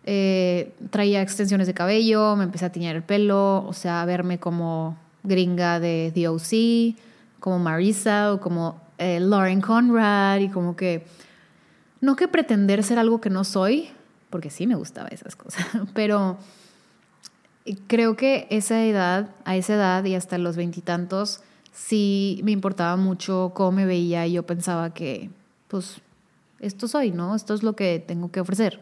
eh, 0.06 0.74
traía 0.92 1.22
extensiones 1.22 1.68
de 1.68 1.74
cabello, 1.74 2.38
me 2.38 2.46
empecé 2.46 2.64
a 2.64 2.72
tiñar 2.72 2.96
el 2.96 3.04
pelo, 3.04 3.66
o 3.68 3.74
sea, 3.74 4.06
verme 4.06 4.40
como 4.40 4.98
gringa 5.24 5.82
de 5.82 6.14
The 6.16 6.30
O.C., 6.30 6.96
como 7.42 7.60
Marisa 7.60 8.32
o 8.32 8.40
como 8.40 8.80
eh, 9.00 9.20
Lauren 9.20 9.60
Conrad 9.60 10.40
y 10.40 10.48
como 10.48 10.78
que 10.78 11.06
no 12.00 12.16
que 12.16 12.30
pretender 12.30 12.82
ser 12.86 12.98
algo 12.98 13.20
que 13.20 13.30
no 13.30 13.44
soy, 13.44 13.90
porque 14.30 14.52
sí 14.52 14.68
me 14.68 14.76
gustaba 14.76 15.10
esas 15.10 15.36
cosas, 15.36 15.68
pero 15.94 16.38
creo 17.76 18.16
que 18.16 18.48
esa 18.50 18.84
edad, 18.86 19.30
a 19.46 19.56
esa 19.56 19.76
edad 19.76 20.04
y 20.06 20.16
hasta 20.16 20.38
los 20.38 20.56
veintitantos, 20.56 21.42
sí 21.74 22.42
me 22.44 22.52
importaba 22.52 22.96
mucho 22.96 23.52
cómo 23.54 23.72
me 23.72 23.86
veía 23.86 24.26
y 24.26 24.34
yo 24.34 24.44
pensaba 24.44 24.94
que, 24.94 25.30
pues, 25.68 26.02
esto 26.60 26.88
soy, 26.88 27.12
¿no? 27.12 27.36
Esto 27.36 27.54
es 27.54 27.64
lo 27.64 27.76
que 27.76 28.04
tengo 28.06 28.32
que 28.32 28.40
ofrecer. 28.40 28.80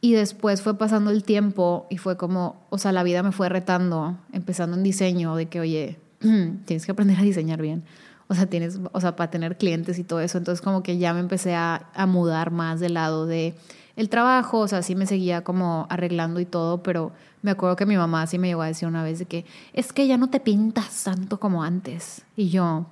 Y 0.00 0.12
después 0.12 0.62
fue 0.62 0.76
pasando 0.76 1.10
el 1.10 1.22
tiempo 1.22 1.86
y 1.88 1.98
fue 1.98 2.16
como, 2.16 2.56
o 2.70 2.78
sea, 2.78 2.92
la 2.92 3.02
vida 3.02 3.22
me 3.22 3.32
fue 3.32 3.48
retando, 3.48 4.18
empezando 4.32 4.76
en 4.76 4.82
diseño, 4.82 5.36
de 5.36 5.46
que, 5.46 5.60
oye, 5.60 5.98
tienes 6.20 6.84
que 6.84 6.92
aprender 6.92 7.18
a 7.18 7.22
diseñar 7.22 7.62
bien. 7.62 7.84
O 8.28 8.34
sea, 8.34 8.46
tienes, 8.46 8.80
o 8.92 9.00
sea, 9.00 9.14
para 9.16 9.30
tener 9.30 9.56
clientes 9.56 9.98
y 9.98 10.04
todo 10.04 10.20
eso. 10.20 10.38
Entonces, 10.38 10.62
como 10.62 10.82
que 10.82 10.98
ya 10.98 11.14
me 11.14 11.20
empecé 11.20 11.54
a, 11.54 11.88
a 11.94 12.06
mudar 12.06 12.50
más 12.50 12.80
del 12.80 12.94
lado 12.94 13.26
de 13.26 13.54
el 13.96 14.08
trabajo, 14.08 14.60
o 14.60 14.68
sea, 14.68 14.82
sí 14.82 14.94
me 14.94 15.06
seguía 15.06 15.44
como 15.44 15.86
arreglando 15.90 16.40
y 16.40 16.46
todo, 16.46 16.82
pero 16.82 17.12
me 17.42 17.50
acuerdo 17.50 17.76
que 17.76 17.86
mi 17.86 17.96
mamá 17.96 18.26
sí 18.26 18.38
me 18.38 18.48
llegó 18.48 18.62
a 18.62 18.66
decir 18.66 18.88
una 18.88 19.02
vez 19.02 19.18
de 19.18 19.26
que 19.26 19.44
es 19.72 19.92
que 19.92 20.06
ya 20.06 20.16
no 20.16 20.30
te 20.30 20.40
pintas 20.40 21.04
tanto 21.04 21.38
como 21.38 21.62
antes. 21.62 22.22
Y 22.36 22.48
yo, 22.48 22.86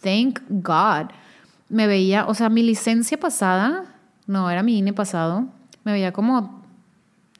thank 0.00 0.40
God. 0.48 1.10
Me 1.68 1.86
veía, 1.86 2.26
o 2.26 2.34
sea, 2.34 2.48
mi 2.48 2.62
licencia 2.62 3.18
pasada, 3.18 3.96
no, 4.26 4.48
era 4.48 4.62
mi 4.62 4.78
INE 4.78 4.92
pasado, 4.92 5.46
me 5.84 5.92
veía 5.92 6.12
como, 6.12 6.62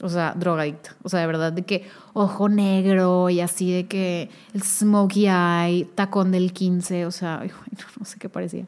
o 0.03 0.09
sea, 0.09 0.35
drogadicta. 0.37 0.95
O 1.03 1.09
sea, 1.09 1.21
de 1.21 1.27
verdad, 1.27 1.53
de 1.53 1.63
que 1.63 1.89
ojo 2.13 2.49
negro 2.49 3.31
y 3.31 3.41
así 3.41 3.73
de 3.73 3.87
que 3.87 4.31
el 4.53 4.63
smokey 4.63 5.29
eye, 5.29 5.89
tacón 5.95 6.33
del 6.33 6.53
15, 6.53 7.07
o 7.07 7.11
sea, 7.11 7.43
no, 7.99 8.05
sé 8.05 8.19
qué 8.19 8.29
parecía. 8.29 8.67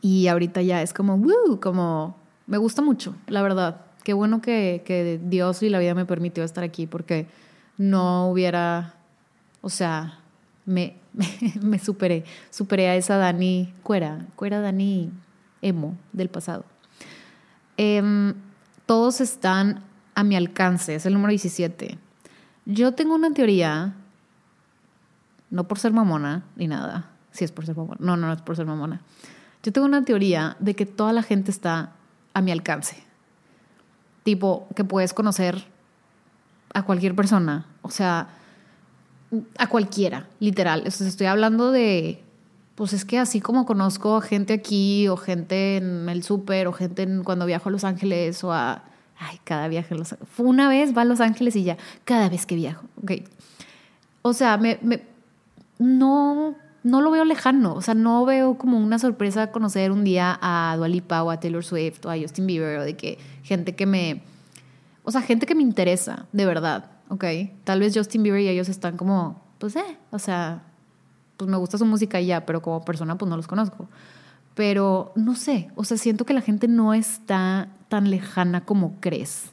Y 0.00 0.26
ahorita 0.26 0.62
ya 0.62 0.82
es 0.82 0.92
como, 0.92 1.14
woo, 1.16 1.60
como 1.60 2.16
me 2.52 2.58
gusta 2.58 2.82
mucho, 2.82 3.16
la 3.28 3.40
verdad. 3.40 3.80
Qué 4.04 4.12
bueno 4.12 4.42
que, 4.42 4.82
que 4.84 5.18
Dios 5.24 5.62
y 5.62 5.70
la 5.70 5.78
vida 5.78 5.94
me 5.94 6.04
permitió 6.04 6.44
estar 6.44 6.62
aquí 6.62 6.86
porque 6.86 7.26
no 7.78 8.28
hubiera, 8.28 8.96
o 9.62 9.70
sea, 9.70 10.18
me, 10.66 10.98
me, 11.62 11.78
superé, 11.78 12.26
superé 12.50 12.90
a 12.90 12.96
esa 12.96 13.16
Dani 13.16 13.72
Cuera, 13.82 14.26
Cuera 14.36 14.60
Dani 14.60 15.10
emo 15.62 15.96
del 16.12 16.28
pasado. 16.28 16.66
Em, 17.78 18.34
todos 18.84 19.22
están 19.22 19.82
a 20.14 20.22
mi 20.22 20.36
alcance, 20.36 20.94
es 20.94 21.06
el 21.06 21.14
número 21.14 21.30
17. 21.30 21.96
Yo 22.66 22.92
tengo 22.92 23.14
una 23.14 23.32
teoría, 23.32 23.94
no 25.48 25.66
por 25.66 25.78
ser 25.78 25.94
mamona 25.94 26.44
ni 26.56 26.68
nada, 26.68 27.12
si 27.30 27.46
es 27.46 27.50
por 27.50 27.64
ser 27.64 27.78
mamona, 27.78 27.96
no, 27.98 28.18
no, 28.18 28.26
no 28.26 28.34
es 28.34 28.42
por 28.42 28.56
ser 28.56 28.66
mamona. 28.66 29.00
Yo 29.62 29.72
tengo 29.72 29.86
una 29.86 30.04
teoría 30.04 30.58
de 30.60 30.76
que 30.76 30.84
toda 30.84 31.14
la 31.14 31.22
gente 31.22 31.50
está 31.50 31.94
a 32.34 32.40
mi 32.40 32.50
alcance. 32.52 33.02
Tipo, 34.22 34.68
que 34.74 34.84
puedes 34.84 35.12
conocer 35.12 35.64
a 36.74 36.84
cualquier 36.84 37.14
persona, 37.14 37.66
o 37.82 37.90
sea, 37.90 38.28
a 39.58 39.66
cualquiera, 39.68 40.28
literal. 40.40 40.86
estoy 40.86 41.26
hablando 41.26 41.72
de, 41.72 42.22
pues 42.74 42.92
es 42.92 43.04
que 43.04 43.18
así 43.18 43.40
como 43.40 43.66
conozco 43.66 44.16
a 44.16 44.22
gente 44.22 44.52
aquí 44.52 45.08
o 45.08 45.16
gente 45.16 45.76
en 45.76 46.08
el 46.08 46.22
súper 46.22 46.68
o 46.68 46.72
gente 46.72 47.02
en, 47.02 47.24
cuando 47.24 47.46
viajo 47.46 47.68
a 47.68 47.72
Los 47.72 47.84
Ángeles 47.84 48.42
o 48.44 48.52
a... 48.52 48.84
Ay, 49.18 49.38
cada 49.44 49.68
viaje 49.68 49.94
a 49.94 49.98
Los 49.98 50.12
Ángeles. 50.12 50.32
Una 50.38 50.68
vez, 50.68 50.96
va 50.96 51.02
a 51.02 51.04
Los 51.04 51.20
Ángeles 51.20 51.54
y 51.56 51.64
ya, 51.64 51.76
cada 52.04 52.28
vez 52.28 52.46
que 52.46 52.56
viajo, 52.56 52.86
ok. 53.02 53.12
O 54.22 54.32
sea, 54.32 54.56
me, 54.56 54.78
me 54.82 55.02
no 55.78 56.56
no 56.84 57.00
lo 57.00 57.10
veo 57.10 57.24
lejano, 57.24 57.74
o 57.74 57.80
sea, 57.80 57.94
no 57.94 58.24
veo 58.24 58.58
como 58.58 58.78
una 58.78 58.98
sorpresa 58.98 59.52
conocer 59.52 59.92
un 59.92 60.04
día 60.04 60.38
a 60.42 60.74
Dualipa 60.76 61.22
o 61.22 61.30
a 61.30 61.38
Taylor 61.38 61.64
Swift 61.64 62.04
o 62.04 62.10
a 62.10 62.18
Justin 62.18 62.46
Bieber 62.46 62.78
o 62.78 62.84
de 62.84 62.96
que 62.96 63.18
gente 63.44 63.74
que 63.74 63.86
me, 63.86 64.22
o 65.04 65.12
sea, 65.12 65.22
gente 65.22 65.46
que 65.46 65.54
me 65.54 65.62
interesa, 65.62 66.26
de 66.32 66.44
verdad, 66.44 66.90
¿ok? 67.08 67.24
Tal 67.64 67.80
vez 67.80 67.96
Justin 67.96 68.22
Bieber 68.24 68.40
y 68.40 68.48
ellos 68.48 68.68
están 68.68 68.96
como, 68.96 69.40
pues, 69.58 69.76
eh, 69.76 69.98
o 70.10 70.18
sea, 70.18 70.64
pues 71.36 71.48
me 71.48 71.56
gusta 71.56 71.78
su 71.78 71.86
música 71.86 72.20
y 72.20 72.26
ya, 72.26 72.46
pero 72.46 72.62
como 72.62 72.84
persona 72.84 73.16
pues 73.16 73.28
no 73.28 73.36
los 73.36 73.46
conozco. 73.46 73.88
Pero 74.54 75.12
no 75.14 75.34
sé, 75.34 75.70
o 75.76 75.84
sea, 75.84 75.96
siento 75.96 76.24
que 76.24 76.34
la 76.34 76.40
gente 76.40 76.68
no 76.68 76.94
está 76.94 77.68
tan 77.88 78.10
lejana 78.10 78.64
como 78.64 78.96
crees. 79.00 79.52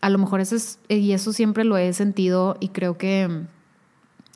A 0.00 0.10
lo 0.10 0.18
mejor 0.18 0.40
eso 0.40 0.56
es, 0.56 0.78
y 0.88 1.12
eso 1.12 1.32
siempre 1.32 1.64
lo 1.64 1.76
he 1.76 1.92
sentido 1.92 2.56
y 2.60 2.68
creo 2.68 2.96
que 2.96 3.46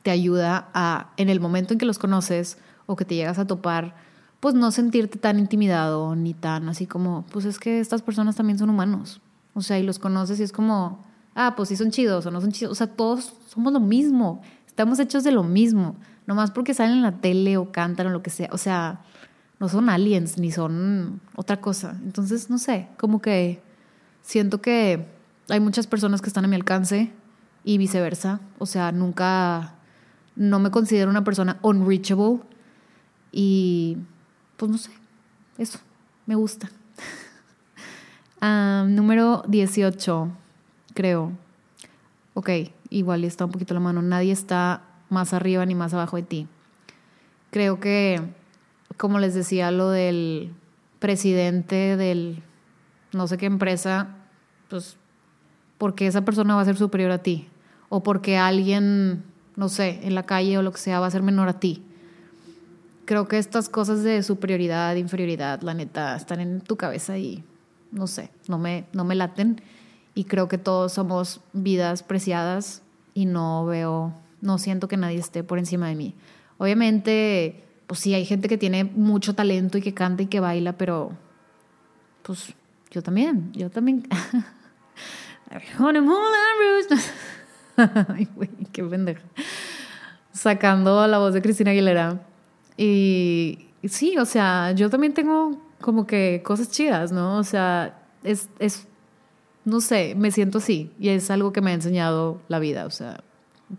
te 0.03 0.11
ayuda 0.11 0.69
a, 0.75 1.13
en 1.17 1.29
el 1.29 1.41
momento 1.41 1.75
en 1.75 1.79
que 1.79 1.87
los 1.87 1.99
conoces 1.99 2.59
o 2.87 2.97
que 2.97 3.05
te 3.05 3.15
llegas 3.15 3.39
a 3.39 3.47
topar, 3.47 3.95
pues 4.41 4.55
no 4.55 4.71
sentirte 4.71 5.19
tan 5.19 5.39
intimidado 5.39 6.17
ni 6.17 6.35
tan 6.35 6.69
así 6.69 6.87
como, 6.87 7.25
pues 7.31 7.45
es 7.45 7.59
que 7.59 7.81
estas 7.81 8.03
personas 8.03 8.37
también 8.37 8.59
son 8.59 8.71
humanos. 8.71 9.21
O 9.55 9.61
sea, 9.61 9.79
y 9.79 9.83
los 9.83 9.99
conoces 9.99 10.41
y 10.41 10.43
es 10.43 10.53
como, 10.53 11.05
ah, 11.35 11.55
pues 11.57 11.69
sí 11.69 11.77
son 11.77 11.91
chidos 11.91 12.25
o 12.27 12.31
no 12.31 12.41
son 12.41 12.53
chidos. 12.53 12.73
O 12.73 12.75
sea, 12.75 12.87
todos 12.87 13.35
somos 13.49 13.73
lo 13.73 13.81
mismo. 13.81 14.41
Estamos 14.67 14.99
hechos 14.99 15.25
de 15.25 15.33
lo 15.33 15.43
mismo. 15.43 15.97
Nomás 16.27 16.51
porque 16.51 16.75
salen 16.75 16.99
en 16.99 17.03
la 17.03 17.21
tele 17.21 17.57
o 17.57 17.71
cantan 17.73 18.07
o 18.07 18.11
lo 18.11 18.23
que 18.23 18.31
sea. 18.31 18.49
O 18.53 18.59
sea, 18.59 19.03
no 19.59 19.69
son 19.69 19.91
aliens 19.91 20.39
ni 20.39 20.51
son 20.51 21.21
otra 21.37 21.61
cosa. 21.61 21.99
Entonces, 22.03 22.49
no 22.49 22.59
sé, 22.59 22.89
como 22.99 23.21
que 23.21 23.63
siento 24.23 24.63
que 24.63 25.07
hay 25.49 25.61
muchas 25.61 25.87
personas 25.87 26.23
que 26.23 26.29
están 26.29 26.45
a 26.45 26.49
mi 26.49 26.57
alcance 26.57 27.13
y 27.65 27.77
viceversa. 27.77 28.41
O 28.59 28.67
sea, 28.67 28.93
nunca 28.93 29.75
no 30.37 30.59
me 30.59 30.71
considero 30.71 31.11
una 31.11 31.25
persona 31.25 31.59
unreachable 31.63 32.41
y 33.33 33.97
pues 34.57 34.71
no 34.71 34.79
sé, 34.79 34.91
eso, 35.59 35.79
me 36.27 36.35
gusta. 36.35 36.71
Ah, 38.43 38.87
número 38.89 39.45
18, 39.49 40.31
creo. 40.95 41.33
Ok, 42.33 42.49
igual 42.89 43.25
está 43.25 43.45
un 43.45 43.51
poquito 43.51 43.75
la 43.75 43.81
mano. 43.81 44.01
Nadie 44.01 44.33
está 44.33 44.83
más 45.11 45.35
arriba 45.35 45.67
ni 45.67 45.75
más 45.75 45.93
abajo 45.93 46.17
de 46.17 46.23
ti. 46.23 46.49
Creo 47.51 47.81
que, 47.81 48.23
como 48.97 49.19
les 49.19 49.35
decía, 49.35 49.71
lo 49.71 49.91
del 49.91 50.55
presidente 51.01 51.99
del 51.99 52.43
no 53.13 53.27
sé 53.27 53.37
qué 53.37 53.45
empresa, 53.45 54.17
pues 54.69 54.97
porque 55.77 56.07
esa 56.07 56.25
persona 56.25 56.55
va 56.55 56.63
a 56.63 56.65
ser 56.65 56.77
superior 56.77 57.11
a 57.11 57.19
ti 57.19 57.49
o 57.89 58.03
porque 58.03 58.39
alguien 58.39 59.25
no 59.61 59.69
sé, 59.69 60.01
en 60.05 60.15
la 60.15 60.23
calle 60.23 60.57
o 60.57 60.63
lo 60.63 60.73
que 60.73 60.79
sea, 60.79 61.01
va 61.01 61.07
a 61.07 61.11
ser 61.11 61.23
menor 61.23 61.51
a 61.51 61.61
ti. 61.61 61.83
Creo 63.05 63.29
que 63.29 63.37
estas 63.37 63.69
cosas 63.69 64.03
de 64.03 64.23
superioridad, 64.23 64.97
inferioridad, 64.97 65.61
la 65.61 65.75
neta, 65.75 66.17
están 66.17 66.41
en 66.41 66.63
tu 66.63 66.77
cabeza 66.77 67.19
y 67.19 67.45
no 67.93 68.07
sé, 68.07 68.31
no 68.49 68.57
me, 68.57 68.87
no 68.95 69.05
me 69.05 69.15
laten. 69.15 69.61
Y 70.15 70.25
creo 70.25 70.49
que 70.49 70.57
todos 70.57 70.95
somos 70.95 71.43
vidas 71.53 72.03
preciadas 72.03 72.81
y 73.13 73.27
no 73.27 73.67
veo, 73.67 74.15
no 74.41 74.57
siento 74.57 74.89
que 74.89 74.97
nadie 74.97 75.19
esté 75.19 75.45
por 75.45 75.59
encima 75.59 75.89
de 75.89 75.95
mí. 75.95 76.15
Obviamente, 76.57 77.63
pues 77.87 78.01
sí, 78.01 78.15
hay 78.15 78.25
gente 78.25 78.49
que 78.49 78.57
tiene 78.57 78.85
mucho 78.85 79.35
talento 79.35 79.77
y 79.77 79.83
que 79.83 79.93
canta 79.93 80.23
y 80.23 80.27
que 80.27 80.41
baila, 80.41 80.73
pero 80.79 81.13
pues 82.23 82.55
yo 82.91 83.03
también, 83.03 83.53
yo 83.53 83.69
también. 83.69 84.09
Ay, 88.09 88.29
güey, 88.35 88.51
qué 88.73 88.83
pendeja. 88.85 89.23
Sacando 90.33 91.07
la 91.07 91.19
voz 91.19 91.35
de 91.35 91.43
Cristina 91.43 91.71
Aguilera. 91.71 92.21
Y 92.77 93.59
sí, 93.85 94.17
o 94.19 94.25
sea, 94.25 94.73
yo 94.73 94.91
también 94.91 95.15
tengo 95.15 95.61
como 95.81 96.07
que 96.07 96.43
cosas 96.45 96.71
chidas, 96.71 97.13
¿no? 97.13 97.39
O 97.39 97.45
sea, 97.45 98.03
es, 98.23 98.49
es, 98.59 98.87
no 99.65 99.81
sé, 99.81 100.15
me 100.17 100.31
siento 100.31 100.59
así 100.59 100.93
y 100.99 101.09
es 101.11 101.31
algo 101.31 101.53
que 101.53 101.61
me 101.61 101.71
ha 101.71 101.75
enseñado 101.75 102.41
la 102.49 102.59
vida, 102.59 102.87
o 102.87 102.91
sea, 102.91 103.23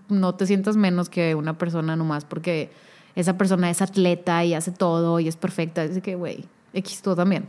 no 0.10 0.36
te 0.36 0.45
sientas 0.45 0.78
menos 0.78 1.10
que 1.10 1.36
una 1.36 1.58
persona 1.58 1.95
nomás 1.95 2.26
porque 2.26 2.72
esa 3.16 3.38
persona 3.38 3.70
es 3.70 3.82
atleta 3.82 4.43
y 4.45 4.54
hace 4.54 4.72
todo 4.72 5.20
y 5.20 5.28
es 5.28 5.36
perfecta. 5.36 5.86
Dice 5.88 6.02
que, 6.02 6.16
güey, 6.16 6.45
X 6.74 7.02
tú 7.02 7.16
también. 7.16 7.47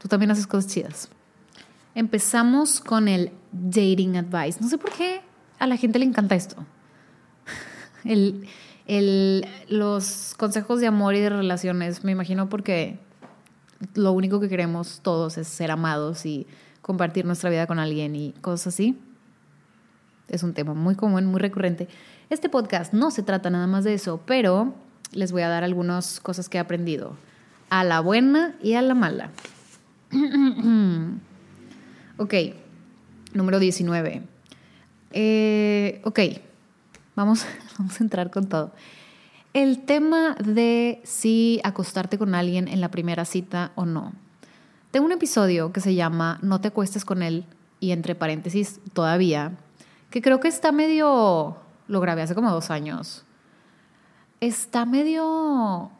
Tú 0.00 0.08
también 0.08 0.30
haces 0.30 0.46
cosas 0.46 0.70
chidas. 0.70 1.08
Empezamos 1.94 2.80
con 2.80 3.08
el 3.08 3.32
dating 3.52 4.16
advice. 4.16 4.58
No 4.60 4.68
sé 4.68 4.78
por 4.78 4.92
qué 4.92 5.22
a 5.58 5.66
la 5.66 5.76
gente 5.76 5.98
le 5.98 6.04
encanta 6.04 6.34
esto. 6.34 6.56
El, 8.04 8.46
el, 8.86 9.46
los 9.68 10.34
consejos 10.38 10.80
de 10.80 10.86
amor 10.86 11.14
y 11.14 11.20
de 11.20 11.30
relaciones, 11.30 12.04
me 12.04 12.12
imagino 12.12 12.48
porque 12.48 12.98
lo 13.94 14.12
único 14.12 14.40
que 14.40 14.48
queremos 14.48 15.00
todos 15.02 15.38
es 15.38 15.48
ser 15.48 15.70
amados 15.70 16.26
y 16.26 16.46
compartir 16.80 17.26
nuestra 17.26 17.50
vida 17.50 17.66
con 17.66 17.78
alguien 17.78 18.16
y 18.16 18.32
cosas 18.40 18.68
así. 18.68 18.98
Es 20.28 20.42
un 20.42 20.54
tema 20.54 20.74
muy 20.74 20.94
común, 20.94 21.26
muy 21.26 21.40
recurrente. 21.40 21.88
Este 22.30 22.48
podcast 22.48 22.92
no 22.92 23.10
se 23.10 23.22
trata 23.22 23.50
nada 23.50 23.66
más 23.66 23.84
de 23.84 23.94
eso, 23.94 24.20
pero 24.26 24.74
les 25.12 25.32
voy 25.32 25.42
a 25.42 25.48
dar 25.48 25.64
algunas 25.64 26.20
cosas 26.20 26.48
que 26.48 26.58
he 26.58 26.60
aprendido, 26.60 27.16
a 27.70 27.84
la 27.84 28.00
buena 28.00 28.54
y 28.62 28.74
a 28.74 28.82
la 28.82 28.94
mala. 28.94 29.30
ok, 32.18 32.34
número 33.32 33.58
19. 33.58 34.37
Eh, 35.12 36.00
ok, 36.04 36.20
vamos, 37.16 37.44
a 37.44 38.02
entrar 38.02 38.30
con 38.30 38.48
todo. 38.48 38.72
El 39.54 39.84
tema 39.84 40.34
de 40.34 41.00
si 41.04 41.60
acostarte 41.64 42.18
con 42.18 42.34
alguien 42.34 42.68
en 42.68 42.80
la 42.80 42.90
primera 42.90 43.24
cita 43.24 43.72
o 43.74 43.86
no. 43.86 44.12
Tengo 44.90 45.06
un 45.06 45.12
episodio 45.12 45.72
que 45.72 45.80
se 45.80 45.94
llama 45.94 46.38
No 46.42 46.60
te 46.60 46.68
acuestes 46.68 47.04
con 47.04 47.22
él 47.22 47.44
y 47.80 47.92
entre 47.92 48.14
paréntesis 48.14 48.80
todavía, 48.92 49.52
que 50.10 50.22
creo 50.22 50.40
que 50.40 50.48
está 50.48 50.72
medio, 50.72 51.56
lo 51.86 52.00
grabé 52.00 52.22
hace 52.22 52.34
como 52.34 52.50
dos 52.50 52.70
años, 52.70 53.24
está 54.40 54.84
medio 54.84 55.90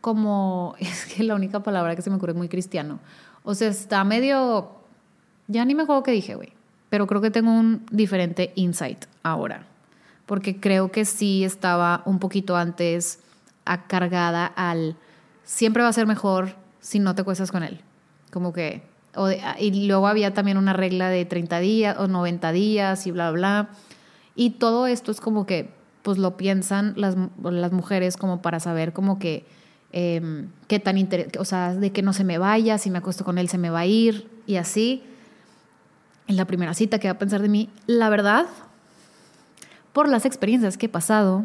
como, 0.00 0.74
es 0.80 1.06
que 1.06 1.22
la 1.22 1.34
única 1.34 1.60
palabra 1.62 1.96
que 1.96 2.02
se 2.02 2.10
me 2.10 2.16
ocurre 2.16 2.32
es 2.32 2.38
muy 2.38 2.48
cristiano, 2.48 2.98
o 3.44 3.54
sea, 3.54 3.68
está 3.68 4.04
medio, 4.04 4.72
ya 5.46 5.64
ni 5.64 5.74
me 5.74 5.84
acuerdo 5.84 6.02
qué 6.02 6.10
dije, 6.10 6.34
güey, 6.34 6.52
pero 6.90 7.06
creo 7.06 7.20
que 7.20 7.30
tengo 7.30 7.50
un 7.50 7.86
diferente 7.90 8.52
insight 8.56 9.04
ahora, 9.22 9.66
porque 10.26 10.60
creo 10.60 10.90
que 10.90 11.04
sí 11.04 11.44
estaba 11.44 12.02
un 12.04 12.18
poquito 12.18 12.56
antes 12.56 13.20
acargada 13.64 14.46
al, 14.46 14.96
siempre 15.44 15.82
va 15.82 15.88
a 15.88 15.92
ser 15.92 16.06
mejor 16.06 16.56
si 16.80 16.98
no 16.98 17.14
te 17.14 17.24
cuestas 17.24 17.50
con 17.50 17.62
él, 17.62 17.80
como 18.30 18.52
que 18.52 18.82
y 19.58 19.86
luego 19.86 20.06
había 20.06 20.34
también 20.34 20.58
una 20.58 20.72
regla 20.72 21.08
de 21.08 21.24
30 21.24 21.58
días 21.60 21.96
o 21.98 22.06
90 22.06 22.52
días 22.52 23.06
y 23.06 23.10
bla, 23.10 23.30
bla. 23.30 23.70
Y 24.34 24.50
todo 24.50 24.86
esto 24.86 25.10
es 25.10 25.20
como 25.20 25.46
que, 25.46 25.70
pues 26.02 26.18
lo 26.18 26.36
piensan 26.36 26.94
las, 26.96 27.16
las 27.42 27.72
mujeres 27.72 28.16
como 28.16 28.40
para 28.40 28.60
saber 28.60 28.92
como 28.92 29.18
que, 29.18 29.44
em, 29.92 30.48
qué 30.68 30.78
tan 30.78 30.96
o 31.38 31.44
sea, 31.44 31.74
de 31.74 31.90
que 31.90 32.02
no 32.02 32.12
se 32.12 32.24
me 32.24 32.38
vaya, 32.38 32.78
si 32.78 32.90
me 32.90 32.98
acuesto 32.98 33.24
con 33.24 33.38
él 33.38 33.48
se 33.48 33.58
me 33.58 33.70
va 33.70 33.80
a 33.80 33.86
ir 33.86 34.28
y 34.46 34.56
así. 34.56 35.02
En 36.28 36.36
la 36.36 36.46
primera 36.46 36.74
cita 36.74 37.00
que 37.00 37.08
va 37.08 37.14
a 37.14 37.18
pensar 37.18 37.42
de 37.42 37.48
mí, 37.48 37.68
la 37.86 38.08
verdad, 38.08 38.46
por 39.92 40.08
las 40.08 40.24
experiencias 40.24 40.78
que 40.78 40.86
he 40.86 40.88
pasado, 40.88 41.44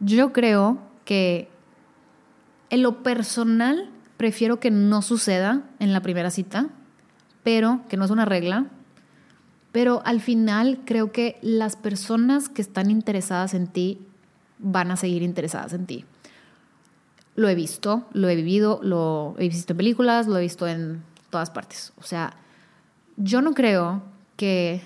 yo 0.00 0.32
creo 0.32 0.78
que 1.04 1.48
en 2.70 2.82
lo 2.82 3.04
personal 3.04 3.90
prefiero 4.16 4.58
que 4.58 4.72
no 4.72 5.02
suceda 5.02 5.62
en 5.78 5.92
la 5.92 6.00
primera 6.00 6.30
cita 6.30 6.70
pero 7.44 7.82
que 7.88 7.96
no 7.96 8.04
es 8.04 8.10
una 8.10 8.24
regla. 8.24 8.66
Pero 9.70 10.02
al 10.04 10.20
final 10.20 10.80
creo 10.84 11.12
que 11.12 11.38
las 11.42 11.76
personas 11.76 12.48
que 12.48 12.62
están 12.62 12.90
interesadas 12.90 13.54
en 13.54 13.68
ti 13.68 14.00
van 14.58 14.90
a 14.90 14.96
seguir 14.96 15.22
interesadas 15.22 15.72
en 15.74 15.86
ti. 15.86 16.04
Lo 17.36 17.48
he 17.48 17.54
visto, 17.54 18.06
lo 18.12 18.28
he 18.28 18.36
vivido, 18.36 18.80
lo 18.82 19.34
he 19.38 19.48
visto 19.48 19.72
en 19.72 19.76
películas, 19.76 20.26
lo 20.26 20.38
he 20.38 20.40
visto 20.40 20.66
en 20.66 21.02
todas 21.30 21.50
partes. 21.50 21.92
O 21.96 22.02
sea, 22.02 22.34
yo 23.16 23.42
no 23.42 23.52
creo 23.52 24.02
que 24.36 24.82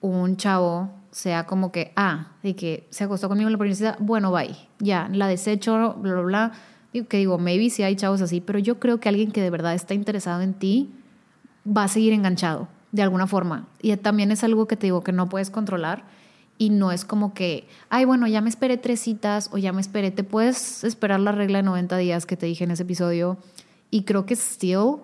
un 0.00 0.36
chavo 0.36 0.90
sea 1.10 1.46
como 1.46 1.70
que, 1.72 1.92
ah, 1.96 2.32
de 2.42 2.56
que 2.56 2.86
se 2.90 3.04
acostó 3.04 3.28
conmigo 3.28 3.48
en 3.48 3.52
la 3.52 3.58
universidad, 3.58 3.96
bueno, 4.00 4.32
bye, 4.32 4.56
ya, 4.78 5.08
la 5.12 5.28
desecho, 5.28 5.94
bla, 5.94 6.12
bla, 6.12 6.22
bla. 6.22 6.52
Que 7.08 7.16
digo, 7.18 7.38
maybe 7.38 7.70
si 7.70 7.82
hay 7.82 7.96
chavos 7.96 8.20
así, 8.20 8.40
pero 8.40 8.58
yo 8.58 8.78
creo 8.78 9.00
que 9.00 9.08
alguien 9.08 9.30
que 9.30 9.40
de 9.40 9.50
verdad 9.50 9.74
está 9.74 9.94
interesado 9.94 10.42
en 10.42 10.52
ti 10.52 10.90
va 11.66 11.84
a 11.84 11.88
seguir 11.88 12.12
enganchado 12.12 12.68
de 12.92 13.02
alguna 13.02 13.26
forma. 13.26 13.66
Y 13.80 13.96
también 13.96 14.30
es 14.30 14.44
algo 14.44 14.66
que 14.66 14.76
te 14.76 14.86
digo 14.86 15.02
que 15.02 15.12
no 15.12 15.28
puedes 15.28 15.50
controlar 15.50 16.04
y 16.58 16.70
no 16.70 16.92
es 16.92 17.04
como 17.04 17.34
que, 17.34 17.66
ay, 17.88 18.04
bueno, 18.04 18.26
ya 18.26 18.40
me 18.40 18.48
esperé 18.48 18.76
tres 18.76 19.00
citas 19.00 19.48
o 19.52 19.58
ya 19.58 19.72
me 19.72 19.80
esperé, 19.80 20.10
te 20.10 20.22
puedes 20.22 20.84
esperar 20.84 21.18
la 21.20 21.32
regla 21.32 21.58
de 21.58 21.62
90 21.64 21.96
días 21.96 22.26
que 22.26 22.36
te 22.36 22.46
dije 22.46 22.64
en 22.64 22.70
ese 22.70 22.82
episodio 22.82 23.38
y 23.90 24.04
creo 24.04 24.26
que 24.26 24.36
still 24.36 24.96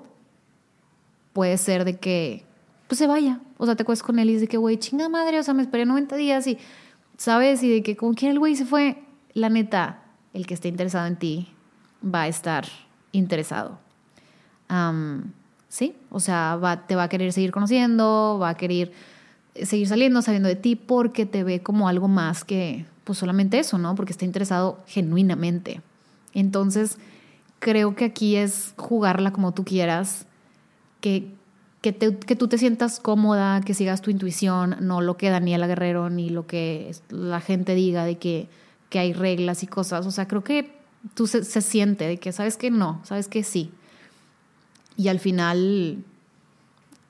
puede 1.32 1.56
ser 1.58 1.84
de 1.84 1.96
que, 1.96 2.44
pues 2.88 2.98
se 2.98 3.06
vaya, 3.06 3.40
o 3.58 3.66
sea, 3.66 3.76
te 3.76 3.84
cuestas 3.84 4.04
con 4.04 4.18
él 4.18 4.30
y 4.30 4.32
dices 4.32 4.48
que, 4.48 4.56
güey, 4.56 4.78
chinga 4.78 5.08
madre, 5.08 5.38
o 5.38 5.42
sea, 5.42 5.54
me 5.54 5.62
esperé 5.62 5.84
90 5.84 6.16
días 6.16 6.46
y, 6.46 6.58
¿sabes? 7.16 7.62
Y 7.62 7.70
de 7.70 7.82
que 7.82 7.96
con 7.96 8.14
quién 8.14 8.32
el 8.32 8.38
güey 8.38 8.56
se 8.56 8.64
fue, 8.64 9.04
la 9.34 9.50
neta, 9.50 10.02
el 10.32 10.46
que 10.46 10.54
esté 10.54 10.68
interesado 10.68 11.06
en 11.06 11.16
ti 11.16 11.48
va 12.02 12.22
a 12.22 12.28
estar 12.28 12.66
interesado. 13.12 13.78
¿sí? 15.68 15.94
O 16.10 16.20
sea, 16.20 16.84
te 16.86 16.96
va 16.96 17.04
a 17.04 17.08
querer 17.08 17.32
seguir 17.32 17.52
conociendo, 17.52 18.38
va 18.40 18.50
a 18.50 18.56
querer 18.56 18.92
seguir 19.62 19.88
saliendo, 19.88 20.22
sabiendo 20.22 20.48
de 20.48 20.56
ti, 20.56 20.76
porque 20.76 21.26
te 21.26 21.44
ve 21.44 21.62
como 21.62 21.88
algo 21.88 22.08
más 22.08 22.44
que, 22.44 22.86
pues 23.04 23.18
solamente 23.18 23.58
eso, 23.58 23.78
¿no? 23.78 23.94
Porque 23.94 24.12
está 24.12 24.24
interesado 24.24 24.82
genuinamente. 24.86 25.80
Entonces, 26.34 26.98
creo 27.58 27.94
que 27.94 28.04
aquí 28.04 28.36
es 28.36 28.74
jugarla 28.76 29.32
como 29.32 29.52
tú 29.52 29.64
quieras, 29.64 30.26
que, 31.00 31.34
que, 31.80 31.94
que 31.94 32.36
tú 32.36 32.48
te 32.48 32.58
sientas 32.58 33.00
cómoda, 33.00 33.60
que 33.60 33.74
sigas 33.74 34.02
tu 34.02 34.10
intuición, 34.10 34.76
no 34.80 35.00
lo 35.00 35.16
que 35.16 35.30
Daniela 35.30 35.66
Guerrero 35.66 36.10
ni 36.10 36.30
lo 36.30 36.46
que 36.46 36.94
la 37.10 37.40
gente 37.40 37.74
diga 37.74 38.04
de 38.04 38.18
que, 38.18 38.48
que 38.88 38.98
hay 38.98 39.12
reglas 39.12 39.62
y 39.62 39.66
cosas. 39.66 40.06
O 40.06 40.10
sea, 40.10 40.26
creo 40.26 40.42
que 40.42 40.72
tú 41.14 41.26
se, 41.26 41.44
se 41.44 41.60
siente 41.60 42.06
de 42.06 42.16
que 42.18 42.32
sabes 42.32 42.56
que 42.56 42.70
no, 42.70 43.00
sabes 43.04 43.28
que 43.28 43.44
sí. 43.44 43.70
Y 44.96 45.08
al 45.08 45.20
final, 45.20 46.04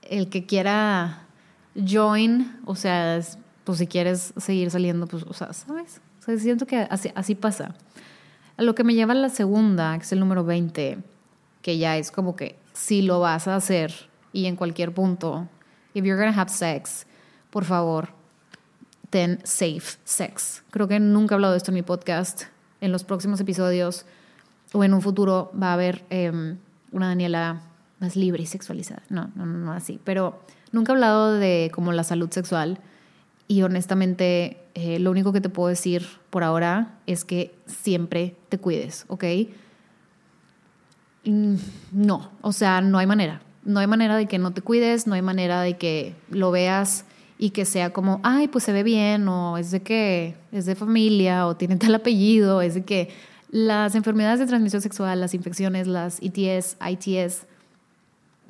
el 0.03 0.29
que 0.29 0.45
quiera 0.45 1.27
join, 1.75 2.61
o 2.67 2.75
sea, 2.75 3.21
pues 3.65 3.79
si 3.79 3.87
quieres 3.87 4.35
seguir 4.37 4.71
saliendo, 4.71 5.07
pues, 5.07 5.25
o 5.25 5.33
sea, 5.33 5.53
¿sabes? 5.53 6.01
O 6.21 6.23
sea, 6.25 6.39
siento 6.39 6.67
que 6.67 6.77
así, 6.91 7.11
así 7.15 7.35
pasa. 7.35 7.75
A 8.59 8.63
lo 8.63 8.75
que 8.75 8.85
me 8.85 8.95
lleva 8.95 9.15
la 9.15 9.31
segunda, 9.31 9.97
que 9.97 10.05
es 10.05 10.13
el 10.13 10.21
número 10.21 10.45
20, 10.45 10.99
que 11.63 11.79
ya 11.79 11.97
es 11.97 12.11
como 12.11 12.37
que 12.37 12.57
si 12.75 13.03
lo 13.03 13.21
vas 13.21 13.49
a 13.49 13.57
hacer 13.57 14.09
y 14.33 14.47
en 14.47 14.57
cualquier 14.57 14.93
punto, 14.93 15.49
if 15.95 16.05
you're 16.05 16.23
gonna 16.23 16.39
have 16.39 16.51
sex, 16.51 17.07
por 17.51 17.65
favor, 17.65 18.09
ten 19.11 19.41
safe 19.45 19.99
sex. 20.05 20.63
Creo 20.71 20.89
que 20.89 21.01
nunca 21.01 21.35
he 21.35 21.37
hablado 21.37 21.53
de 21.53 21.59
esto 21.59 21.71
en 21.71 21.77
mi 21.77 21.83
podcast. 21.83 22.45
En 22.81 22.93
los 22.93 23.05
próximos 23.05 23.41
episodios 23.41 24.05
o 24.73 24.85
en 24.85 24.95
un 24.95 25.03
futuro 25.03 25.51
va 25.61 25.71
a 25.71 25.73
haber 25.75 26.05
em, 26.11 26.59
una 26.93 27.09
Daniela 27.09 27.63
más 28.01 28.17
libre 28.17 28.43
y 28.43 28.47
sexualizada. 28.47 29.03
No, 29.09 29.31
no, 29.35 29.47
no, 29.47 29.73
así. 29.73 29.99
Pero 30.05 30.41
nunca 30.73 30.93
he 30.93 30.95
hablado 30.95 31.35
de 31.35 31.71
como 31.75 31.93
la 31.93 32.05
salud 32.05 32.31
sexual 32.31 32.79
y 33.49 33.63
honestamente 33.63 34.59
eh, 34.75 34.99
lo 34.99 35.11
único 35.11 35.33
que 35.33 35.41
te 35.41 35.49
puedo 35.49 35.69
decir 35.69 36.07
por 36.31 36.45
ahora 36.45 36.99
es 37.07 37.25
que 37.25 37.55
siempre 37.67 38.37
te 38.49 38.59
cuides, 38.59 39.07
¿ok? 39.09 39.25
Mm, 41.25 41.57
no, 41.93 42.31
o 42.43 42.53
sea, 42.53 42.81
no 42.81 42.99
hay 42.99 43.07
manera. 43.07 43.41
No 43.69 43.81
hay 43.81 43.87
manera 43.87 44.17
de 44.17 44.25
que 44.25 44.39
no 44.39 44.53
te 44.53 44.63
cuides, 44.63 45.07
no 45.07 45.15
hay 45.15 45.21
manera 45.21 45.61
de 45.61 45.77
que 45.77 46.15
lo 46.31 46.51
veas 46.51 47.05
y 47.37 47.51
que 47.51 47.67
sea 47.67 47.93
como, 47.93 48.19
ay, 48.23 48.49
pues 48.49 48.65
se 48.65 48.73
ve 48.73 48.83
bien, 48.83 49.29
o 49.29 49.59
es 49.59 49.71
de 49.71 49.83
que 49.83 50.37
es 50.53 50.65
de 50.65 50.75
familia, 50.75 51.47
o 51.47 51.55
tiene 51.55 51.77
tal 51.77 51.95
apellido, 51.95 52.63
es 52.63 52.73
de 52.73 52.85
que 52.85 53.11
las 53.51 53.95
enfermedades 53.95 54.41
de 54.41 54.47
transmisión 54.47 54.81
sexual, 54.81 55.21
las 55.21 55.35
infecciones, 55.35 55.87
las 55.87 56.17
ITS, 56.23 56.79
ITS, 56.81 57.45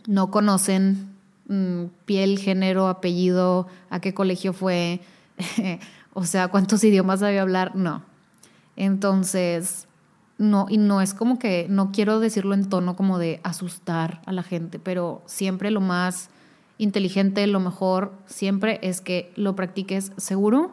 no 0.06 0.30
conocen 0.30 1.08
mm, 1.48 1.86
piel, 2.04 2.38
género, 2.38 2.86
apellido, 2.86 3.66
a 3.90 3.98
qué 3.98 4.14
colegio 4.14 4.52
fue, 4.52 5.00
o 6.14 6.22
sea, 6.26 6.46
cuántos 6.46 6.84
idiomas 6.84 7.18
sabía 7.18 7.42
hablar, 7.42 7.74
no. 7.74 8.04
Entonces, 8.76 9.87
no, 10.38 10.66
y 10.68 10.78
no 10.78 11.00
es 11.00 11.14
como 11.14 11.38
que, 11.38 11.66
no 11.68 11.90
quiero 11.90 12.20
decirlo 12.20 12.54
en 12.54 12.68
tono 12.68 12.96
como 12.96 13.18
de 13.18 13.40
asustar 13.42 14.22
a 14.24 14.32
la 14.32 14.42
gente, 14.42 14.78
pero 14.78 15.22
siempre 15.26 15.70
lo 15.70 15.80
más 15.80 16.30
inteligente, 16.78 17.46
lo 17.48 17.60
mejor, 17.60 18.12
siempre 18.26 18.78
es 18.82 19.00
que 19.00 19.32
lo 19.34 19.56
practiques 19.56 20.12
seguro 20.16 20.70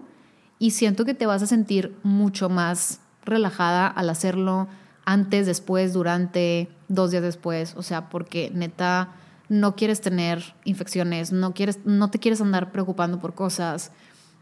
y 0.60 0.72
siento 0.72 1.04
que 1.04 1.16
te 1.16 1.26
vas 1.26 1.42
a 1.42 1.48
sentir 1.48 1.98
mucho 2.04 2.48
más 2.48 3.02
relajada 3.24 3.88
al 3.88 4.10
hacerlo, 4.10 4.68
antes, 5.04 5.46
después, 5.46 5.94
durante, 5.94 6.70
dos 6.88 7.12
días 7.12 7.24
después, 7.24 7.76
o 7.76 7.82
sea, 7.82 8.10
porque 8.10 8.52
neta 8.54 9.14
no 9.50 9.76
quieres 9.76 10.02
tener 10.02 10.56
infecciones, 10.64 11.32
no, 11.32 11.54
quieres, 11.54 11.80
no 11.86 12.10
te 12.10 12.20
quieres 12.20 12.42
andar 12.42 12.72
preocupando 12.72 13.20
por 13.20 13.34
cosas 13.34 13.92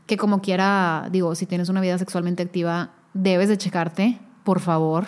que 0.05 0.17
como 0.17 0.41
quiera, 0.41 1.07
digo, 1.11 1.34
si 1.36 1.45
tienes 1.45 1.69
una 1.69 1.82
vida 1.82 1.97
sexualmente 1.97 2.43
activa, 2.43 2.91
debes 3.13 3.49
de 3.49 3.57
checarte, 3.57 4.19
por 4.43 4.59
favor. 4.59 5.05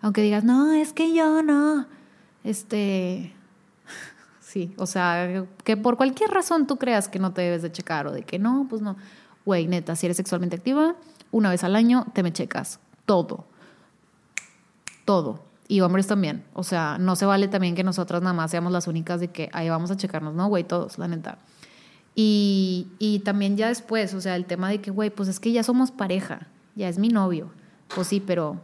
Aunque 0.00 0.22
digas, 0.22 0.44
no, 0.44 0.72
es 0.72 0.92
que 0.92 1.14
yo 1.14 1.42
no. 1.42 1.86
Este, 2.44 3.32
sí, 4.40 4.74
o 4.76 4.86
sea, 4.86 5.46
que 5.64 5.76
por 5.76 5.96
cualquier 5.96 6.30
razón 6.30 6.66
tú 6.66 6.76
creas 6.76 7.08
que 7.08 7.18
no 7.18 7.32
te 7.32 7.42
debes 7.42 7.62
de 7.62 7.72
checar 7.72 8.06
o 8.06 8.12
de 8.12 8.22
que 8.22 8.38
no, 8.38 8.66
pues 8.68 8.82
no. 8.82 8.96
Güey, 9.44 9.66
neta, 9.66 9.96
si 9.96 10.06
eres 10.06 10.16
sexualmente 10.16 10.56
activa, 10.56 10.96
una 11.30 11.50
vez 11.50 11.64
al 11.64 11.76
año 11.76 12.06
te 12.12 12.22
me 12.22 12.32
checas. 12.32 12.80
Todo. 13.04 13.46
Todo. 15.04 15.44
Y 15.68 15.80
hombres 15.80 16.06
también. 16.06 16.44
O 16.52 16.62
sea, 16.62 16.98
no 16.98 17.16
se 17.16 17.26
vale 17.26 17.48
también 17.48 17.74
que 17.74 17.84
nosotras 17.84 18.22
nada 18.22 18.32
más 18.32 18.50
seamos 18.50 18.72
las 18.72 18.86
únicas 18.86 19.20
de 19.20 19.28
que 19.28 19.48
ahí 19.52 19.68
vamos 19.68 19.90
a 19.90 19.96
checarnos, 19.96 20.34
¿no? 20.34 20.48
Güey, 20.48 20.64
todos, 20.64 20.98
la 20.98 21.08
neta. 21.08 21.38
Y, 22.14 22.88
y 22.98 23.20
también 23.20 23.56
ya 23.56 23.68
después, 23.68 24.14
o 24.14 24.20
sea, 24.20 24.36
el 24.36 24.46
tema 24.46 24.68
de 24.68 24.80
que, 24.80 24.90
güey, 24.90 25.10
pues 25.10 25.28
es 25.28 25.38
que 25.38 25.52
ya 25.52 25.62
somos 25.62 25.90
pareja, 25.90 26.46
ya 26.74 26.88
es 26.88 26.98
mi 26.98 27.08
novio. 27.08 27.50
Pues 27.94 28.08
sí, 28.08 28.20
pero 28.20 28.60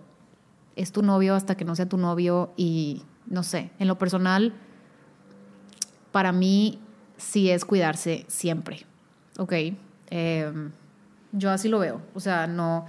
es 0.76 0.92
tu 0.92 1.02
novio 1.02 1.34
hasta 1.34 1.56
que 1.56 1.64
no 1.64 1.74
sea 1.74 1.88
tu 1.88 1.96
novio 1.96 2.52
y 2.56 3.02
no 3.26 3.42
sé, 3.42 3.70
en 3.78 3.88
lo 3.88 3.98
personal, 3.98 4.52
para 6.10 6.32
mí 6.32 6.80
sí 7.16 7.50
es 7.50 7.64
cuidarse 7.64 8.24
siempre, 8.28 8.84
¿ok? 9.38 9.52
Em, 10.10 10.72
yo 11.32 11.50
así 11.50 11.68
lo 11.68 11.78
veo, 11.78 12.00
o 12.14 12.20
sea, 12.20 12.46
no... 12.46 12.86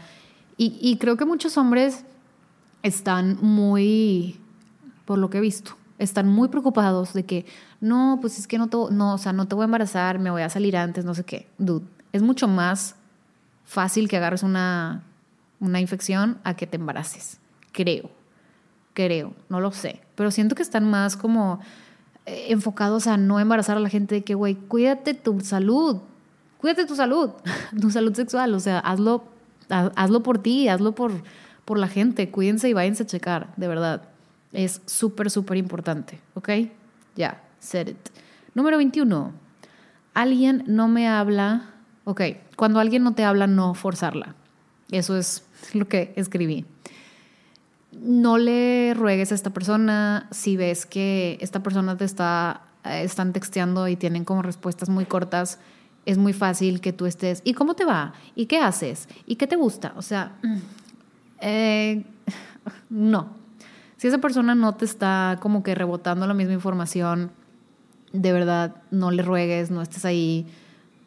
Y, 0.55 0.97
creo 0.97 1.17
que 1.17 1.25
muchos 1.25 1.57
hombres 1.57 2.05
están 2.83 3.37
muy, 3.41 4.39
por 5.03 5.17
lo 5.17 5.29
que 5.29 5.39
he 5.39 5.41
visto, 5.41 5.75
están 5.97 6.29
muy 6.29 6.47
preocupados 6.47 7.13
de 7.13 7.25
que, 7.25 7.45
no, 7.81 8.19
pues 8.21 8.39
es 8.39 8.47
que 8.47 8.57
no 8.57 8.67
te, 8.67 8.77
no, 8.91 9.15
o 9.15 9.17
sea, 9.17 9.33
no 9.33 9.47
te 9.47 9.55
voy 9.55 9.63
a 9.63 9.65
embarazar, 9.65 10.19
me 10.19 10.29
voy 10.29 10.43
a 10.43 10.49
salir 10.49 10.77
antes, 10.77 11.03
no 11.03 11.15
sé 11.15 11.25
qué. 11.25 11.49
Dude, 11.57 11.85
es 12.13 12.21
mucho 12.21 12.47
más 12.47 12.95
fácil 13.65 14.07
que 14.07 14.15
agarres 14.15 14.43
una, 14.43 15.03
una 15.63 15.79
infección 15.79 16.37
a 16.43 16.55
que 16.55 16.67
te 16.67 16.75
embaraces, 16.75 17.39
creo, 17.71 18.11
creo, 18.93 19.33
no 19.49 19.61
lo 19.61 19.71
sé, 19.71 20.01
pero 20.15 20.29
siento 20.29 20.55
que 20.55 20.61
están 20.61 20.89
más 20.89 21.15
como 21.15 21.61
eh, 22.25 22.47
enfocados 22.49 23.07
a 23.07 23.15
no 23.15 23.39
embarazar 23.39 23.77
a 23.77 23.79
la 23.79 23.89
gente 23.89 24.15
de 24.15 24.23
que, 24.23 24.35
güey, 24.35 24.55
cuídate 24.55 25.13
tu 25.13 25.39
salud, 25.39 26.01
cuídate 26.57 26.85
tu 26.85 26.95
salud, 26.95 27.31
tu 27.81 27.89
salud 27.89 28.13
sexual, 28.13 28.53
o 28.53 28.59
sea, 28.59 28.79
hazlo, 28.79 29.23
hazlo 29.69 30.21
por 30.21 30.37
ti, 30.37 30.67
hazlo 30.67 30.93
por, 30.93 31.13
por 31.63 31.79
la 31.79 31.87
gente, 31.87 32.29
cuídense 32.29 32.67
y 32.67 32.73
váyanse 32.73 33.03
a 33.03 33.07
checar, 33.07 33.53
de 33.55 33.67
verdad. 33.69 34.03
Es 34.51 34.81
súper, 34.85 35.31
súper 35.31 35.57
importante, 35.57 36.19
¿ok? 36.35 36.49
Ya, 37.15 37.41
said 37.59 37.87
it. 37.87 37.97
Número 38.53 38.77
21. 38.77 39.31
Alguien 40.13 40.63
no 40.67 40.87
me 40.87 41.07
habla, 41.07 41.71
ok, 42.03 42.21
cuando 42.55 42.79
alguien 42.79 43.03
no 43.03 43.15
te 43.15 43.23
habla, 43.23 43.47
no 43.47 43.73
forzarla. 43.73 44.35
Eso 44.91 45.17
es 45.17 45.43
lo 45.73 45.87
que 45.87 46.13
escribí. 46.15 46.65
No 47.91 48.37
le 48.37 48.93
ruegues 48.95 49.31
a 49.31 49.35
esta 49.35 49.51
persona 49.51 50.27
si 50.31 50.57
ves 50.57 50.85
que 50.85 51.37
esta 51.41 51.61
persona 51.61 51.95
te 51.95 52.05
está, 52.05 52.63
eh, 52.83 53.03
están 53.03 53.33
texteando 53.33 53.87
y 53.87 53.95
tienen 53.95 54.25
como 54.25 54.41
respuestas 54.41 54.89
muy 54.89 55.05
cortas. 55.05 55.59
Es 56.05 56.17
muy 56.17 56.33
fácil 56.33 56.81
que 56.81 56.91
tú 56.91 57.05
estés, 57.05 57.41
¿y 57.45 57.53
cómo 57.53 57.75
te 57.75 57.85
va? 57.85 58.13
¿Y 58.35 58.47
qué 58.47 58.59
haces? 58.59 59.07
¿Y 59.25 59.35
qué 59.37 59.47
te 59.47 59.55
gusta? 59.55 59.93
O 59.95 60.01
sea, 60.01 60.33
eh, 61.39 62.03
no, 62.89 63.29
si 64.03 64.07
esa 64.07 64.17
persona 64.17 64.53
no 64.53 64.75
te 64.75 64.83
está 64.83 65.37
como 65.39 65.63
que 65.63 65.75
rebotando 65.75 66.27
la 66.27 66.33
misma 66.33 66.53
información, 66.53 67.31
de 68.11 68.33
verdad, 68.33 68.75
no 68.91 69.11
le 69.11 69.23
ruegues, 69.23 69.71
no 69.71 69.81
estés 69.81 70.03
ahí, 70.03 70.45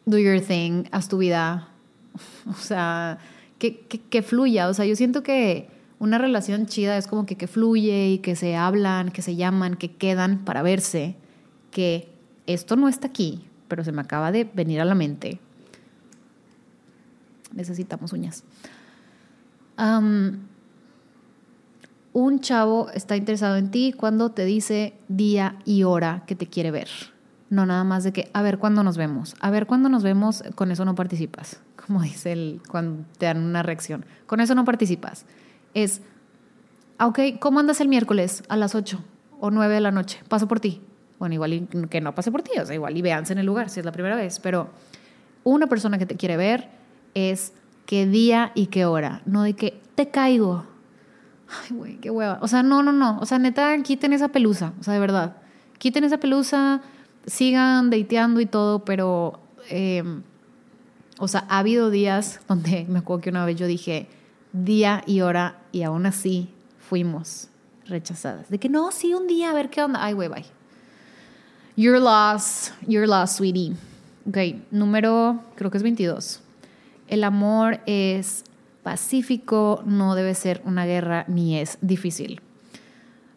do 0.05 0.17
your 0.17 0.41
thing, 0.41 0.85
haz 0.91 1.07
tu 1.07 1.19
vida. 1.19 1.67
O 2.49 2.55
sea, 2.55 3.19
que, 3.59 3.79
que, 3.79 4.21
fluya. 4.21 4.67
O 4.67 4.73
sea, 4.73 4.85
yo 4.85 4.95
siento 4.95 5.23
que 5.23 5.69
una 5.99 6.17
relación 6.17 6.65
chida 6.65 6.97
es 6.97 7.07
como 7.07 7.25
que, 7.25 7.35
que 7.35 7.47
fluye 7.47 8.09
y 8.09 8.19
que 8.19 8.35
se 8.35 8.55
hablan, 8.55 9.11
que 9.11 9.21
se 9.21 9.35
llaman, 9.35 9.75
que 9.75 9.95
quedan 9.95 10.45
para 10.45 10.61
verse, 10.61 11.15
que 11.71 12.09
esto 12.45 12.75
no 12.75 12.87
está 12.87 13.07
aquí, 13.07 13.43
pero 13.67 13.83
se 13.83 13.91
me 13.91 14.01
acaba 14.01 14.31
de 14.31 14.43
venir 14.45 14.81
a 14.81 14.85
la 14.85 14.95
mente. 14.95 15.39
Necesitamos 17.53 18.13
uñas 18.13 18.43
un 22.13 22.39
chavo 22.39 22.89
está 22.95 23.15
interesado 23.15 23.57
en 23.57 23.69
ti 23.69 23.93
cuando 23.95 24.31
te 24.31 24.43
dice 24.43 24.95
día 25.07 25.57
y 25.65 25.83
hora 25.83 26.23
que 26.25 26.35
te 26.35 26.47
quiere 26.47 26.71
ver. 26.71 26.89
No 27.51 27.67
nada 27.67 27.83
más 27.83 28.03
de 28.03 28.11
que, 28.11 28.31
a 28.33 28.41
ver 28.41 28.57
cuándo 28.57 28.83
nos 28.83 28.97
vemos. 28.97 29.35
A 29.39 29.51
ver 29.51 29.67
cuándo 29.67 29.87
nos 29.87 30.01
vemos, 30.01 30.43
con 30.55 30.71
eso 30.71 30.83
no 30.83 30.95
participas. 30.95 31.61
Como 31.87 32.01
dice 32.01 32.33
el, 32.33 32.61
cuando 32.69 33.05
te 33.17 33.25
dan 33.25 33.43
una 33.43 33.63
reacción. 33.63 34.05
Con 34.25 34.39
eso 34.39 34.53
no 34.55 34.65
participas. 34.65 35.25
Es, 35.73 36.01
ah, 36.97 37.07
ok, 37.07 37.19
¿cómo 37.39 37.59
andas 37.59 37.81
el 37.81 37.87
miércoles 37.87 38.43
a 38.49 38.57
las 38.57 38.75
8 38.75 39.03
o 39.39 39.51
9 39.51 39.73
de 39.73 39.81
la 39.81 39.91
noche? 39.91 40.19
Paso 40.27 40.47
por 40.47 40.59
ti. 40.59 40.81
Bueno, 41.17 41.33
igual 41.33 41.67
que 41.89 42.01
no 42.01 42.13
pase 42.13 42.31
por 42.31 42.43
ti, 42.43 42.51
o 42.59 42.65
sea, 42.65 42.75
igual 42.75 42.95
y 42.95 43.01
véanse 43.01 43.33
en 43.33 43.39
el 43.39 43.45
lugar 43.45 43.69
si 43.69 43.79
es 43.79 43.85
la 43.85 43.91
primera 43.91 44.15
vez. 44.15 44.39
Pero 44.39 44.69
una 45.43 45.67
persona 45.67 45.97
que 45.97 46.05
te 46.05 46.15
quiere 46.15 46.37
ver 46.37 46.69
es 47.15 47.53
qué 47.85 48.05
día 48.05 48.51
y 48.53 48.67
qué 48.67 48.85
hora. 48.85 49.21
No 49.25 49.43
de 49.43 49.53
que 49.53 49.81
te 49.95 50.09
caigo 50.09 50.65
Ay, 51.47 51.75
güey, 51.75 51.97
qué 51.97 52.09
hueva. 52.09 52.39
O 52.41 52.47
sea, 52.47 52.63
no, 52.63 52.83
no, 52.83 52.91
no. 52.91 53.19
O 53.19 53.25
sea, 53.25 53.39
neta, 53.39 53.75
quiten 53.81 54.13
esa 54.13 54.27
pelusa. 54.29 54.73
O 54.79 54.83
sea, 54.83 54.93
de 54.93 54.99
verdad. 54.99 55.37
Quiten 55.77 56.03
esa 56.03 56.17
pelusa, 56.17 56.81
sigan 57.25 57.89
dateando 57.89 58.41
y 58.41 58.45
todo, 58.45 58.83
pero. 58.83 59.39
Em, 59.69 60.23
o 61.19 61.27
sea, 61.27 61.45
ha 61.49 61.59
habido 61.59 61.89
días 61.89 62.39
donde 62.47 62.85
me 62.89 62.99
acuerdo 62.99 63.21
que 63.21 63.29
una 63.29 63.45
vez 63.45 63.55
yo 63.57 63.67
dije 63.67 64.07
día 64.53 65.03
y 65.05 65.21
hora 65.21 65.59
y 65.71 65.83
aún 65.83 66.05
así 66.05 66.49
fuimos 66.79 67.49
rechazadas. 67.85 68.49
De 68.49 68.59
que 68.59 68.69
no, 68.69 68.91
sí, 68.91 69.13
un 69.13 69.27
día, 69.27 69.51
a 69.51 69.53
ver 69.53 69.69
qué 69.69 69.81
onda. 69.81 70.03
Ay, 70.03 70.13
güey, 70.13 70.29
bye. 70.29 70.45
You're 71.75 71.99
lost, 71.99 72.71
you're 72.87 73.07
lost, 73.07 73.37
sweetie. 73.37 73.75
Ok, 74.27 74.37
número, 74.71 75.41
creo 75.55 75.71
que 75.71 75.77
es 75.77 75.83
22. 75.83 76.41
El 77.07 77.23
amor 77.23 77.79
es 77.85 78.43
pacífico, 78.83 79.83
no 79.85 80.15
debe 80.15 80.33
ser 80.33 80.61
una 80.65 80.85
guerra 80.85 81.25
ni 81.27 81.57
es 81.57 81.77
difícil. 81.81 82.41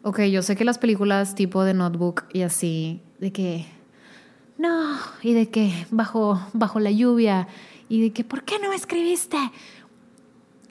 Ok, 0.03 0.21
yo 0.23 0.43
sé 0.43 0.57
que 0.57 0.65
las 0.65 0.79
películas 0.79 1.35
tipo 1.35 1.63
de 1.65 1.75
Notebook 1.75 2.25
y 2.33 2.43
así, 2.43 3.03
de 3.19 3.33
que 3.33 3.67
no, 4.57 4.97
y 5.23 5.33
de 5.33 5.51
que 5.51 5.87
bajo, 5.91 6.41
bajo 6.53 6.81
la 6.81 6.91
lluvia, 6.91 7.49
y 7.91 8.01
de 8.01 8.13
que 8.13 8.25
¿por 8.25 8.45
qué 8.45 8.59
no 8.59 8.73
escribiste? 8.73 9.37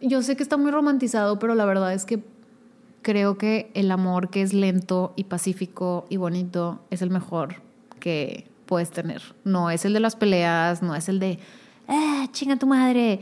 Yo 0.01 0.23
sé 0.23 0.35
que 0.37 0.41
está 0.41 0.57
muy 0.57 0.71
romantizado, 0.71 1.37
pero 1.37 1.53
la 1.53 1.65
verdad 1.65 1.93
es 1.93 2.05
que 2.05 2.23
creo 3.01 3.37
que 3.37 3.69
el 3.75 3.91
amor 3.91 4.29
que 4.29 4.41
es 4.41 4.53
lento 4.53 5.13
y 5.17 5.25
pacífico 5.25 6.07
y 6.09 6.15
bonito 6.15 6.79
es 6.89 7.01
el 7.01 7.09
mejor 7.09 7.55
que 7.99 8.47
puedes 8.65 8.89
tener. 8.89 9.21
No 9.43 9.69
es 9.69 9.83
el 9.83 9.93
de 9.93 9.99
las 9.99 10.15
peleas, 10.15 10.81
no 10.81 10.95
es 10.95 11.09
el 11.09 11.19
de, 11.19 11.39
eh, 11.89 12.27
chinga 12.31 12.55
tu 12.55 12.67
madre. 12.67 13.19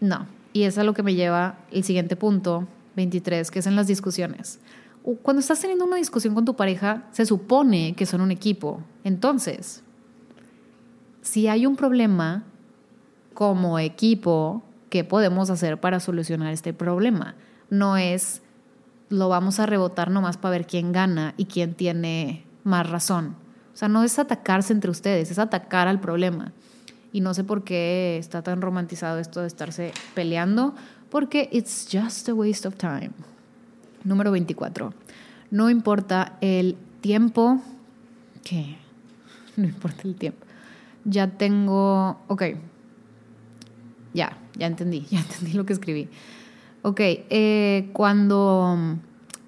No, 0.00 0.26
y 0.52 0.64
es 0.64 0.76
a 0.76 0.84
lo 0.84 0.92
que 0.92 1.02
me 1.02 1.14
lleva 1.14 1.58
el 1.70 1.84
siguiente 1.84 2.16
punto, 2.16 2.68
23, 2.96 3.50
que 3.50 3.60
es 3.60 3.66
en 3.66 3.76
las 3.76 3.86
discusiones. 3.86 4.60
Cuando 5.22 5.40
estás 5.40 5.58
teniendo 5.58 5.86
una 5.86 5.96
discusión 5.96 6.34
con 6.34 6.44
tu 6.44 6.54
pareja, 6.54 7.04
se 7.12 7.24
supone 7.24 7.94
que 7.94 8.04
son 8.04 8.20
un 8.20 8.30
equipo. 8.30 8.82
Entonces, 9.04 9.82
si 11.22 11.48
hay 11.48 11.64
un 11.64 11.76
problema 11.76 12.44
como 13.38 13.78
equipo, 13.78 14.64
¿qué 14.90 15.04
podemos 15.04 15.48
hacer 15.48 15.78
para 15.78 16.00
solucionar 16.00 16.52
este 16.52 16.72
problema? 16.72 17.36
No 17.70 17.96
es 17.96 18.42
lo 19.10 19.28
vamos 19.28 19.60
a 19.60 19.66
rebotar 19.66 20.10
nomás 20.10 20.36
para 20.36 20.50
ver 20.50 20.66
quién 20.66 20.90
gana 20.90 21.34
y 21.36 21.44
quién 21.44 21.74
tiene 21.74 22.44
más 22.64 22.90
razón. 22.90 23.36
O 23.72 23.76
sea, 23.76 23.86
no 23.86 24.02
es 24.02 24.18
atacarse 24.18 24.72
entre 24.72 24.90
ustedes, 24.90 25.30
es 25.30 25.38
atacar 25.38 25.86
al 25.86 26.00
problema. 26.00 26.50
Y 27.12 27.20
no 27.20 27.32
sé 27.32 27.44
por 27.44 27.62
qué 27.62 28.16
está 28.18 28.42
tan 28.42 28.60
romantizado 28.60 29.20
esto 29.20 29.42
de 29.42 29.46
estarse 29.46 29.92
peleando, 30.16 30.74
porque 31.08 31.48
it's 31.52 31.86
just 31.92 32.28
a 32.28 32.34
waste 32.34 32.66
of 32.66 32.74
time. 32.74 33.12
Número 34.02 34.32
24. 34.32 34.92
No 35.52 35.70
importa 35.70 36.38
el 36.40 36.76
tiempo. 37.00 37.62
¿Qué? 38.42 38.78
No 39.56 39.64
importa 39.64 40.02
el 40.02 40.16
tiempo. 40.16 40.44
Ya 41.04 41.28
tengo. 41.28 42.18
Ok. 42.26 42.42
Ya, 44.18 44.36
ya 44.58 44.66
entendí. 44.66 45.06
Ya 45.10 45.20
entendí 45.20 45.52
lo 45.52 45.64
que 45.64 45.72
escribí. 45.72 46.08
Ok. 46.82 47.00
Eh, 47.00 47.88
cuando 47.92 48.98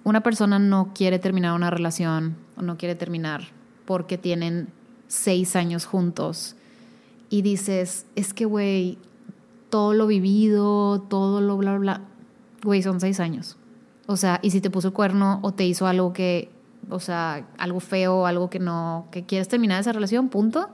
una 0.04 0.22
persona 0.22 0.60
no 0.60 0.92
quiere 0.94 1.18
terminar 1.18 1.54
una 1.54 1.70
relación 1.70 2.36
o 2.56 2.62
no 2.62 2.76
quiere 2.76 2.94
terminar 2.94 3.48
porque 3.84 4.16
tienen 4.16 4.68
seis 5.08 5.56
años 5.56 5.86
juntos 5.86 6.54
y 7.28 7.42
dices, 7.42 8.06
es 8.14 8.32
que, 8.32 8.44
güey, 8.44 8.98
todo 9.70 9.92
lo 9.92 10.06
vivido, 10.06 11.00
todo 11.00 11.40
lo 11.40 11.56
bla, 11.56 11.76
bla, 11.76 12.00
güey, 12.62 12.82
son 12.82 13.00
seis 13.00 13.18
años. 13.18 13.56
O 14.06 14.16
sea, 14.16 14.38
y 14.42 14.50
si 14.50 14.60
te 14.60 14.70
puso 14.70 14.88
el 14.88 14.94
cuerno 14.94 15.40
o 15.42 15.52
te 15.52 15.64
hizo 15.66 15.88
algo 15.88 16.12
que, 16.12 16.50
o 16.88 17.00
sea, 17.00 17.48
algo 17.58 17.80
feo, 17.80 18.26
algo 18.26 18.50
que 18.50 18.60
no, 18.60 19.08
que 19.10 19.24
quieres 19.24 19.48
terminar 19.48 19.80
esa 19.80 19.92
relación, 19.92 20.28
punto. 20.28 20.70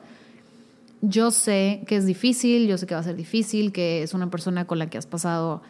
Yo 1.09 1.31
sé 1.31 1.83
que 1.87 1.97
es 1.97 2.07
difícil, 2.07 2.67
yo 2.67 2.79
sé 2.79 2.87
que 2.87 2.95
va 2.95 3.01
a 3.01 3.05
ser 3.05 3.17
difícil, 3.17 3.73
que 3.73 4.03
es 4.03 4.15
una 4.15 4.31
persona 4.31 4.67
con 4.67 4.79
la 4.79 4.89
que 4.89 4.99
has 4.99 5.07
pasado 5.07 5.63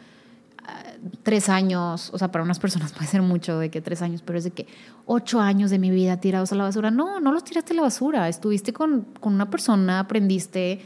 ah, 0.65 0.83
tres 1.23 1.49
años, 1.49 2.09
o 2.13 2.17
sea, 2.17 2.31
para 2.31 2.43
unas 2.43 2.59
personas 2.59 2.91
puede 2.93 3.07
ser 3.07 3.21
mucho 3.21 3.59
de 3.59 3.69
que 3.69 3.81
tres 3.81 4.01
años, 4.01 4.21
pero 4.25 4.39
es 4.39 4.45
de 4.45 4.51
que 4.51 4.67
ocho 5.05 5.39
años 5.39 5.69
de 5.69 5.79
mi 5.79 5.91
vida 5.91 6.19
tirados 6.19 6.51
a 6.51 6.55
la 6.55 6.63
basura. 6.63 6.91
No, 6.91 7.19
no 7.19 7.31
los 7.31 7.43
tiraste 7.43 7.73
a 7.73 7.75
la 7.75 7.81
basura, 7.83 8.27
estuviste 8.29 8.73
con, 8.73 9.07
con 9.19 9.33
una 9.33 9.49
persona, 9.49 9.99
aprendiste, 9.99 10.81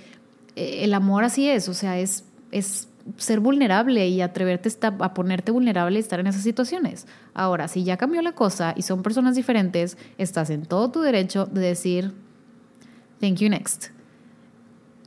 eh, 0.55 0.83
el 0.83 0.93
amor 0.93 1.23
así 1.23 1.47
es, 1.47 1.69
o 1.69 1.73
sea, 1.73 1.97
es, 1.99 2.25
es 2.51 2.87
ser 3.17 3.39
vulnerable 3.39 4.07
y 4.07 4.21
atreverte 4.21 4.69
a 4.81 5.13
ponerte 5.13 5.51
vulnerable 5.51 5.97
y 5.97 6.01
estar 6.01 6.19
en 6.19 6.27
esas 6.27 6.43
situaciones. 6.43 7.07
Ahora, 7.33 7.67
si 7.67 7.83
ya 7.83 7.97
cambió 7.97 8.21
la 8.21 8.33
cosa 8.33 8.73
y 8.75 8.81
son 8.81 9.03
personas 9.03 9.35
diferentes, 9.35 9.97
estás 10.17 10.49
en 10.49 10.65
todo 10.65 10.91
tu 10.91 11.01
derecho 11.01 11.45
de 11.45 11.61
decir, 11.61 12.13
thank 13.19 13.37
you 13.37 13.49
next. 13.49 14.00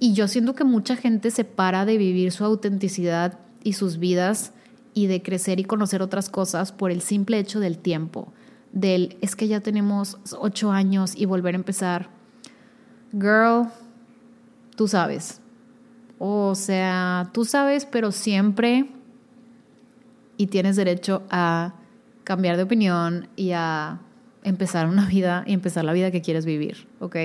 Y 0.01 0.12
yo 0.12 0.28
siento 0.28 0.55
que 0.55 0.64
mucha 0.64 0.97
gente 0.97 1.30
se 1.30 1.45
para 1.45 1.84
de 1.84 1.97
vivir 1.97 2.32
su 2.32 2.45
autenticidad 2.45 3.38
y 3.62 3.74
sus 3.74 3.99
vidas 3.99 4.53
y 4.92 5.07
de 5.07 5.22
crecer 5.22 5.61
y 5.61 5.64
conocer 5.64 6.03
otras 6.03 6.28
cosas 6.28 6.72
por 6.72 6.90
el 6.90 7.01
simple 7.01 7.38
hecho 7.38 7.61
del 7.61 7.78
tiempo. 7.78 8.32
Del, 8.72 9.16
es 9.20 9.36
que 9.36 9.49
ya 9.49 9.61
tenemos 9.61 10.18
ocho 10.38 10.72
años 10.72 11.14
y 11.16 11.26
volver 11.26 11.55
a 11.55 11.59
empezar. 11.59 12.09
Girl, 13.12 13.68
tú 14.76 14.88
sabes, 14.88 15.40
o 16.18 16.55
sea, 16.55 17.30
tú 17.32 17.45
sabes, 17.45 17.86
pero 17.86 18.12
siempre 18.12 18.88
y 20.36 20.47
tienes 20.47 20.76
derecho 20.76 21.22
a 21.30 21.74
cambiar 22.24 22.57
de 22.57 22.62
opinión 22.62 23.28
y 23.36 23.53
a 23.53 24.01
empezar 24.42 24.88
una 24.88 25.07
vida 25.07 25.45
y 25.47 25.53
empezar 25.53 25.84
la 25.84 25.92
vida 25.92 26.11
que 26.11 26.22
quieres 26.22 26.45
vivir, 26.45 26.88
¿ok? 27.01 27.16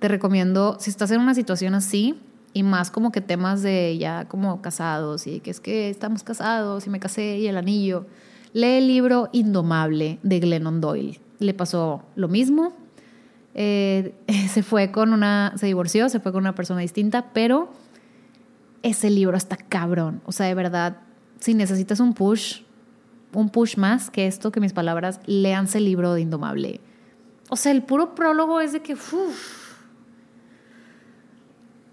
Te 0.00 0.08
recomiendo, 0.08 0.76
si 0.80 0.90
estás 0.90 1.10
en 1.10 1.20
una 1.20 1.34
situación 1.34 1.74
así, 1.74 2.18
y 2.52 2.62
más 2.62 2.90
como 2.90 3.12
que 3.12 3.20
temas 3.20 3.62
de 3.62 3.96
ya 3.98 4.26
como 4.26 4.60
casados 4.60 5.26
y 5.26 5.40
que 5.40 5.50
es 5.50 5.60
que 5.60 5.88
estamos 5.88 6.22
casados 6.22 6.86
y 6.86 6.90
me 6.90 6.98
casé 6.98 7.38
y 7.38 7.46
el 7.46 7.56
anillo, 7.56 8.06
lee 8.52 8.78
el 8.78 8.86
libro 8.86 9.28
Indomable 9.32 10.18
de 10.22 10.40
Glennon 10.40 10.80
Doyle. 10.80 11.20
Le 11.38 11.54
pasó 11.54 12.02
lo 12.16 12.28
mismo. 12.28 12.72
Eh, 13.54 14.14
se 14.50 14.62
fue 14.62 14.90
con 14.90 15.12
una, 15.12 15.52
se 15.56 15.66
divorció, 15.66 16.08
se 16.08 16.20
fue 16.20 16.32
con 16.32 16.40
una 16.42 16.54
persona 16.54 16.80
distinta, 16.80 17.30
pero 17.32 17.70
ese 18.82 19.10
libro 19.10 19.36
está 19.36 19.56
cabrón. 19.56 20.20
O 20.24 20.32
sea, 20.32 20.46
de 20.46 20.54
verdad, 20.54 20.98
si 21.38 21.54
necesitas 21.54 22.00
un 22.00 22.14
push, 22.14 22.62
un 23.32 23.48
push 23.48 23.76
más 23.76 24.10
que 24.10 24.26
esto, 24.26 24.50
que 24.50 24.60
mis 24.60 24.72
palabras, 24.72 25.20
léanse 25.26 25.78
el 25.78 25.84
libro 25.84 26.14
de 26.14 26.22
Indomable. 26.22 26.80
O 27.48 27.56
sea, 27.56 27.72
el 27.72 27.82
puro 27.82 28.14
prólogo 28.14 28.60
es 28.60 28.72
de 28.72 28.80
que, 28.80 28.94
uff, 28.94 29.59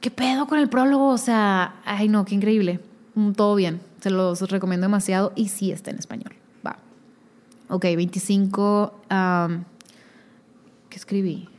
¿qué 0.07 0.11
pedo 0.11 0.47
con 0.47 0.57
el 0.57 0.69
prólogo? 0.69 1.09
O 1.09 1.17
sea, 1.17 1.81
ay 1.83 2.07
no, 2.07 2.23
qué 2.23 2.33
increíble. 2.33 2.79
Mm, 3.15 3.33
todo 3.33 3.55
bien, 3.55 3.81
se 3.99 4.09
los 4.09 4.39
recomiendo 4.49 4.85
demasiado 4.85 5.33
y 5.35 5.49
sí 5.49 5.73
está 5.73 5.91
en 5.91 5.97
español. 5.97 6.31
Va. 6.65 6.77
Ok, 7.67 7.83
25. 7.83 9.01
¿Qué 10.89 10.95
escribí? 10.95 11.49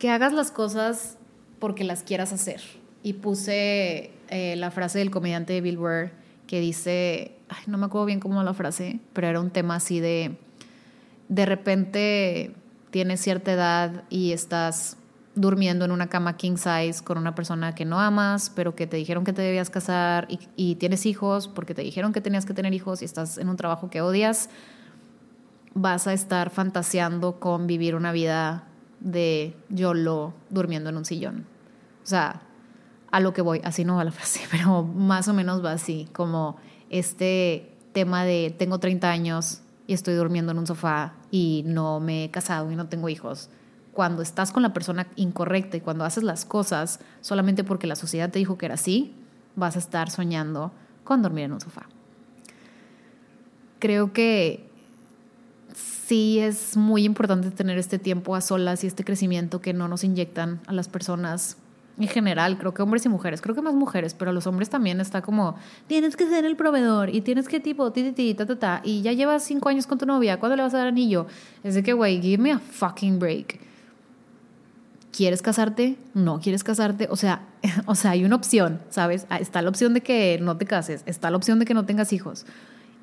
Que 0.00 0.10
hagas 0.10 0.32
las 0.32 0.50
cosas 0.50 1.16
porque 1.60 1.84
las 1.84 2.02
quieras 2.02 2.32
hacer 2.32 2.60
y 3.04 3.12
puse 3.12 4.10
eh, 4.30 4.56
la 4.56 4.72
frase 4.72 4.98
del 4.98 5.12
comediante 5.12 5.60
Bill 5.60 5.78
Burr 5.78 6.10
que 6.48 6.58
dice, 6.58 7.36
ay, 7.48 7.62
no 7.68 7.78
me 7.78 7.86
acuerdo 7.86 8.06
bien 8.06 8.18
cómo 8.18 8.42
la 8.42 8.52
frase, 8.52 8.98
pero 9.12 9.28
era 9.28 9.38
un 9.38 9.50
tema 9.50 9.76
así 9.76 10.00
de, 10.00 10.36
de 11.28 11.46
repente 11.46 12.50
tienes 12.90 13.20
cierta 13.20 13.52
edad 13.52 14.02
y 14.10 14.32
estás 14.32 14.96
durmiendo 15.40 15.86
en 15.86 15.90
una 15.90 16.08
cama 16.08 16.36
king 16.36 16.56
size 16.56 17.02
con 17.02 17.16
una 17.16 17.34
persona 17.34 17.74
que 17.74 17.86
no 17.86 17.98
amas, 17.98 18.50
pero 18.54 18.76
que 18.76 18.86
te 18.86 18.98
dijeron 18.98 19.24
que 19.24 19.32
te 19.32 19.40
debías 19.40 19.70
casar 19.70 20.28
y, 20.28 20.74
tienes 20.74 21.06
hijos 21.06 21.48
porque 21.48 21.74
te 21.74 21.82
dijeron 21.82 22.12
que 22.12 22.20
tenías 22.20 22.44
que 22.44 22.52
tener 22.52 22.74
hijos 22.74 23.00
y 23.00 23.06
estás 23.06 23.38
en 23.38 23.48
un 23.48 23.56
trabajo 23.56 23.88
que 23.88 24.02
odias, 24.02 24.50
vas 25.72 26.06
a 26.06 26.12
estar 26.12 26.50
fantaseando 26.50 27.40
con 27.40 27.66
vivir 27.66 27.94
una 27.94 28.12
vida 28.12 28.64
de 29.00 29.56
YOLO 29.70 30.34
durmiendo 30.50 30.90
en 30.90 30.98
un 30.98 31.06
sillón. 31.06 31.46
O 32.04 32.06
sea, 32.06 32.42
a 33.10 33.20
lo 33.20 33.32
que 33.32 33.40
voy, 33.40 33.62
así 33.64 33.84
no 33.84 33.96
va 33.96 34.04
la 34.04 34.12
frase, 34.12 34.40
pero 34.50 34.82
más 34.82 35.26
o 35.28 35.32
menos 35.32 35.64
va 35.64 35.72
así, 35.72 36.06
como 36.12 36.56
este 36.90 37.78
tema 37.92 38.24
de 38.24 38.54
tengo 38.56 38.78
30 38.78 39.10
años 39.10 39.62
y 39.86 39.94
estoy 39.94 40.14
durmiendo 40.14 40.52
en 40.52 40.58
un 40.58 40.66
sofá 40.66 41.14
y 41.30 41.62
no 41.66 41.98
me 41.98 42.24
he 42.24 42.30
casado 42.30 42.70
y 42.70 42.76
no 42.76 42.88
tengo 42.88 43.08
hijos. 43.08 43.48
Cuando 43.92 44.22
estás 44.22 44.52
con 44.52 44.62
la 44.62 44.72
persona 44.72 45.06
incorrecta 45.16 45.76
y 45.76 45.80
cuando 45.80 46.04
haces 46.04 46.22
las 46.22 46.44
cosas 46.44 47.00
solamente 47.20 47.64
porque 47.64 47.86
la 47.86 47.96
sociedad 47.96 48.30
te 48.30 48.38
dijo 48.38 48.56
que 48.56 48.66
era 48.66 48.74
así, 48.74 49.14
vas 49.56 49.76
a 49.76 49.78
estar 49.78 50.10
soñando 50.10 50.72
con 51.04 51.22
dormir 51.22 51.44
en 51.44 51.52
un 51.52 51.60
sofá. 51.60 51.86
Creo 53.78 54.12
que 54.12 54.68
sí 55.74 56.38
es 56.38 56.76
muy 56.76 57.04
importante 57.04 57.50
tener 57.50 57.78
este 57.78 57.98
tiempo 57.98 58.34
a 58.34 58.40
solas 58.40 58.84
y 58.84 58.86
este 58.86 59.04
crecimiento 59.04 59.60
que 59.60 59.72
no 59.72 59.88
nos 59.88 60.04
inyectan 60.04 60.60
a 60.66 60.72
las 60.72 60.88
personas 60.88 61.56
en 61.98 62.08
general, 62.08 62.56
creo 62.58 62.72
que 62.72 62.82
hombres 62.82 63.04
y 63.04 63.08
mujeres, 63.08 63.40
creo 63.40 63.54
que 63.54 63.62
más 63.62 63.74
mujeres, 63.74 64.14
pero 64.14 64.32
los 64.32 64.46
hombres 64.46 64.70
también 64.70 65.00
está 65.00 65.22
como, 65.22 65.56
tienes 65.86 66.16
que 66.16 66.26
ser 66.26 66.44
el 66.44 66.56
proveedor 66.56 67.14
y 67.14 67.20
tienes 67.20 67.46
que 67.46 67.60
tipo, 67.60 67.92
ti, 67.92 68.10
ti, 68.12 68.34
ta, 68.34 68.46
ta, 68.46 68.58
ta, 68.58 68.80
y 68.84 69.02
ya 69.02 69.12
llevas 69.12 69.44
cinco 69.44 69.68
años 69.68 69.86
con 69.86 69.98
tu 69.98 70.06
novia, 70.06 70.40
¿cuándo 70.40 70.56
le 70.56 70.62
vas 70.62 70.72
a 70.74 70.78
dar 70.78 70.86
anillo? 70.86 71.26
Es 71.62 71.74
de 71.74 71.82
que, 71.82 71.92
güey, 71.92 72.20
give 72.20 72.42
me 72.42 72.52
a 72.52 72.58
fucking 72.58 73.18
break. 73.18 73.69
¿Quieres 75.12 75.42
casarte? 75.42 75.96
No 76.14 76.40
quieres 76.40 76.62
casarte. 76.64 77.08
O 77.10 77.16
sea, 77.16 77.42
o 77.86 77.94
sea, 77.94 78.12
hay 78.12 78.24
una 78.24 78.36
opción, 78.36 78.80
¿sabes? 78.90 79.26
Ah, 79.28 79.38
está 79.38 79.62
la 79.62 79.68
opción 79.68 79.94
de 79.94 80.02
que 80.02 80.38
no 80.40 80.56
te 80.56 80.66
cases, 80.66 81.02
está 81.06 81.30
la 81.30 81.36
opción 81.36 81.58
de 81.58 81.64
que 81.64 81.74
no 81.74 81.84
tengas 81.84 82.12
hijos. 82.12 82.46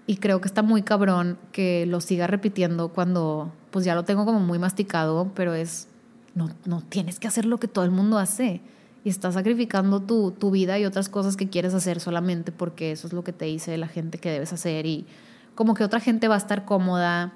Y 0.06 0.18
creo 0.18 0.40
que 0.40 0.48
está 0.48 0.64
muy 0.64 0.84
cabrón 0.84 1.38
que 1.52 1.86
lo 1.86 2.00
siga 2.00 2.28
repitiendo 2.28 2.90
cuando, 2.90 3.52
pues 3.72 3.84
ya 3.84 3.94
lo 3.94 4.06
tengo 4.06 4.24
como 4.26 4.40
muy 4.40 4.58
masticado, 4.58 5.32
pero 5.36 5.54
es, 5.54 5.90
no, 6.34 6.50
no 6.66 6.82
tienes 6.82 7.20
que 7.20 7.28
hacer 7.28 7.46
lo 7.46 7.60
que 7.60 7.68
todo 7.68 7.84
el 7.84 7.92
mundo 7.92 8.18
hace 8.18 8.62
y 9.04 9.10
estás 9.10 9.34
sacrificando 9.34 10.02
tu, 10.02 10.32
tu, 10.32 10.50
vida 10.50 10.80
y 10.80 10.86
otras 10.86 11.10
cosas 11.10 11.36
que 11.36 11.50
quieres 11.50 11.74
hacer 11.74 12.00
solamente 12.00 12.54
porque 12.54 12.94
eso 12.94 13.08
es 13.08 13.14
lo 13.14 13.24
que 13.24 13.34
te 13.34 13.46
dice 13.46 13.78
la 13.78 13.88
gente 13.88 14.18
que 14.18 14.32
debes 14.32 14.54
hacer 14.54 14.86
y 14.86 15.06
como 15.56 15.74
que 15.74 15.84
otra 15.84 16.00
gente 16.00 16.28
va 16.28 16.36
a 16.36 16.38
estar 16.38 16.66
cómoda 16.66 17.34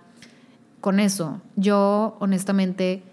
con 0.79 0.99
eso. 0.99 1.41
Yo, 1.55 2.15
honestamente, 2.19 3.03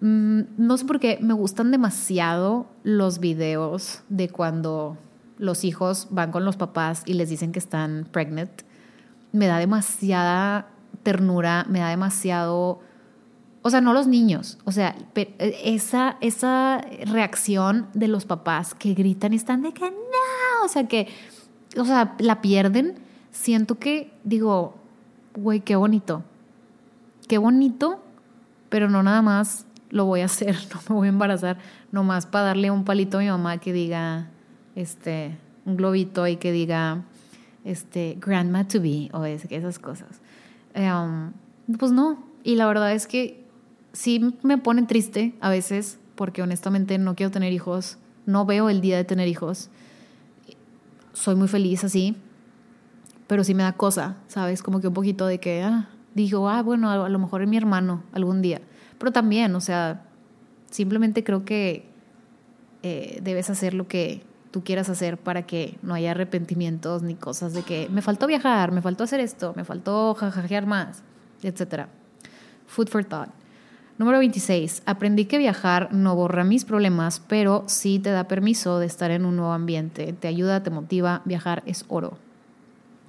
mm, 0.00 0.40
no 0.56 0.76
sé 0.76 0.84
por 0.84 1.00
qué 1.00 1.18
me 1.20 1.34
gustan 1.34 1.70
demasiado 1.70 2.66
los 2.82 3.18
videos 3.18 4.02
de 4.08 4.28
cuando 4.28 4.96
los 5.38 5.64
hijos 5.64 6.08
van 6.10 6.32
con 6.32 6.44
los 6.44 6.56
papás 6.56 7.02
y 7.06 7.14
les 7.14 7.28
dicen 7.28 7.52
que 7.52 7.58
están 7.58 8.08
pregnant. 8.10 8.62
Me 9.32 9.46
da 9.46 9.58
demasiada 9.58 10.68
ternura, 11.02 11.66
me 11.68 11.80
da 11.80 11.90
demasiado 11.90 12.80
o 13.62 13.70
sea, 13.70 13.80
no 13.80 13.92
los 13.92 14.06
niños, 14.06 14.58
o 14.64 14.72
sea, 14.72 14.94
esa, 15.14 16.16
esa 16.20 16.80
reacción 17.06 17.88
de 17.92 18.08
los 18.08 18.24
papás 18.24 18.74
que 18.74 18.94
gritan 18.94 19.32
y 19.32 19.36
están 19.36 19.62
de 19.62 19.72
que 19.72 19.90
no, 19.90 20.64
o 20.64 20.68
sea, 20.68 20.86
que, 20.86 21.08
o 21.76 21.84
sea, 21.84 22.14
la 22.18 22.40
pierden, 22.40 22.94
siento 23.30 23.78
que, 23.78 24.12
digo, 24.24 24.76
güey, 25.34 25.60
qué 25.60 25.76
bonito, 25.76 26.22
qué 27.26 27.36
bonito, 27.36 28.00
pero 28.68 28.88
no 28.88 29.02
nada 29.02 29.22
más 29.22 29.66
lo 29.90 30.04
voy 30.04 30.20
a 30.20 30.26
hacer, 30.26 30.56
no 30.74 30.80
me 30.88 30.94
voy 30.96 31.08
a 31.08 31.10
embarazar, 31.10 31.58
nomás 31.92 32.26
para 32.26 32.46
darle 32.46 32.70
un 32.70 32.84
palito 32.84 33.18
a 33.18 33.20
mi 33.20 33.28
mamá 33.28 33.58
que 33.58 33.72
diga, 33.72 34.28
este, 34.74 35.36
un 35.64 35.76
globito 35.76 36.26
y 36.26 36.36
que 36.36 36.52
diga, 36.52 37.02
este, 37.64 38.16
grandma 38.20 38.66
to 38.66 38.80
be, 38.80 39.10
o 39.12 39.24
esas 39.24 39.78
cosas. 39.78 40.20
Um, 40.74 41.32
pues 41.78 41.92
no, 41.92 42.22
y 42.44 42.54
la 42.54 42.66
verdad 42.66 42.92
es 42.92 43.06
que 43.06 43.44
sí 43.92 44.34
me 44.42 44.58
ponen 44.58 44.86
triste 44.86 45.34
a 45.40 45.50
veces 45.50 45.98
porque 46.14 46.42
honestamente 46.42 46.98
no 46.98 47.14
quiero 47.14 47.30
tener 47.30 47.52
hijos, 47.52 47.98
no 48.26 48.44
veo 48.44 48.68
el 48.68 48.80
día 48.80 48.96
de 48.96 49.04
tener 49.04 49.28
hijos. 49.28 49.70
Soy 51.12 51.34
muy 51.34 51.48
feliz 51.48 51.84
así, 51.84 52.16
pero 53.26 53.44
sí 53.44 53.54
me 53.54 53.62
da 53.62 53.72
cosa, 53.72 54.16
¿sabes? 54.28 54.62
Como 54.62 54.80
que 54.80 54.88
un 54.88 54.94
poquito 54.94 55.26
de 55.26 55.38
que, 55.38 55.62
ah, 55.62 55.88
digo, 56.18 56.48
ah, 56.48 56.62
bueno, 56.62 56.90
a 56.90 57.08
lo 57.08 57.18
mejor 57.20 57.42
es 57.42 57.48
mi 57.48 57.56
hermano 57.56 58.02
algún 58.12 58.42
día. 58.42 58.60
Pero 58.98 59.12
también, 59.12 59.54
o 59.54 59.60
sea, 59.60 60.02
simplemente 60.68 61.22
creo 61.22 61.44
que 61.44 61.88
eh, 62.82 63.20
debes 63.22 63.50
hacer 63.50 63.72
lo 63.72 63.86
que 63.86 64.22
tú 64.50 64.64
quieras 64.64 64.88
hacer 64.88 65.16
para 65.16 65.46
que 65.46 65.78
no 65.82 65.94
haya 65.94 66.10
arrepentimientos 66.10 67.02
ni 67.02 67.14
cosas 67.14 67.52
de 67.52 67.62
que 67.62 67.88
me 67.90 68.02
faltó 68.02 68.26
viajar, 68.26 68.72
me 68.72 68.82
faltó 68.82 69.04
hacer 69.04 69.20
esto, 69.20 69.52
me 69.54 69.64
faltó 69.64 70.14
jajajear 70.14 70.66
más, 70.66 71.04
etc. 71.42 71.86
Food 72.66 72.88
for 72.88 73.04
thought. 73.04 73.30
Número 73.96 74.18
26. 74.18 74.82
Aprendí 74.86 75.24
que 75.26 75.38
viajar 75.38 75.92
no 75.92 76.16
borra 76.16 76.42
mis 76.42 76.64
problemas, 76.64 77.20
pero 77.28 77.62
sí 77.66 78.00
te 78.00 78.10
da 78.10 78.24
permiso 78.24 78.80
de 78.80 78.86
estar 78.86 79.12
en 79.12 79.24
un 79.24 79.36
nuevo 79.36 79.52
ambiente. 79.52 80.12
Te 80.12 80.26
ayuda, 80.26 80.62
te 80.62 80.70
motiva. 80.70 81.22
Viajar 81.24 81.62
es 81.66 81.84
oro. 81.88 82.18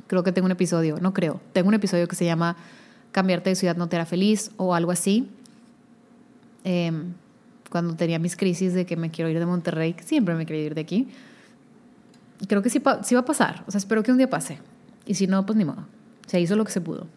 creo 0.08 0.24
que 0.24 0.32
tengo 0.32 0.46
un 0.46 0.52
episodio, 0.52 0.98
no 1.00 1.14
creo, 1.14 1.40
tengo 1.54 1.70
un 1.70 1.76
episodio 1.76 2.08
que 2.08 2.16
se 2.16 2.26
llama 2.26 2.56
Cambiarte 3.12 3.50
de 3.50 3.56
ciudad 3.56 3.76
no 3.76 3.88
te 3.88 3.96
hará 3.96 4.06
feliz 4.06 4.52
o 4.58 4.76
algo 4.76 4.92
así. 4.92 5.30
Em, 6.64 7.14
cuando 7.70 7.96
tenía 7.96 8.20
mis 8.20 8.36
crisis 8.36 8.74
de 8.74 8.86
que 8.86 8.96
me 8.96 9.12
quiero 9.12 9.30
ir 9.30 9.40
de 9.40 9.46
Monterrey, 9.46 9.96
siempre 10.04 10.36
me 10.36 10.46
quería 10.46 10.66
ir 10.66 10.76
de 10.76 10.82
aquí. 10.82 11.08
Creo 12.48 12.62
que 12.62 12.70
sí, 12.70 12.82
sí 13.04 13.16
va 13.16 13.22
a 13.22 13.26
pasar, 13.26 13.64
o 13.68 13.72
sea, 13.72 13.80
espero 13.80 14.04
que 14.04 14.12
un 14.12 14.18
día 14.18 14.30
pase. 14.30 14.60
Y 15.06 15.16
si 15.16 15.28
no, 15.28 15.46
pues 15.46 15.58
ni 15.58 15.66
modo. 15.66 15.86
Se 16.28 16.40
hizo 16.40 16.56
lo 16.56 16.66
que 16.66 16.72
se 16.72 16.82
pudo. 16.82 17.08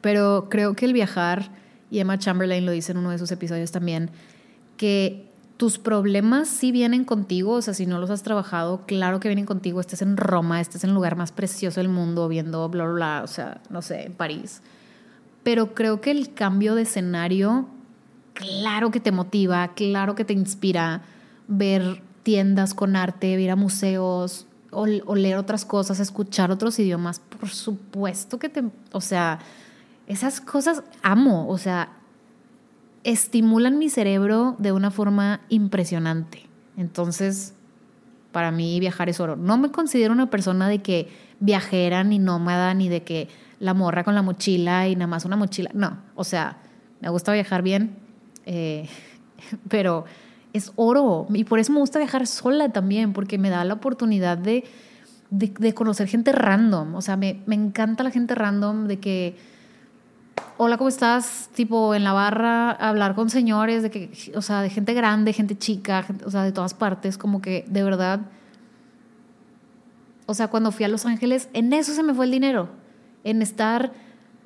Pero 0.00 0.48
creo 0.50 0.74
que 0.74 0.84
el 0.84 0.92
viajar, 0.92 1.50
y 1.90 2.00
Emma 2.00 2.18
Chamberlain 2.18 2.66
lo 2.66 2.72
dice 2.72 2.92
en 2.92 2.98
uno 2.98 3.10
de 3.10 3.18
sus 3.18 3.30
episodios 3.30 3.70
también, 3.70 4.10
que 4.76 5.30
tus 5.56 5.78
problemas 5.78 6.48
sí 6.48 6.72
vienen 6.72 7.04
contigo, 7.04 7.52
o 7.52 7.62
sea, 7.62 7.72
si 7.72 7.86
no 7.86 8.00
los 8.00 8.10
has 8.10 8.22
trabajado, 8.22 8.84
claro 8.84 9.20
que 9.20 9.28
vienen 9.28 9.46
contigo, 9.46 9.80
estés 9.80 10.02
en 10.02 10.16
Roma, 10.16 10.60
estés 10.60 10.82
en 10.82 10.90
el 10.90 10.94
lugar 10.94 11.14
más 11.14 11.30
precioso 11.30 11.78
del 11.78 11.88
mundo, 11.88 12.26
viendo 12.28 12.68
bla, 12.68 12.84
bla, 12.84 12.94
bla, 12.94 13.20
o 13.22 13.28
sea, 13.28 13.60
no 13.70 13.80
sé, 13.80 14.06
en 14.06 14.14
París. 14.14 14.60
Pero 15.42 15.74
creo 15.74 16.00
que 16.00 16.10
el 16.10 16.34
cambio 16.34 16.74
de 16.74 16.82
escenario, 16.82 17.66
claro 18.34 18.90
que 18.90 19.00
te 19.00 19.12
motiva, 19.12 19.68
claro 19.74 20.14
que 20.14 20.24
te 20.24 20.32
inspira 20.32 21.02
ver 21.48 22.02
tiendas 22.22 22.74
con 22.74 22.96
arte, 22.96 23.28
ir 23.40 23.50
a 23.50 23.56
museos 23.56 24.46
o, 24.70 24.86
o 25.06 25.14
leer 25.14 25.36
otras 25.36 25.64
cosas, 25.64 26.00
escuchar 26.00 26.50
otros 26.50 26.78
idiomas, 26.78 27.20
por 27.20 27.48
supuesto 27.48 28.38
que 28.38 28.48
te, 28.48 28.64
o 28.92 29.00
sea, 29.00 29.40
esas 30.06 30.40
cosas 30.40 30.82
amo, 31.02 31.48
o 31.48 31.58
sea, 31.58 31.90
estimulan 33.04 33.78
mi 33.78 33.88
cerebro 33.88 34.56
de 34.58 34.72
una 34.72 34.90
forma 34.90 35.40
impresionante. 35.48 36.46
Entonces, 36.76 37.54
para 38.32 38.50
mí 38.50 38.80
viajar 38.80 39.08
es 39.08 39.20
oro. 39.20 39.36
No 39.36 39.58
me 39.58 39.70
considero 39.70 40.12
una 40.12 40.30
persona 40.30 40.68
de 40.68 40.82
que 40.82 41.08
viajera 41.40 42.04
ni 42.04 42.18
nómada 42.18 42.74
ni 42.74 42.88
de 42.88 43.02
que 43.02 43.28
la 43.62 43.74
morra 43.74 44.02
con 44.02 44.16
la 44.16 44.22
mochila 44.22 44.88
y 44.88 44.96
nada 44.96 45.06
más 45.06 45.24
una 45.24 45.36
mochila. 45.36 45.70
No, 45.72 45.98
o 46.16 46.24
sea, 46.24 46.58
me 47.00 47.08
gusta 47.08 47.32
viajar 47.32 47.62
bien, 47.62 47.96
eh, 48.44 48.88
pero 49.68 50.04
es 50.52 50.72
oro. 50.74 51.26
Y 51.32 51.44
por 51.44 51.60
eso 51.60 51.72
me 51.72 51.78
gusta 51.78 52.00
viajar 52.00 52.26
sola 52.26 52.70
también, 52.70 53.12
porque 53.12 53.38
me 53.38 53.50
da 53.50 53.64
la 53.64 53.74
oportunidad 53.74 54.36
de, 54.36 54.64
de, 55.30 55.74
conocer 55.74 56.08
gente 56.08 56.32
random. 56.32 56.96
O 56.96 57.00
sea, 57.00 57.16
me, 57.16 57.40
me 57.46 57.54
encanta 57.54 58.02
la 58.02 58.10
gente 58.10 58.34
random 58.34 58.88
de 58.88 58.98
que 58.98 59.36
hola, 60.56 60.76
¿cómo 60.76 60.88
estás? 60.88 61.48
Tipo 61.54 61.94
en 61.94 62.02
la 62.02 62.12
barra, 62.12 62.72
hablar 62.72 63.14
con 63.14 63.30
señores, 63.30 63.84
de 63.84 63.90
que, 63.90 64.32
o 64.34 64.42
sea, 64.42 64.60
de 64.62 64.70
gente 64.70 64.92
grande, 64.92 65.32
gente 65.32 65.56
chica, 65.56 66.04
o 66.24 66.30
sea, 66.30 66.42
de 66.42 66.52
todas 66.52 66.74
partes, 66.74 67.16
como 67.16 67.40
que 67.40 67.64
de 67.68 67.84
verdad, 67.84 68.20
o 70.26 70.34
sea, 70.34 70.48
cuando 70.48 70.72
fui 70.72 70.84
a 70.84 70.88
Los 70.88 71.06
Ángeles, 71.06 71.48
en 71.52 71.72
eso 71.72 71.92
se 71.92 72.02
me 72.02 72.14
fue 72.14 72.24
el 72.24 72.30
dinero, 72.30 72.68
en 73.24 73.42
estar 73.42 73.92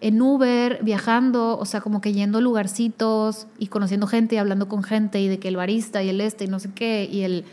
en 0.01 0.20
Uber, 0.20 0.81
viajando, 0.83 1.59
o 1.59 1.64
sea, 1.64 1.81
como 1.81 2.01
que 2.01 2.12
yendo 2.12 2.39
a 2.39 2.41
lugarcitos 2.41 3.47
y 3.59 3.68
conociendo 3.68 4.07
gente 4.07 4.35
y 4.35 4.39
hablando 4.39 4.68
con 4.68 4.83
gente 4.83 5.20
y 5.20 5.29
de 5.29 5.39
que 5.39 5.49
el 5.49 5.57
barista 5.57 6.03
y 6.03 6.11
el 6.11 6.20
este 6.20 6.45
y 6.45 6.49
no 6.49 6.59
sé 6.59 6.70
qué, 6.74 7.09
y 7.11 7.22
el, 7.22 7.45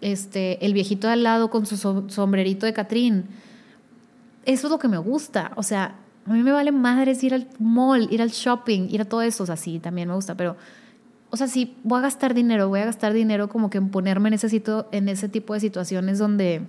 este, 0.00 0.64
el 0.64 0.74
viejito 0.74 1.06
de 1.06 1.14
al 1.14 1.22
lado 1.22 1.50
con 1.50 1.66
su 1.66 1.76
sombrerito 2.08 2.66
de 2.66 2.72
Catrín. 2.72 3.24
Eso 4.44 4.66
es 4.66 4.70
lo 4.70 4.78
que 4.78 4.88
me 4.88 4.98
gusta, 4.98 5.52
o 5.56 5.62
sea, 5.62 5.96
a 6.28 6.32
mí 6.32 6.42
me 6.42 6.52
vale 6.52 6.72
madres 6.72 7.24
ir 7.24 7.32
al 7.32 7.48
mall, 7.58 8.06
ir 8.10 8.20
al 8.20 8.28
shopping, 8.28 8.88
ir 8.90 9.00
a 9.00 9.06
todo 9.06 9.22
eso. 9.22 9.44
O 9.44 9.46
sea, 9.46 9.56
sí, 9.56 9.78
también 9.78 10.08
me 10.08 10.14
gusta, 10.14 10.36
pero, 10.36 10.56
o 11.30 11.36
sea, 11.38 11.48
sí, 11.48 11.74
voy 11.84 12.00
a 12.00 12.02
gastar 12.02 12.34
dinero, 12.34 12.68
voy 12.68 12.80
a 12.80 12.84
gastar 12.84 13.14
dinero 13.14 13.48
como 13.48 13.70
que 13.70 13.78
en 13.78 13.88
ponerme 13.88 14.28
en 14.28 14.34
ese, 14.34 14.62
en 14.92 15.08
ese 15.08 15.28
tipo 15.30 15.54
de 15.54 15.60
situaciones 15.60 16.18
donde 16.18 16.62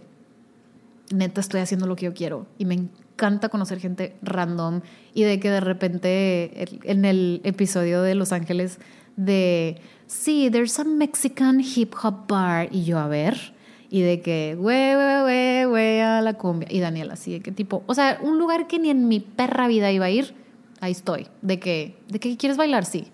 neta 1.13 1.41
estoy 1.41 1.59
haciendo 1.59 1.87
lo 1.87 1.97
que 1.97 2.05
yo 2.05 2.13
quiero. 2.13 2.47
Y 2.57 2.63
me 2.63 2.87
encanta 3.19 3.49
conocer 3.49 3.79
gente 3.79 4.15
random 4.21 4.81
y 5.13 5.23
de 5.23 5.39
que 5.39 5.49
de 5.49 5.59
repente 5.59 6.79
en 6.83 7.05
el 7.05 7.41
episodio 7.43 8.01
de 8.01 8.15
Los 8.15 8.31
Ángeles 8.31 8.79
de, 9.15 9.81
sí, 10.07 10.49
there's 10.51 10.79
a 10.79 10.85
Mexican 10.85 11.59
hip 11.59 11.93
hop 12.01 12.27
bar. 12.27 12.69
Y 12.71 12.85
yo, 12.85 12.97
a 12.97 13.07
ver 13.07 13.53
y 13.89 14.01
de 14.01 14.21
que, 14.21 14.55
güey, 14.57 14.93
güey, 14.93 15.21
güey, 15.21 15.65
güey, 15.65 16.01
a 16.01 16.21
la 16.21 16.33
cumbia. 16.33 16.67
Y 16.71 16.79
Daniela, 16.79 17.13
así 17.13 17.33
de 17.33 17.39
que 17.41 17.51
tipo, 17.51 17.83
o 17.87 17.93
sea, 17.95 18.19
un 18.21 18.37
lugar 18.37 18.67
que 18.67 18.77
ni 18.77 18.89
en 18.89 19.07
mi 19.07 19.19
perra 19.19 19.67
vida 19.67 19.91
iba 19.91 20.05
a 20.05 20.09
ir, 20.09 20.35
ahí 20.79 20.91
estoy. 20.91 21.27
De 21.41 21.59
que, 21.59 21.97
¿de 22.07 22.19
que 22.19 22.37
quieres 22.37 22.57
bailar? 22.57 22.85
Sí. 22.85 23.07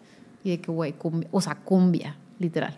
Y 0.44 0.52
de 0.52 0.62
que, 0.62 0.72
güey, 0.72 0.94
cumbia, 0.94 1.30
o 1.32 1.40
sea, 1.40 1.56
cumbia, 1.56 2.18
literal. 2.40 2.76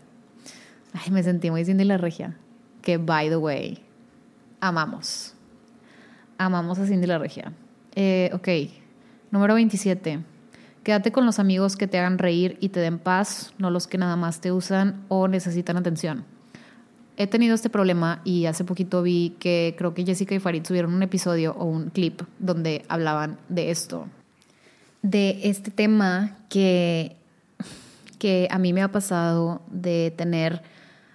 Ay, 0.93 1.11
me 1.11 1.23
sentí 1.23 1.49
muy 1.49 1.65
Cindy 1.65 1.85
la 1.85 1.97
Regia. 1.97 2.37
Que, 2.81 2.97
by 2.97 3.29
the 3.29 3.37
way, 3.37 3.83
amamos. 4.59 5.33
Amamos 6.37 6.79
a 6.79 6.85
Cindy 6.85 7.07
la 7.07 7.17
Regia. 7.17 7.53
Eh, 7.95 8.29
ok, 8.33 8.47
número 9.31 9.55
27. 9.55 10.19
Quédate 10.83 11.11
con 11.11 11.25
los 11.25 11.39
amigos 11.39 11.75
que 11.75 11.87
te 11.87 11.99
hagan 11.99 12.17
reír 12.17 12.57
y 12.61 12.69
te 12.69 12.79
den 12.79 12.99
paz, 12.99 13.53
no 13.57 13.71
los 13.71 13.87
que 13.87 13.97
nada 13.97 14.15
más 14.15 14.39
te 14.39 14.51
usan 14.51 15.03
o 15.09 15.27
necesitan 15.27 15.77
atención 15.77 16.25
he 17.17 17.25
tenido 17.25 17.55
este 17.55 17.69
problema 17.69 18.21
y 18.23 18.45
hace 18.45 18.63
poquito 18.63 19.01
vi 19.01 19.35
que 19.39 19.75
creo 19.77 19.93
que 19.93 20.05
Jessica 20.05 20.35
y 20.35 20.39
Farid 20.39 20.63
subieron 20.63 20.93
un 20.93 21.01
episodio 21.01 21.55
o 21.57 21.65
un 21.65 21.89
clip 21.89 22.21
donde 22.37 22.85
hablaban 22.87 23.39
de 23.49 23.71
esto, 23.71 24.07
de 25.01 25.39
este 25.43 25.71
tema 25.71 26.37
que, 26.47 27.17
que 28.19 28.47
a 28.51 28.59
mí 28.59 28.71
me 28.71 28.83
ha 28.83 28.91
pasado 28.91 29.61
de 29.71 30.13
tener 30.15 30.61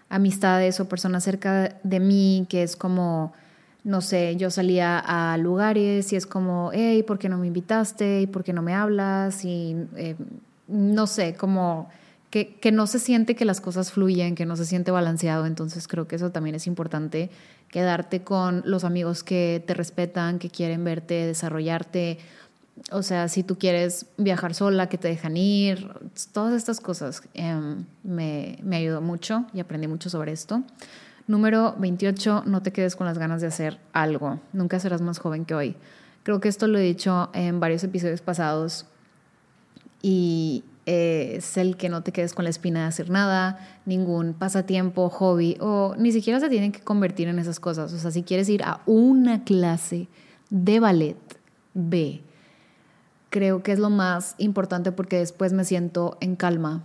amistades 0.08 0.80
o 0.80 0.88
personas 0.88 1.22
cerca 1.22 1.78
de 1.84 2.00
mí 2.00 2.46
que 2.48 2.64
es 2.64 2.74
como, 2.74 3.32
no 3.84 4.00
sé, 4.00 4.36
yo 4.36 4.50
salía 4.50 4.98
a 4.98 5.36
lugares 5.38 6.12
y 6.12 6.16
es 6.16 6.26
como, 6.26 6.70
hey, 6.72 7.02
¿por 7.02 7.18
qué 7.18 7.28
no 7.28 7.38
me 7.38 7.48
invitaste? 7.48 8.20
¿Y 8.20 8.26
por 8.26 8.44
qué 8.44 8.52
no 8.52 8.62
me 8.62 8.74
hablas? 8.74 9.44
Y 9.44 9.76
eh, 9.96 10.14
no 10.68 11.06
sé, 11.06 11.34
como 11.34 11.88
que, 12.30 12.72
no 12.72 12.86
se 12.86 12.98
siente 12.98 13.34
que 13.34 13.44
las 13.44 13.60
cosas 13.60 13.92
fluyen, 13.92 14.34
que 14.34 14.46
no 14.46 14.56
se 14.56 14.64
siente 14.64 14.90
balanceado. 14.90 15.46
Entonces 15.46 15.88
creo 15.88 16.08
que 16.08 16.16
eso 16.16 16.30
también 16.30 16.54
es 16.54 16.66
importante, 16.66 17.30
quedarte 17.68 18.22
con 18.22 18.62
los 18.64 18.84
amigos 18.84 19.24
que 19.24 19.62
te 19.66 19.74
respetan, 19.74 20.38
que 20.38 20.48
quieren 20.48 20.84
verte, 20.84 21.26
desarrollarte. 21.26 22.18
O 22.90 23.02
sea, 23.02 23.28
si 23.28 23.42
tú 23.42 23.58
quieres 23.58 24.06
viajar 24.16 24.54
sola, 24.54 24.88
que 24.88 24.96
te 24.96 25.08
dejan 25.08 25.36
ir, 25.36 25.90
todas 26.32 26.54
estas 26.54 26.80
cosas 26.80 27.22
em, 27.34 27.84
me, 28.02 28.58
me 28.62 28.76
ayudó 28.76 29.02
mucho 29.02 29.44
y 29.52 29.60
aprendí 29.60 29.88
mucho 29.88 30.08
sobre 30.08 30.32
esto. 30.32 30.62
Número 31.26 31.74
28, 31.78 32.44
no 32.46 32.62
te 32.62 32.72
quedes 32.72 32.96
con 32.96 33.06
las 33.06 33.18
ganas 33.18 33.40
de 33.40 33.46
hacer 33.46 33.78
algo. 33.92 34.40
Nunca 34.52 34.80
serás 34.80 35.00
más 35.00 35.18
joven 35.18 35.44
que 35.44 35.54
hoy. 35.54 35.76
Creo 36.24 36.40
que 36.40 36.48
esto 36.48 36.66
lo 36.66 36.78
he 36.78 36.82
dicho 36.82 37.30
en 37.32 37.60
varios 37.60 37.84
episodios 37.84 38.20
pasados 38.20 38.86
y, 40.02 40.64
es 40.84 41.56
el 41.58 41.76
que 41.76 41.88
no 41.88 42.02
te 42.02 42.10
quedes 42.10 42.34
con 42.34 42.42
la 42.42 42.50
espina 42.50 42.80
de 42.80 42.86
hacer 42.86 43.08
nada, 43.08 43.78
ningún 43.86 44.34
pasatiempo, 44.34 45.08
hobby, 45.10 45.56
o 45.60 45.94
ni 45.96 46.10
siquiera 46.10 46.40
se 46.40 46.48
tienen 46.48 46.72
que 46.72 46.80
convertir 46.80 47.28
en 47.28 47.38
esas 47.38 47.60
cosas. 47.60 47.92
O 47.92 47.98
sea, 47.98 48.10
si 48.10 48.24
quieres 48.24 48.48
ir 48.48 48.64
a 48.64 48.80
una 48.86 49.44
clase 49.44 50.08
de 50.50 50.80
ballet, 50.80 51.16
ve. 51.74 52.22
Creo 53.30 53.62
que 53.62 53.70
es 53.70 53.78
lo 53.78 53.90
más 53.90 54.34
importante 54.38 54.90
porque 54.90 55.18
después 55.18 55.52
me 55.52 55.64
siento 55.64 56.18
en 56.20 56.34
calma. 56.34 56.82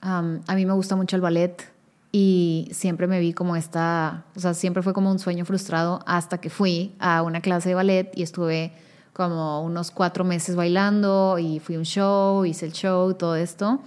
a 0.00 0.22
mí 0.22 0.64
me 0.64 0.72
gusta 0.72 0.94
mucho 0.94 1.16
el 1.16 1.22
ballet 1.22 1.69
y 2.12 2.68
siempre 2.72 3.06
me 3.06 3.20
vi 3.20 3.32
como 3.32 3.54
esta, 3.54 4.24
o 4.34 4.40
sea, 4.40 4.54
siempre 4.54 4.82
fue 4.82 4.92
como 4.92 5.10
un 5.10 5.18
sueño 5.18 5.44
frustrado 5.44 6.00
hasta 6.06 6.38
que 6.38 6.50
fui 6.50 6.94
a 6.98 7.22
una 7.22 7.40
clase 7.40 7.68
de 7.68 7.74
ballet 7.76 8.10
y 8.14 8.22
estuve 8.22 8.72
como 9.12 9.62
unos 9.62 9.90
cuatro 9.90 10.24
meses 10.24 10.56
bailando 10.56 11.38
y 11.38 11.60
fui 11.60 11.76
a 11.76 11.78
un 11.78 11.84
show, 11.84 12.44
hice 12.44 12.66
el 12.66 12.72
show, 12.72 13.14
todo 13.14 13.36
esto. 13.36 13.80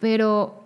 Pero, 0.00 0.64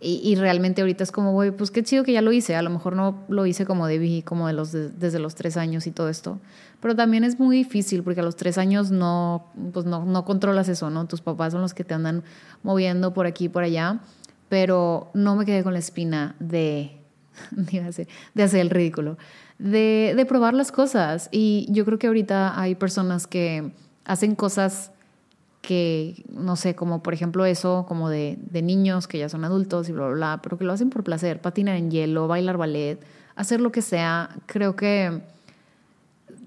y, 0.00 0.34
realmente 0.36 0.80
ahorita 0.80 1.04
es 1.04 1.12
como, 1.12 1.32
güey, 1.32 1.50
pues 1.50 1.70
qué 1.70 1.82
chido 1.84 2.04
que 2.04 2.12
ya 2.12 2.22
lo 2.22 2.32
hice. 2.32 2.56
A 2.56 2.62
lo 2.62 2.70
mejor 2.70 2.96
no 2.96 3.22
lo 3.28 3.44
hice 3.44 3.66
como 3.66 3.86
debí, 3.86 4.22
como 4.22 4.46
de 4.46 4.54
los 4.54 4.72
desde 4.72 5.18
los 5.18 5.34
tres 5.34 5.58
años 5.58 5.86
y 5.86 5.90
todo 5.90 6.08
esto. 6.08 6.40
Pero 6.80 6.96
también 6.96 7.22
es 7.22 7.38
muy 7.38 7.58
difícil 7.58 8.02
porque 8.02 8.20
a 8.20 8.22
los 8.22 8.36
tres 8.36 8.56
años 8.56 8.90
no, 8.90 9.44
pues 9.72 9.84
no, 9.84 10.06
no 10.06 10.24
controlas 10.24 10.68
eso, 10.68 10.88
¿no? 10.88 11.06
Tus 11.06 11.20
papás 11.20 11.52
son 11.52 11.60
los 11.60 11.74
que 11.74 11.84
te 11.84 11.92
andan 11.92 12.24
moviendo 12.62 13.12
por 13.12 13.26
aquí 13.26 13.44
y 13.44 13.48
por 13.50 13.62
allá. 13.62 14.00
Pero 14.50 15.10
no 15.14 15.34
me 15.34 15.46
quedé 15.46 15.62
con 15.62 15.72
la 15.72 15.78
espina 15.78 16.36
de, 16.38 16.98
de 17.56 18.42
hacer 18.42 18.60
el 18.60 18.68
ridículo 18.68 19.16
de, 19.60 20.14
de 20.16 20.26
probar 20.26 20.54
las 20.54 20.72
cosas. 20.72 21.28
Y 21.30 21.66
yo 21.70 21.84
creo 21.84 21.98
que 21.98 22.08
ahorita 22.08 22.58
hay 22.60 22.74
personas 22.74 23.26
que 23.26 23.72
hacen 24.04 24.34
cosas 24.34 24.90
que, 25.60 26.24
no 26.32 26.56
sé, 26.56 26.74
como 26.74 27.02
por 27.02 27.12
ejemplo 27.12 27.44
eso, 27.44 27.84
como 27.86 28.08
de, 28.08 28.38
de, 28.50 28.62
niños 28.62 29.06
que 29.06 29.18
ya 29.18 29.28
son 29.28 29.44
adultos 29.44 29.88
y 29.88 29.92
bla, 29.92 30.06
bla, 30.06 30.14
bla, 30.14 30.40
pero 30.42 30.56
que 30.56 30.64
lo 30.64 30.72
hacen 30.72 30.88
por 30.88 31.04
placer, 31.04 31.40
patinar 31.40 31.76
en 31.76 31.90
hielo, 31.90 32.26
bailar 32.26 32.56
ballet, 32.56 32.98
hacer 33.36 33.60
lo 33.60 33.70
que 33.70 33.82
sea, 33.82 34.30
creo 34.46 34.74
que 34.74 35.20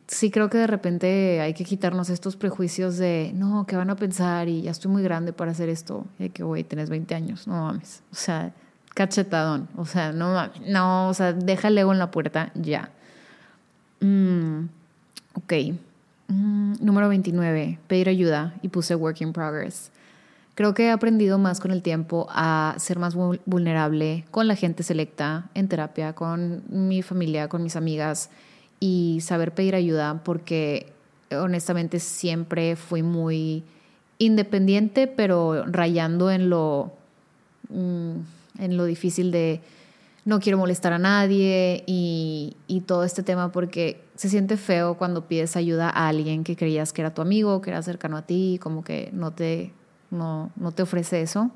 sí 0.08 0.32
creo 0.32 0.50
que 0.50 0.58
de 0.58 0.68
repente 0.68 1.42
hay 1.42 1.54
que 1.54 1.64
quitarnos 1.64 2.10
estos 2.10 2.36
prejuicios 2.36 2.98
de, 2.98 3.32
no, 3.36 3.66
¿qué 3.68 3.76
van 3.76 3.90
a 3.90 3.96
pensar? 3.96 4.48
Y 4.48 4.64
ya 4.64 4.72
estoy 4.72 4.92
muy 4.92 5.04
grande 5.04 5.34
para 5.34 5.52
hacer 5.52 5.70
esto, 5.70 6.06
y 6.20 6.30
que, 6.30 6.44
güey, 6.44 6.64
tenés 6.64 6.90
20 6.90 7.16
años, 7.16 7.48
no 7.48 7.54
mames, 7.54 8.04
o 8.12 8.16
sea, 8.16 8.54
cachetadón, 8.94 9.68
o 9.76 9.86
sea, 9.86 10.12
no 10.12 10.34
mames, 10.34 10.62
no, 10.68 11.10
o 11.10 11.14
sea, 11.14 11.34
deja 11.34 11.68
el 11.70 11.78
ego 11.78 11.92
en 11.92 12.00
la 12.00 12.12
puerta 12.12 12.52
ya. 12.56 12.92
Mm, 14.02 14.66
ok, 15.36 15.54
Mm, 16.28 16.74
número 16.80 17.10
29, 17.10 17.80
pedir 17.88 18.10
ayuda 18.10 18.54
y 18.62 18.70
puse 18.70 18.96
work 18.96 19.22
in 19.22 19.34
progress. 19.34 19.92
Creo 20.56 20.74
que 20.74 20.86
he 20.86 20.92
aprendido 20.92 21.38
más 21.38 21.60
con 21.60 21.72
el 21.72 21.82
tiempo 21.82 22.28
a 22.30 22.76
ser 22.78 23.00
más 23.00 23.16
vulnerable 23.16 24.26
con 24.32 24.48
la 24.48 24.56
gente 24.56 24.84
selecta 24.84 25.50
en 25.56 25.68
terapia, 25.68 26.14
con 26.14 26.64
mi 26.70 27.02
familia, 27.02 27.50
con 27.50 27.64
mis 27.64 27.76
amigas 27.76 28.30
y 28.84 29.22
saber 29.22 29.54
pedir 29.54 29.76
ayuda 29.76 30.20
porque 30.26 30.92
honestamente 31.32 32.02
siempre 32.02 32.76
fui 32.76 33.02
muy 33.02 33.64
independiente, 34.18 35.08
pero 35.08 35.64
rayando 35.66 36.30
en 36.30 36.50
lo, 36.50 36.92
mm, 37.70 38.12
en 38.60 38.76
lo 38.76 38.84
difícil 38.84 39.32
de 39.32 39.62
no 40.26 40.42
quiero 40.42 40.58
molestar 40.58 40.92
a 40.92 40.98
nadie 40.98 41.86
y, 41.88 42.58
y, 42.68 42.82
todo 42.82 43.06
este 43.06 43.24
tema 43.24 43.54
porque 43.54 44.02
se 44.16 44.28
siente 44.28 44.58
feo 44.58 44.96
cuando 44.98 45.30
pides 45.30 45.56
ayuda 45.56 45.90
a 45.90 46.10
alguien 46.10 46.44
que 46.44 46.58
creías 46.58 46.92
que 46.92 47.04
era 47.04 47.14
tu 47.14 47.22
amigo, 47.22 47.62
que 47.62 47.70
era 47.70 47.82
cercano 47.84 48.18
a 48.18 48.24
ti, 48.24 48.60
como 48.62 48.84
que 48.84 49.12
no 49.14 49.32
te, 49.32 49.72
no, 50.12 50.52
no 50.58 50.74
te 50.74 50.84
ofrece 50.84 51.22
eso. 51.22 51.52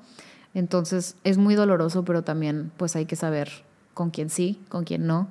Entonces 0.53 1.17
es 1.25 1.37
muy 1.37 1.55
doloroso, 1.55 2.05
pero 2.05 2.21
también 2.21 2.71
pues 2.77 2.95
hay 2.95 3.05
que 3.05 3.17
saber 3.17 3.49
con 3.93 4.11
quién 4.11 4.29
sí, 4.29 4.61
con 4.69 4.85
quién 4.85 5.07
no. 5.07 5.27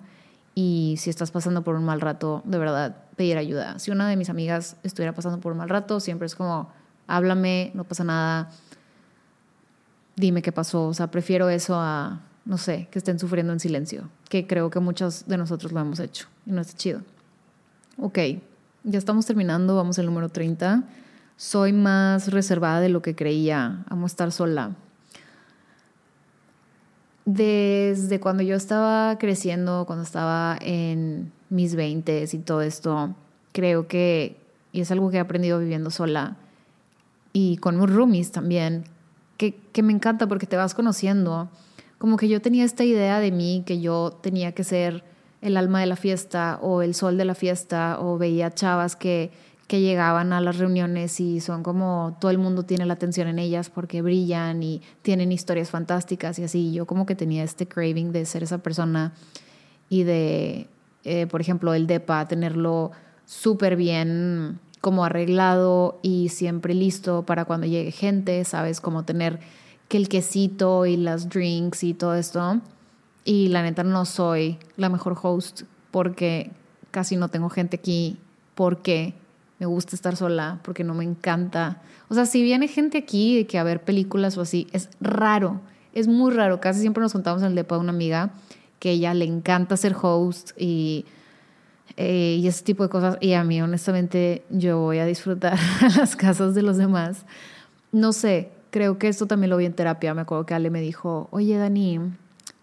Y 0.56 0.96
si 0.98 1.10
estás 1.10 1.30
pasando 1.30 1.62
por 1.62 1.76
un 1.76 1.84
mal 1.84 2.00
rato, 2.00 2.42
de 2.44 2.58
verdad, 2.58 2.96
pedir 3.14 3.38
ayuda. 3.38 3.78
Si 3.78 3.92
una 3.92 4.08
de 4.08 4.16
mis 4.16 4.30
amigas 4.30 4.76
estuviera 4.82 5.14
pasando 5.14 5.38
por 5.38 5.52
un 5.52 5.58
mal 5.58 5.68
rato, 5.68 6.00
siempre 6.00 6.26
es 6.26 6.34
como, 6.34 6.72
háblame, 7.06 7.70
no 7.74 7.84
pasa 7.84 8.02
nada, 8.02 8.50
dime 10.16 10.42
qué 10.42 10.50
pasó. 10.50 10.88
O 10.88 10.94
sea, 10.94 11.12
prefiero 11.12 11.48
eso 11.48 11.76
a 11.78 12.22
no 12.46 12.58
sé, 12.58 12.88
que 12.90 12.98
estén 12.98 13.18
sufriendo 13.18 13.52
en 13.52 13.60
silencio, 13.60 14.08
que 14.28 14.46
creo 14.46 14.70
que 14.70 14.78
muchos 14.78 15.26
de 15.26 15.36
nosotros 15.36 15.72
lo 15.72 15.80
hemos 15.80 15.98
hecho 15.98 16.28
y 16.46 16.52
no 16.52 16.60
está 16.60 16.78
chido. 16.78 17.02
Ok, 17.98 18.18
ya 18.84 18.98
estamos 18.98 19.26
terminando, 19.26 19.74
vamos 19.74 19.98
al 19.98 20.06
número 20.06 20.28
30. 20.28 20.84
Soy 21.36 21.72
más 21.72 22.30
reservada 22.30 22.80
de 22.80 22.88
lo 22.88 23.02
que 23.02 23.16
creía, 23.16 23.84
amo 23.88 24.06
estar 24.06 24.30
sola. 24.30 24.76
Desde 27.26 28.20
cuando 28.20 28.44
yo 28.44 28.54
estaba 28.54 29.18
creciendo, 29.18 29.84
cuando 29.84 30.04
estaba 30.04 30.56
en 30.60 31.32
mis 31.50 31.74
20 31.74 32.24
y 32.32 32.38
todo 32.38 32.62
esto, 32.62 33.16
creo 33.50 33.88
que, 33.88 34.36
y 34.72 34.80
es 34.80 34.92
algo 34.92 35.10
que 35.10 35.16
he 35.16 35.20
aprendido 35.20 35.58
viviendo 35.58 35.90
sola 35.90 36.36
y 37.32 37.56
con 37.56 37.78
mis 37.80 37.90
roomies 37.90 38.30
también, 38.30 38.84
que, 39.38 39.56
que 39.72 39.82
me 39.82 39.92
encanta 39.92 40.28
porque 40.28 40.46
te 40.46 40.56
vas 40.56 40.72
conociendo. 40.72 41.48
Como 41.98 42.16
que 42.16 42.28
yo 42.28 42.40
tenía 42.40 42.64
esta 42.64 42.84
idea 42.84 43.18
de 43.18 43.32
mí 43.32 43.64
que 43.66 43.80
yo 43.80 44.16
tenía 44.22 44.52
que 44.52 44.62
ser 44.62 45.02
el 45.42 45.56
alma 45.56 45.80
de 45.80 45.86
la 45.86 45.96
fiesta 45.96 46.60
o 46.62 46.80
el 46.80 46.94
sol 46.94 47.18
de 47.18 47.24
la 47.24 47.34
fiesta 47.34 47.98
o 48.00 48.18
veía 48.18 48.52
chavas 48.52 48.94
que, 48.94 49.32
que 49.66 49.80
llegaban 49.80 50.32
a 50.32 50.40
las 50.40 50.58
reuniones 50.58 51.18
y 51.18 51.40
son 51.40 51.62
como 51.62 52.16
todo 52.20 52.30
el 52.30 52.38
mundo 52.38 52.62
tiene 52.62 52.86
la 52.86 52.94
atención 52.94 53.26
en 53.26 53.38
ellas 53.38 53.68
porque 53.68 54.00
brillan 54.00 54.62
y 54.62 54.80
tienen 55.02 55.32
historias 55.32 55.70
fantásticas 55.70 56.38
y 56.38 56.44
así. 56.44 56.72
Yo 56.72 56.86
como 56.86 57.04
que 57.04 57.16
tenía 57.16 57.42
este 57.42 57.66
craving 57.66 58.12
de 58.12 58.26
ser 58.26 58.44
esa 58.44 58.58
persona 58.58 59.12
y 59.88 60.04
de, 60.04 60.68
eh, 61.04 61.26
por 61.26 61.40
ejemplo, 61.40 61.74
el 61.74 61.86
DEPA, 61.86 62.28
tenerlo 62.28 62.92
súper 63.24 63.76
bien 63.76 64.60
como 64.80 65.04
arreglado 65.04 65.98
y 66.00 66.28
siempre 66.28 66.72
listo 66.72 67.24
para 67.24 67.44
cuando 67.44 67.66
llegue 67.66 67.90
gente, 67.90 68.44
¿sabes? 68.44 68.80
Como 68.80 69.04
tener 69.04 69.40
que 69.88 69.96
el 69.96 70.08
quesito 70.08 70.86
y 70.86 70.96
las 70.96 71.28
drinks 71.28 71.82
y 71.82 71.92
todo 71.92 72.14
esto. 72.14 72.60
Y 73.24 73.48
la 73.48 73.62
neta 73.62 73.82
no 73.82 74.04
soy 74.04 74.58
la 74.76 74.88
mejor 74.88 75.16
host 75.20 75.62
porque 75.90 76.52
casi 76.92 77.16
no 77.16 77.28
tengo 77.28 77.48
gente 77.50 77.76
aquí, 77.76 78.18
porque 78.54 79.14
me 79.58 79.66
gusta 79.66 79.96
estar 79.96 80.16
sola, 80.16 80.60
porque 80.62 80.84
no 80.84 80.94
me 80.94 81.04
encanta. 81.04 81.80
O 82.08 82.14
sea, 82.14 82.26
si 82.26 82.42
viene 82.42 82.68
gente 82.68 82.98
aquí 82.98 83.36
de 83.36 83.46
que 83.46 83.58
a 83.58 83.64
ver 83.64 83.82
películas 83.82 84.36
o 84.36 84.42
así, 84.42 84.66
es 84.72 84.90
raro, 85.00 85.60
es 85.94 86.08
muy 86.08 86.32
raro. 86.32 86.60
Casi 86.60 86.80
siempre 86.80 87.00
nos 87.00 87.12
contamos 87.12 87.42
en 87.42 87.48
el 87.48 87.54
depa 87.54 87.76
de 87.76 87.80
una 87.80 87.92
amiga 87.92 88.30
que 88.78 88.90
ella 88.90 89.14
le 89.14 89.24
encanta 89.24 89.76
ser 89.76 89.96
host 90.00 90.50
y, 90.58 91.06
eh, 91.96 92.38
y 92.38 92.46
ese 92.46 92.64
tipo 92.64 92.82
de 92.82 92.90
cosas. 92.90 93.16
Y 93.20 93.32
a 93.32 93.44
mí, 93.44 93.62
honestamente, 93.62 94.44
yo 94.50 94.78
voy 94.80 94.98
a 94.98 95.06
disfrutar 95.06 95.58
las 95.96 96.16
casas 96.16 96.54
de 96.54 96.62
los 96.62 96.76
demás. 96.76 97.24
No 97.92 98.12
sé, 98.12 98.50
creo 98.70 98.98
que 98.98 99.08
esto 99.08 99.26
también 99.26 99.50
lo 99.50 99.56
vi 99.56 99.64
en 99.64 99.72
terapia. 99.72 100.12
Me 100.12 100.20
acuerdo 100.20 100.44
que 100.44 100.52
Ale 100.52 100.68
me 100.68 100.82
dijo, 100.82 101.28
oye 101.30 101.56
Dani, 101.56 101.98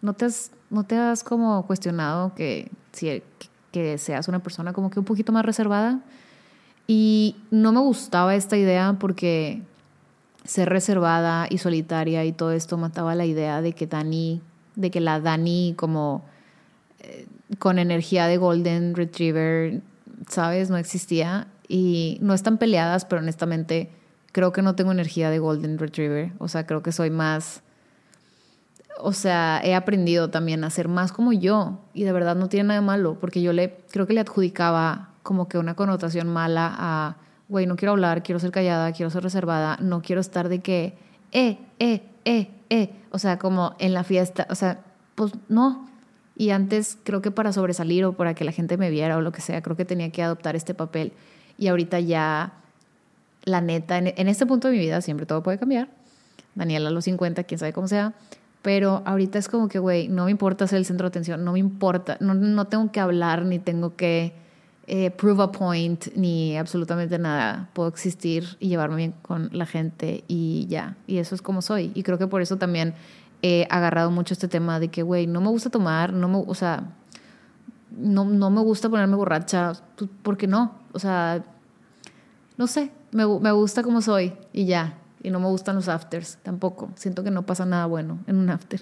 ¿no 0.02 0.14
te 0.14 0.26
has, 0.26 0.52
no 0.70 0.84
te 0.84 0.96
has 0.96 1.24
como 1.24 1.66
cuestionado 1.66 2.36
que, 2.36 2.70
si, 2.92 3.24
que 3.72 3.98
seas 3.98 4.28
una 4.28 4.40
persona 4.40 4.74
como 4.74 4.92
que 4.92 5.00
un 5.00 5.06
poquito 5.06 5.32
más 5.32 5.44
reservada? 5.44 6.02
Y 6.88 7.36
no 7.52 7.72
me 7.72 7.80
gustaba 7.80 8.36
esta 8.36 8.58
idea 8.58 8.98
porque 9.00 9.62
ser 10.44 10.70
reservada 10.70 11.48
y 11.50 11.58
solitaria 11.58 12.26
y 12.26 12.34
todo 12.34 12.52
esto 12.52 12.78
mataba 12.78 13.16
la 13.16 13.26
idea 13.26 13.62
de 13.62 13.74
que 13.74 13.88
Dani, 13.88 14.42
de 14.76 14.92
que 14.92 15.00
la 15.00 15.20
Dani 15.20 15.74
como 15.78 16.26
eh, 17.00 17.28
con 17.60 17.80
energía 17.80 18.28
de 18.28 18.38
Golden 18.38 18.96
Retriever, 18.96 19.82
¿sabes? 20.30 20.70
No 20.70 20.78
existía. 20.78 21.48
Y 21.70 22.18
no 22.22 22.34
están 22.34 22.58
peleadas, 22.58 23.06
pero 23.06 23.22
honestamente 23.22 23.90
creo 24.32 24.52
que 24.52 24.62
no 24.62 24.76
tengo 24.76 24.92
energía 24.92 25.30
de 25.30 25.40
Golden 25.40 25.78
Retriever. 25.78 26.34
O 26.40 26.50
sea, 26.50 26.66
creo 26.66 26.84
que 26.84 26.92
soy 26.92 27.10
más. 27.10 27.62
O 29.00 29.14
sea, 29.14 29.62
he 29.64 29.74
aprendido 29.74 30.30
también 30.30 30.64
a 30.64 30.70
ser 30.70 30.88
más 30.90 31.14
como 31.14 31.32
yo. 31.32 31.80
Y 31.94 32.04
de 32.04 32.12
verdad 32.12 32.36
no 32.36 32.50
tiene 32.50 32.70
nada 32.70 32.82
malo, 32.82 33.18
porque 33.20 33.42
yo 33.42 33.54
le 33.54 33.78
creo 33.92 34.06
que 34.06 34.14
le 34.14 34.20
adjudicaba 34.20 35.13
como 35.24 35.48
que 35.48 35.58
una 35.58 35.76
connotación 35.76 36.28
mala 36.28 36.74
a, 36.78 37.16
güey, 37.48 37.66
no 37.66 37.76
quiero 37.76 37.94
hablar, 37.94 38.22
quiero 38.22 38.40
ser 38.40 38.52
callada, 38.52 38.92
quiero 38.92 39.10
ser 39.10 39.24
reservada, 39.24 39.78
no 39.82 40.02
quiero 40.02 40.22
estar 40.22 40.50
de 40.50 40.60
que, 40.60 40.98
eh, 41.32 41.58
eh, 41.80 42.04
eh, 42.26 42.52
eh. 42.70 42.94
O 43.12 43.20
sea, 43.20 43.40
como 43.40 43.76
en 43.80 43.94
la 43.94 44.04
fiesta. 44.04 44.48
O 44.50 44.56
sea, 44.56 44.82
pues 45.16 45.34
no. 45.50 45.90
Y 46.36 46.50
antes 46.50 46.98
creo 47.04 47.22
que 47.22 47.32
para 47.32 47.54
sobresalir 47.54 48.06
o 48.06 48.14
para 48.14 48.34
que 48.34 48.44
la 48.44 48.52
gente 48.52 48.78
me 48.78 48.90
viera 48.90 49.18
o 49.18 49.22
lo 49.22 49.32
que 49.32 49.42
sea, 49.42 49.62
creo 49.62 49.78
que 49.78 49.86
tenía 49.86 50.12
que 50.12 50.24
adoptar 50.24 50.56
este 50.56 50.74
papel. 50.74 51.14
Y 51.58 51.68
ahorita 51.68 52.00
ya 52.00 52.54
la 53.46 53.62
neta, 53.62 53.98
en, 53.98 54.28
este 54.28 54.46
punto 54.46 54.68
de 54.68 54.74
mi 54.74 54.80
vida 54.80 55.02
siempre 55.02 55.26
todo 55.26 55.44
puede 55.44 55.58
cambiar. 55.58 55.90
Daniela 56.56 56.90
a 56.90 56.92
los 56.92 57.06
50, 57.06 57.44
quién 57.44 57.60
sabe 57.60 57.74
cómo 57.74 57.88
sea. 57.88 58.14
Pero 58.62 59.04
ahorita 59.06 59.38
es 59.38 59.50
como 59.50 59.68
que, 59.68 59.80
güey, 59.80 60.08
no 60.08 60.26
me 60.26 60.32
importa 60.32 60.66
ser 60.68 60.78
el 60.78 60.86
centro 60.86 61.06
de 61.06 61.10
atención, 61.10 61.44
no 61.44 61.52
me 61.52 61.60
importa, 61.60 62.18
no, 62.22 62.34
no 62.34 62.66
tengo 62.66 62.92
que 62.92 63.02
hablar, 63.02 63.44
ni 63.44 63.60
tengo 63.60 63.96
que 63.98 64.34
eh, 64.86 65.12
prove 65.12 65.42
a 65.42 65.52
point, 65.52 66.08
ni 66.16 66.58
absolutamente 66.58 67.18
nada. 67.18 67.70
Puedo 67.74 67.90
existir 67.90 68.58
y 68.60 68.68
llevarme 68.68 68.98
bien 68.98 69.14
con 69.22 69.50
la 69.54 69.66
gente 69.66 70.24
y 70.28 70.68
ya. 70.68 70.98
Y 71.08 71.18
eso 71.18 71.36
es 71.36 71.42
como 71.42 71.62
soy. 71.62 71.92
Y 71.96 72.04
creo 72.04 72.18
que 72.18 72.28
por 72.28 72.42
eso 72.42 72.58
también 72.58 72.94
he 73.42 73.66
agarrado 73.70 74.12
mucho 74.12 74.34
este 74.34 74.48
tema 74.48 74.80
de 74.80 74.90
que, 74.90 75.04
güey, 75.04 75.28
no 75.28 75.42
me 75.42 75.50
gusta 75.50 75.70
tomar, 75.70 76.12
no 76.14 76.28
me, 76.28 76.44
o 76.46 76.54
sea, 76.54 76.92
no, 77.92 78.26
no 78.26 78.50
me 78.50 78.62
gusta 78.62 78.90
ponerme 78.90 79.16
borracha, 79.16 79.74
pues, 79.96 80.10
¿por 80.22 80.38
qué 80.38 80.48
no? 80.48 80.76
O 80.92 81.00
sea, 81.00 81.44
no 82.58 82.68
sé, 82.68 82.92
me, 83.12 83.26
me 83.26 83.52
gusta 83.52 83.84
como 83.84 84.02
soy 84.02 84.34
y 84.52 84.66
ya. 84.66 85.00
Y 85.22 85.30
no 85.30 85.40
me 85.40 85.48
gustan 85.48 85.76
los 85.76 85.88
afters 85.88 86.38
tampoco. 86.44 86.90
Siento 86.96 87.24
que 87.24 87.32
no 87.32 87.46
pasa 87.46 87.66
nada 87.66 87.86
bueno 87.86 88.20
en 88.28 88.36
un 88.36 88.50
after. 88.50 88.82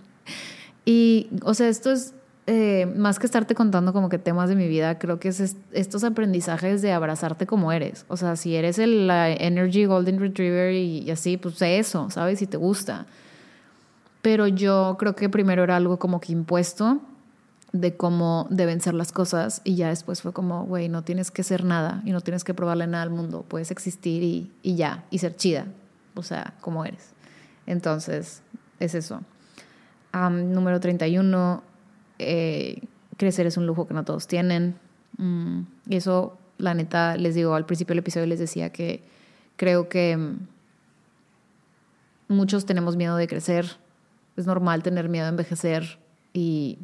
Y, 0.85 1.29
o 1.43 1.53
sea, 1.53 1.67
esto 1.67 1.91
es 1.91 2.15
eh, 2.53 2.85
más 2.85 3.17
que 3.17 3.25
estarte 3.25 3.55
contando 3.55 3.93
como 3.93 4.09
que 4.09 4.17
temas 4.17 4.49
de 4.49 4.57
mi 4.57 4.67
vida, 4.67 4.99
creo 4.99 5.21
que 5.21 5.29
es 5.29 5.55
estos 5.71 6.03
aprendizajes 6.03 6.81
de 6.81 6.91
abrazarte 6.91 7.47
como 7.47 7.71
eres. 7.71 8.03
O 8.09 8.17
sea, 8.17 8.35
si 8.35 8.57
eres 8.57 8.77
el 8.77 9.07
la 9.07 9.31
Energy 9.31 9.85
Golden 9.85 10.19
Retriever 10.19 10.73
y, 10.73 10.99
y 10.99 11.11
así, 11.11 11.37
pues 11.37 11.55
sé 11.55 11.79
eso, 11.79 12.09
¿sabes? 12.09 12.39
Si 12.39 12.47
te 12.47 12.57
gusta. 12.57 13.05
Pero 14.21 14.47
yo 14.47 14.97
creo 14.99 15.15
que 15.15 15.29
primero 15.29 15.63
era 15.63 15.77
algo 15.77 15.97
como 15.97 16.19
que 16.19 16.33
impuesto 16.33 16.99
de 17.71 17.95
cómo 17.95 18.47
deben 18.49 18.81
ser 18.81 18.95
las 18.95 19.13
cosas 19.13 19.61
y 19.63 19.75
ya 19.75 19.87
después 19.87 20.21
fue 20.21 20.33
como, 20.33 20.65
güey, 20.65 20.89
no 20.89 21.03
tienes 21.03 21.31
que 21.31 21.43
ser 21.43 21.63
nada 21.63 22.01
y 22.03 22.11
no 22.11 22.19
tienes 22.19 22.43
que 22.43 22.53
probarle 22.53 22.85
nada 22.85 23.03
al 23.03 23.11
mundo, 23.11 23.45
puedes 23.47 23.71
existir 23.71 24.23
y, 24.23 24.51
y 24.61 24.75
ya, 24.75 25.05
y 25.09 25.19
ser 25.19 25.37
chida, 25.37 25.67
o 26.15 26.21
sea, 26.21 26.53
como 26.59 26.83
eres. 26.83 27.11
Entonces, 27.65 28.41
es 28.81 28.93
eso. 28.93 29.21
número 30.13 30.81
31, 30.81 31.63
eh, 32.21 32.81
crecer 33.17 33.45
es 33.45 33.57
un 33.57 33.67
lujo 33.67 33.87
que 33.87 33.93
no 33.93 34.03
todos 34.03 34.27
tienen. 34.27 34.75
Mm, 35.17 35.61
y 35.87 35.95
eso, 35.95 36.37
la 36.57 36.73
neta, 36.73 37.17
les 37.17 37.35
digo, 37.35 37.55
al 37.55 37.65
principio 37.65 37.93
del 37.93 37.99
episodio 37.99 38.27
les 38.27 38.39
decía 38.39 38.71
que 38.71 39.03
creo 39.55 39.89
que 39.89 40.17
mm, 40.17 40.37
muchos 42.29 42.65
tenemos 42.65 42.95
miedo 42.95 43.15
de 43.15 43.27
crecer, 43.27 43.77
es 44.37 44.45
normal 44.45 44.83
tener 44.83 45.09
miedo 45.09 45.25
de 45.25 45.29
envejecer 45.29 45.99
y 46.33 46.79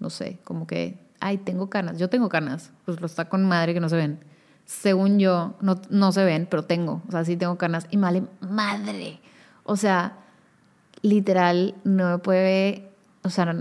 no 0.00 0.10
sé, 0.10 0.38
como 0.44 0.66
que, 0.66 0.98
ay, 1.20 1.38
tengo 1.38 1.70
canas, 1.70 1.98
yo 1.98 2.08
tengo 2.08 2.28
canas, 2.28 2.72
pues 2.84 3.00
lo 3.00 3.06
está 3.06 3.28
con 3.28 3.44
madre 3.44 3.74
que 3.74 3.80
no 3.80 3.88
se 3.88 3.96
ven. 3.96 4.18
Según 4.64 5.18
yo, 5.18 5.54
no, 5.60 5.80
no 5.90 6.10
se 6.12 6.24
ven, 6.24 6.46
pero 6.50 6.64
tengo, 6.64 7.02
o 7.06 7.10
sea, 7.12 7.24
sí 7.24 7.36
tengo 7.36 7.56
canas 7.56 7.86
y 7.90 7.96
vale 7.96 8.24
madre. 8.40 9.20
O 9.62 9.76
sea, 9.76 10.18
literal, 11.02 11.74
no 11.84 12.10
me 12.10 12.18
puede, 12.18 12.88
o 13.22 13.30
sea, 13.30 13.54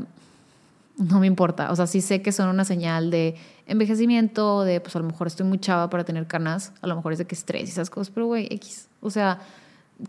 no 0.98 1.20
me 1.20 1.28
importa. 1.28 1.72
O 1.72 1.76
sea, 1.76 1.88
sí 1.88 2.02
sé 2.02 2.22
que 2.22 2.32
son 2.32 2.50
una 2.50 2.66
señal 2.66 3.12
de 3.12 3.36
envejecimiento, 3.68 4.64
de 4.64 4.80
pues 4.80 4.96
a 4.96 5.00
lo 5.00 5.06
mejor 5.06 5.28
estoy 5.28 5.46
muy 5.46 5.60
chava 5.60 5.90
para 5.90 6.04
tener 6.04 6.28
canas, 6.28 6.74
a 6.82 6.88
lo 6.88 6.96
mejor 6.96 7.14
es 7.14 7.20
de 7.20 7.26
que 7.26 7.36
estrés 7.36 7.70
y 7.70 7.72
esas 7.72 7.90
cosas, 7.90 8.12
pero 8.14 8.28
güey, 8.28 8.48
X. 8.52 8.88
O 9.02 9.10
sea, 9.10 9.40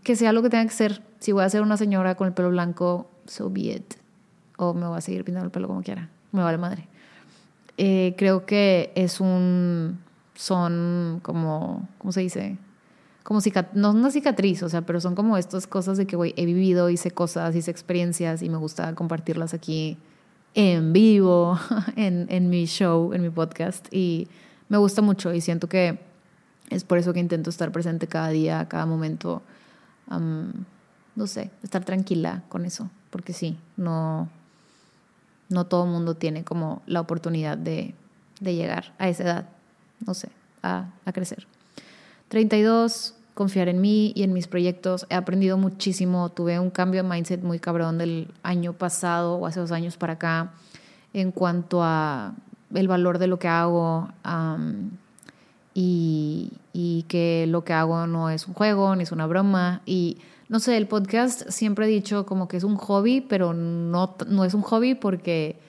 que 0.03 0.15
sea 0.15 0.33
lo 0.33 0.41
que 0.41 0.49
tenga 0.49 0.65
que 0.65 0.73
ser. 0.73 1.01
Si 1.19 1.31
voy 1.31 1.43
a 1.43 1.49
ser 1.49 1.61
una 1.61 1.77
señora 1.77 2.15
con 2.15 2.27
el 2.27 2.33
pelo 2.33 2.49
blanco, 2.49 3.09
so 3.25 3.49
be 3.49 3.61
it. 3.61 3.93
O 4.57 4.73
me 4.73 4.87
voy 4.87 4.97
a 4.97 5.01
seguir 5.01 5.23
pintando 5.23 5.45
el 5.45 5.51
pelo 5.51 5.67
como 5.67 5.81
quiera. 5.81 6.09
Me 6.31 6.41
vale 6.41 6.57
madre. 6.57 6.87
Eh, 7.77 8.15
creo 8.17 8.45
que 8.45 8.91
es 8.95 9.19
un. 9.19 9.99
Son 10.35 11.19
como. 11.21 11.87
¿Cómo 11.97 12.11
se 12.11 12.21
dice? 12.21 12.57
Como 13.23 13.41
no 13.73 13.91
una 13.91 14.09
cicatriz, 14.09 14.63
o 14.63 14.69
sea, 14.69 14.83
pero 14.83 15.01
son 15.01 15.13
como 15.13 15.37
estas 15.37 15.67
cosas 15.67 15.97
de 15.97 16.07
que, 16.07 16.15
güey, 16.15 16.33
he 16.37 16.45
vivido, 16.45 16.89
hice 16.89 17.11
cosas, 17.11 17.53
hice 17.57 17.69
experiencias 17.71 18.41
y 18.41 18.47
me 18.47 18.55
gusta 18.55 18.95
compartirlas 18.95 19.53
aquí 19.53 19.97
en 20.57 20.91
vivo, 20.91 21.59
en, 21.95 22.25
en 22.31 22.49
mi 22.49 22.65
show, 22.65 23.13
en 23.13 23.21
mi 23.21 23.29
podcast. 23.29 23.87
Y 23.93 24.27
me 24.69 24.77
gusta 24.77 25.03
mucho 25.03 25.31
y 25.31 25.39
siento 25.39 25.69
que 25.69 25.99
es 26.71 26.83
por 26.83 26.97
eso 26.97 27.13
que 27.13 27.19
intento 27.19 27.51
estar 27.51 27.71
presente 27.71 28.07
cada 28.07 28.29
día, 28.29 28.67
cada 28.67 28.87
momento. 28.87 29.43
no 30.09 31.27
sé, 31.27 31.51
estar 31.61 31.85
tranquila 31.85 32.43
con 32.49 32.65
eso, 32.65 32.89
porque 33.11 33.33
sí, 33.33 33.59
no, 33.77 34.29
no 35.49 35.67
todo 35.67 35.85
el 35.85 35.91
mundo 35.91 36.15
tiene 36.15 36.43
como 36.43 36.81
la 36.87 37.01
oportunidad 37.01 37.57
de, 37.57 37.93
de 38.39 38.55
llegar 38.55 38.95
a 38.97 39.09
esa 39.09 39.23
edad, 39.23 39.49
no 40.07 40.15
sé, 40.15 40.29
a, 40.63 40.89
a 41.05 41.13
crecer. 41.13 41.45
32, 42.29 43.13
confiar 43.37 43.69
en 43.69 43.79
mí 43.79 44.13
y 44.15 44.23
en 44.23 44.33
mis 44.33 44.47
proyectos. 44.47 45.05
He 45.11 45.15
aprendido 45.15 45.59
muchísimo, 45.59 46.29
tuve 46.29 46.59
un 46.59 46.71
cambio 46.71 47.03
de 47.03 47.09
mindset 47.09 47.43
muy 47.43 47.59
cabrón 47.59 47.99
del 47.99 48.33
año 48.41 48.73
pasado 48.73 49.35
o 49.35 49.45
hace 49.45 49.59
dos 49.59 49.71
años 49.71 49.95
para 49.95 50.13
acá 50.13 50.53
en 51.13 51.31
cuanto 51.31 51.83
a 51.83 52.33
el 52.73 52.87
valor 52.87 53.19
de 53.19 53.27
lo 53.27 53.37
que 53.37 53.47
hago 53.47 54.09
y, 55.75 56.51
y, 56.73 57.05
que 57.07 57.45
lo 57.47 57.63
que 57.63 57.73
hago 57.73 58.07
no 58.07 58.31
es 58.31 58.47
un 58.47 58.55
juego 58.55 58.95
ni 58.95 59.03
es 59.03 59.11
una 59.11 59.27
broma. 59.27 59.83
Y 59.85 60.17
no 60.49 60.59
sé, 60.59 60.75
el 60.75 60.87
podcast 60.87 61.47
siempre 61.49 61.85
he 61.85 61.89
dicho 61.89 62.25
como 62.25 62.47
que 62.47 62.57
es 62.57 62.63
un 62.63 62.75
hobby, 62.75 63.21
pero 63.21 63.53
no, 63.53 64.15
no 64.27 64.45
es 64.45 64.55
un 64.55 64.63
hobby 64.63 64.95
porque 64.95 65.59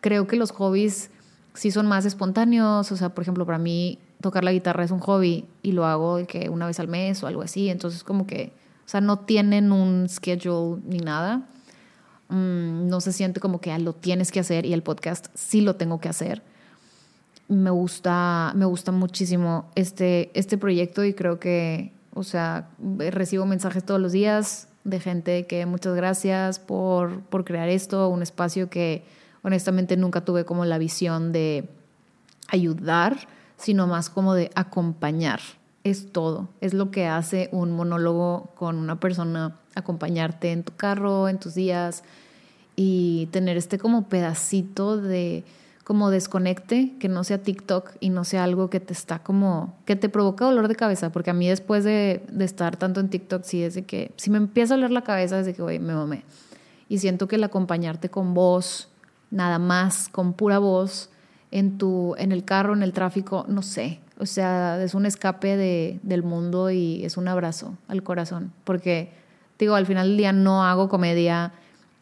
creo 0.00 0.26
que 0.26 0.36
los 0.36 0.50
hobbies 0.50 1.10
sí 1.52 1.70
son 1.70 1.86
más 1.86 2.06
espontáneos, 2.06 2.90
o 2.90 2.96
sea, 2.96 3.10
por 3.10 3.20
ejemplo, 3.20 3.44
para 3.44 3.58
mí 3.58 3.98
tocar 4.22 4.44
la 4.44 4.52
guitarra 4.52 4.84
es 4.84 4.90
un 4.90 5.00
hobby 5.00 5.46
y 5.62 5.72
lo 5.72 5.84
hago 5.84 6.26
que 6.26 6.48
una 6.48 6.66
vez 6.66 6.80
al 6.80 6.88
mes 6.88 7.22
o 7.22 7.26
algo 7.26 7.42
así, 7.42 7.68
entonces 7.68 8.02
como 8.02 8.26
que, 8.26 8.52
o 8.86 8.88
sea, 8.88 9.00
no 9.00 9.18
tienen 9.18 9.72
un 9.72 10.08
schedule 10.08 10.80
ni 10.86 10.98
nada. 10.98 11.42
Mm, 12.28 12.88
no 12.88 13.02
se 13.02 13.12
siente 13.12 13.40
como 13.40 13.60
que 13.60 13.72
ah, 13.72 13.78
lo 13.78 13.92
tienes 13.92 14.32
que 14.32 14.40
hacer 14.40 14.64
y 14.64 14.72
el 14.72 14.82
podcast 14.82 15.26
sí 15.34 15.60
lo 15.60 15.76
tengo 15.76 16.00
que 16.00 16.08
hacer. 16.08 16.42
Me 17.48 17.70
gusta, 17.70 18.52
me 18.56 18.64
gusta 18.64 18.92
muchísimo 18.92 19.70
este, 19.74 20.30
este 20.32 20.56
proyecto 20.56 21.04
y 21.04 21.12
creo 21.12 21.38
que, 21.38 21.92
o 22.14 22.22
sea, 22.22 22.70
recibo 23.10 23.44
mensajes 23.44 23.84
todos 23.84 24.00
los 24.00 24.12
días 24.12 24.68
de 24.84 24.98
gente 24.98 25.46
que 25.46 25.66
muchas 25.66 25.94
gracias 25.94 26.58
por, 26.58 27.20
por 27.24 27.44
crear 27.44 27.68
esto, 27.68 28.08
un 28.08 28.22
espacio 28.22 28.70
que 28.70 29.04
honestamente 29.42 29.96
nunca 29.96 30.24
tuve 30.24 30.44
como 30.44 30.64
la 30.64 30.78
visión 30.78 31.32
de 31.32 31.68
ayudar, 32.48 33.28
sino 33.62 33.86
más 33.86 34.10
como 34.10 34.34
de 34.34 34.50
acompañar. 34.56 35.40
Es 35.84 36.12
todo, 36.12 36.48
es 36.60 36.74
lo 36.74 36.90
que 36.90 37.06
hace 37.06 37.48
un 37.52 37.72
monólogo 37.72 38.50
con 38.56 38.76
una 38.76 38.98
persona, 38.98 39.56
acompañarte 39.74 40.52
en 40.52 40.64
tu 40.64 40.74
carro, 40.76 41.28
en 41.28 41.38
tus 41.38 41.54
días 41.54 42.02
y 42.76 43.26
tener 43.32 43.56
este 43.56 43.78
como 43.78 44.08
pedacito 44.08 44.96
de 44.96 45.44
como 45.84 46.10
desconecte, 46.10 46.94
que 46.98 47.08
no 47.08 47.24
sea 47.24 47.42
TikTok 47.42 47.90
y 48.00 48.10
no 48.10 48.24
sea 48.24 48.44
algo 48.44 48.70
que 48.70 48.80
te 48.80 48.92
está 48.92 49.20
como, 49.20 49.76
que 49.84 49.96
te 49.96 50.08
provoca 50.08 50.44
dolor 50.44 50.68
de 50.68 50.76
cabeza, 50.76 51.10
porque 51.10 51.30
a 51.30 51.34
mí 51.34 51.48
después 51.48 51.82
de, 51.82 52.24
de 52.30 52.44
estar 52.44 52.76
tanto 52.76 53.00
en 53.00 53.08
TikTok, 53.08 53.42
sí 53.42 53.64
es 53.64 53.74
de 53.74 53.84
que, 53.84 54.12
si 54.16 54.30
me 54.30 54.38
empieza 54.38 54.74
a 54.74 54.76
doler 54.76 54.92
la 54.92 55.02
cabeza, 55.02 55.38
desde 55.38 55.54
que, 55.54 55.62
güey, 55.62 55.80
me 55.80 55.94
mamé. 55.94 56.24
Y 56.88 56.98
siento 56.98 57.26
que 57.26 57.34
el 57.34 57.44
acompañarte 57.44 58.10
con 58.10 58.32
voz, 58.32 58.90
nada 59.30 59.58
más, 59.58 60.08
con 60.08 60.34
pura 60.34 60.60
voz, 60.60 61.10
en, 61.52 61.78
tu, 61.78 62.16
en 62.18 62.32
el 62.32 62.44
carro, 62.44 62.72
en 62.72 62.82
el 62.82 62.92
tráfico, 62.92 63.44
no 63.46 63.62
sé. 63.62 64.00
O 64.18 64.26
sea, 64.26 64.82
es 64.82 64.94
un 64.94 65.06
escape 65.06 65.56
de, 65.56 66.00
del 66.02 66.22
mundo 66.22 66.70
y 66.70 67.04
es 67.04 67.16
un 67.16 67.28
abrazo 67.28 67.76
al 67.86 68.02
corazón. 68.02 68.52
Porque, 68.64 69.12
digo, 69.58 69.74
al 69.74 69.86
final 69.86 70.08
del 70.08 70.16
día 70.16 70.32
no 70.32 70.64
hago 70.64 70.88
comedia 70.88 71.52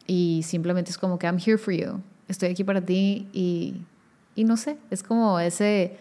y 0.07 0.43
simplemente 0.45 0.91
es 0.91 0.99
como 0.99 1.19
que 1.19 1.27
I'm 1.27 1.39
here 1.39 1.59
for 1.59 1.75
you. 1.75 2.01
Estoy 2.29 2.51
aquí 2.51 2.65
para 2.65 2.81
ti 2.81 3.29
y, 3.33 3.83
y 4.35 4.45
no 4.45 4.57
sé, 4.57 4.79
es 4.91 5.03
como 5.03 5.39
ese 5.41 5.97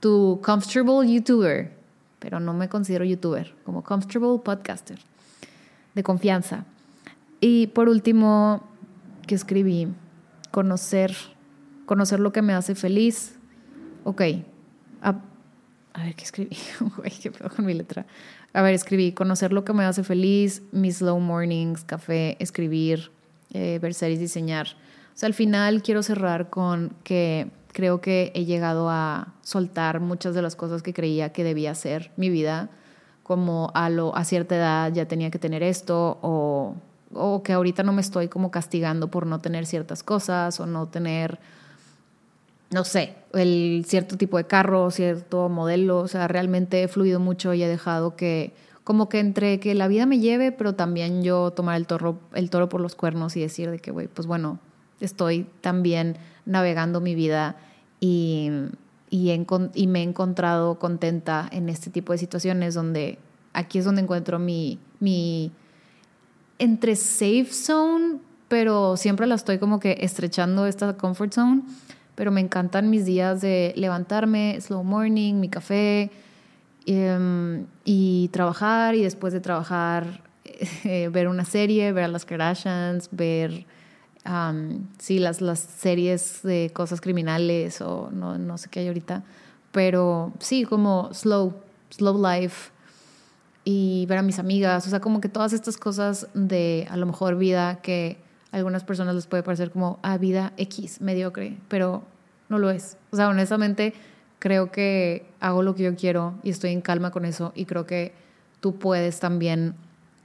tu 0.00 0.40
comfortable 0.42 1.12
YouTuber, 1.12 1.72
pero 2.18 2.40
no 2.40 2.54
me 2.54 2.68
considero 2.68 3.04
YouTuber, 3.04 3.54
como 3.64 3.82
comfortable 3.82 4.38
podcaster 4.44 4.98
de 5.94 6.02
confianza. 6.02 6.64
Y 7.40 7.68
por 7.68 7.88
último, 7.88 8.62
que 9.26 9.34
escribí, 9.34 9.88
conocer 10.50 11.14
conocer 11.86 12.20
lo 12.20 12.32
que 12.32 12.42
me 12.42 12.54
hace 12.54 12.74
feliz. 12.74 13.36
Ok, 14.04 14.22
a, 15.02 15.12
ver, 16.02 16.14
¿qué 16.14 16.24
escribí? 16.24 16.56
qué 17.22 17.30
pedo 17.30 17.50
con 17.50 17.66
mi 17.66 17.74
letra. 17.74 18.06
A 18.52 18.62
ver, 18.62 18.74
escribí 18.74 19.12
conocer 19.12 19.52
lo 19.52 19.64
que 19.64 19.72
me 19.72 19.84
hace 19.84 20.04
feliz, 20.04 20.62
mis 20.72 20.98
slow 20.98 21.18
mornings, 21.20 21.84
café, 21.84 22.36
escribir, 22.38 23.10
eh, 23.52 23.78
ver 23.80 23.94
series, 23.94 24.20
diseñar. 24.20 24.68
O 25.14 25.18
sea, 25.18 25.26
al 25.26 25.34
final 25.34 25.82
quiero 25.82 26.02
cerrar 26.02 26.50
con 26.50 26.94
que 27.04 27.50
creo 27.72 28.00
que 28.00 28.32
he 28.34 28.44
llegado 28.44 28.88
a 28.90 29.34
soltar 29.42 30.00
muchas 30.00 30.34
de 30.34 30.42
las 30.42 30.56
cosas 30.56 30.82
que 30.82 30.94
creía 30.94 31.32
que 31.32 31.44
debía 31.44 31.74
ser 31.74 32.12
mi 32.16 32.30
vida, 32.30 32.70
como 33.22 33.70
a, 33.74 33.88
lo, 33.88 34.14
a 34.16 34.24
cierta 34.24 34.56
edad 34.56 34.92
ya 34.92 35.06
tenía 35.06 35.30
que 35.30 35.38
tener 35.38 35.62
esto 35.62 36.18
o, 36.22 36.74
o 37.14 37.42
que 37.42 37.52
ahorita 37.52 37.82
no 37.82 37.92
me 37.92 38.00
estoy 38.00 38.28
como 38.28 38.50
castigando 38.50 39.08
por 39.08 39.26
no 39.26 39.38
tener 39.38 39.66
ciertas 39.66 40.02
cosas 40.02 40.60
o 40.60 40.66
no 40.66 40.88
tener 40.88 41.38
no 42.72 42.84
sé, 42.84 43.14
el 43.34 43.84
cierto 43.86 44.16
tipo 44.16 44.38
de 44.38 44.44
carro, 44.44 44.90
cierto 44.90 45.48
modelo, 45.48 45.98
o 45.98 46.08
sea, 46.08 46.26
realmente 46.26 46.82
he 46.82 46.88
fluido 46.88 47.20
mucho 47.20 47.52
y 47.52 47.62
he 47.62 47.68
dejado 47.68 48.16
que, 48.16 48.54
como 48.82 49.08
que 49.08 49.20
entre 49.20 49.60
que 49.60 49.74
la 49.74 49.88
vida 49.88 50.06
me 50.06 50.18
lleve, 50.18 50.52
pero 50.52 50.74
también 50.74 51.22
yo 51.22 51.50
tomar 51.50 51.76
el 51.76 51.86
toro, 51.86 52.18
el 52.32 52.48
toro 52.48 52.68
por 52.70 52.80
los 52.80 52.94
cuernos 52.94 53.36
y 53.36 53.40
decir 53.40 53.70
de 53.70 53.78
que, 53.78 53.90
güey, 53.90 54.08
pues 54.08 54.26
bueno, 54.26 54.58
estoy 55.00 55.46
también 55.60 56.16
navegando 56.46 57.00
mi 57.00 57.14
vida 57.14 57.56
y, 58.00 58.50
y, 59.10 59.86
me 59.86 60.00
he 60.00 60.02
encontrado 60.02 60.78
contenta 60.78 61.48
en 61.52 61.68
este 61.68 61.90
tipo 61.90 62.12
de 62.12 62.18
situaciones 62.18 62.74
donde 62.74 63.18
aquí 63.52 63.78
es 63.78 63.84
donde 63.84 64.00
encuentro 64.00 64.38
mi, 64.38 64.78
mi 64.98 65.52
entre 66.58 66.96
safe 66.96 67.48
zone, 67.52 68.18
pero 68.48 68.96
siempre 68.96 69.26
la 69.26 69.34
estoy 69.34 69.58
como 69.58 69.78
que 69.78 69.98
estrechando 70.00 70.66
esta 70.66 70.96
comfort 70.96 71.34
zone 71.34 71.62
pero 72.14 72.30
me 72.30 72.40
encantan 72.40 72.90
mis 72.90 73.06
días 73.06 73.40
de 73.40 73.72
levantarme, 73.76 74.60
slow 74.60 74.84
morning, 74.84 75.34
mi 75.34 75.48
café 75.48 76.10
em, 76.86 77.66
y 77.84 78.28
trabajar 78.28 78.94
y 78.94 79.02
después 79.02 79.32
de 79.32 79.40
trabajar 79.40 80.22
eh, 80.84 81.08
ver 81.12 81.28
una 81.28 81.44
serie, 81.44 81.92
ver 81.92 82.04
a 82.04 82.08
las 82.08 82.24
Kardashians, 82.24 83.08
ver 83.12 83.66
sí, 84.98 85.18
las, 85.18 85.40
las 85.40 85.58
series 85.58 86.42
de 86.42 86.70
cosas 86.72 87.00
criminales 87.00 87.80
o 87.80 88.10
no, 88.12 88.38
no 88.38 88.56
sé 88.58 88.68
qué 88.68 88.80
hay 88.80 88.88
ahorita, 88.88 89.24
pero 89.72 90.32
sí, 90.38 90.64
como 90.64 91.12
slow, 91.12 91.54
slow 91.90 92.22
life 92.22 92.70
y 93.64 94.06
ver 94.06 94.18
a 94.18 94.22
mis 94.22 94.38
amigas, 94.38 94.86
o 94.86 94.90
sea, 94.90 95.00
como 95.00 95.20
que 95.20 95.28
todas 95.28 95.52
estas 95.52 95.76
cosas 95.76 96.28
de 96.34 96.86
a 96.90 96.96
lo 96.96 97.06
mejor 97.06 97.36
vida 97.36 97.80
que 97.82 98.18
algunas 98.52 98.84
personas 98.84 99.14
les 99.14 99.26
puede 99.26 99.42
parecer 99.42 99.70
como 99.70 99.98
a 100.02 100.12
ah, 100.12 100.18
vida 100.18 100.52
X, 100.58 101.00
mediocre, 101.00 101.56
pero 101.68 102.04
no 102.48 102.58
lo 102.58 102.70
es. 102.70 102.98
O 103.10 103.16
sea, 103.16 103.28
honestamente, 103.28 103.94
creo 104.38 104.70
que 104.70 105.26
hago 105.40 105.62
lo 105.62 105.74
que 105.74 105.84
yo 105.84 105.96
quiero 105.96 106.34
y 106.42 106.50
estoy 106.50 106.72
en 106.72 106.82
calma 106.82 107.10
con 107.10 107.24
eso 107.24 107.52
y 107.54 107.64
creo 107.64 107.86
que 107.86 108.12
tú 108.60 108.76
puedes 108.78 109.20
también 109.20 109.74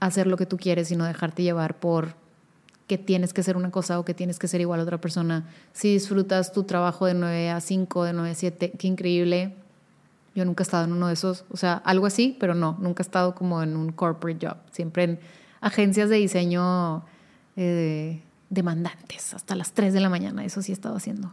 hacer 0.00 0.26
lo 0.26 0.36
que 0.36 0.46
tú 0.46 0.58
quieres 0.58 0.90
y 0.90 0.96
no 0.96 1.04
dejarte 1.04 1.42
llevar 1.42 1.78
por 1.78 2.14
que 2.86 2.98
tienes 2.98 3.32
que 3.32 3.42
ser 3.42 3.56
una 3.56 3.70
cosa 3.70 3.98
o 3.98 4.04
que 4.04 4.14
tienes 4.14 4.38
que 4.38 4.48
ser 4.48 4.60
igual 4.60 4.80
a 4.80 4.82
otra 4.82 5.00
persona. 5.00 5.46
Si 5.72 5.92
disfrutas 5.92 6.52
tu 6.52 6.64
trabajo 6.64 7.06
de 7.06 7.14
9 7.14 7.50
a 7.50 7.60
5, 7.60 8.04
de 8.04 8.12
9 8.12 8.30
a 8.30 8.34
7, 8.34 8.72
qué 8.78 8.86
increíble. 8.86 9.54
Yo 10.34 10.44
nunca 10.44 10.62
he 10.62 10.64
estado 10.64 10.84
en 10.84 10.92
uno 10.92 11.08
de 11.08 11.14
esos, 11.14 11.44
o 11.50 11.56
sea, 11.56 11.74
algo 11.84 12.06
así, 12.06 12.36
pero 12.38 12.54
no, 12.54 12.76
nunca 12.80 13.02
he 13.02 13.06
estado 13.06 13.34
como 13.34 13.62
en 13.62 13.76
un 13.76 13.92
corporate 13.92 14.46
job, 14.46 14.56
siempre 14.70 15.04
en 15.04 15.20
agencias 15.60 16.08
de 16.08 16.16
diseño 16.16 17.04
eh, 17.60 18.22
demandantes, 18.50 19.34
hasta 19.34 19.56
las 19.56 19.72
3 19.72 19.92
de 19.92 19.98
la 19.98 20.08
mañana, 20.08 20.44
eso 20.44 20.62
sí 20.62 20.70
he 20.70 20.74
estado 20.74 20.94
haciendo. 20.96 21.32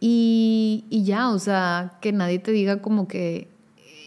Y, 0.00 0.86
y, 0.88 1.04
ya, 1.04 1.28
o 1.28 1.38
sea, 1.38 1.98
que 2.00 2.12
nadie 2.12 2.38
te 2.38 2.50
diga 2.50 2.80
como 2.80 3.06
que 3.06 3.48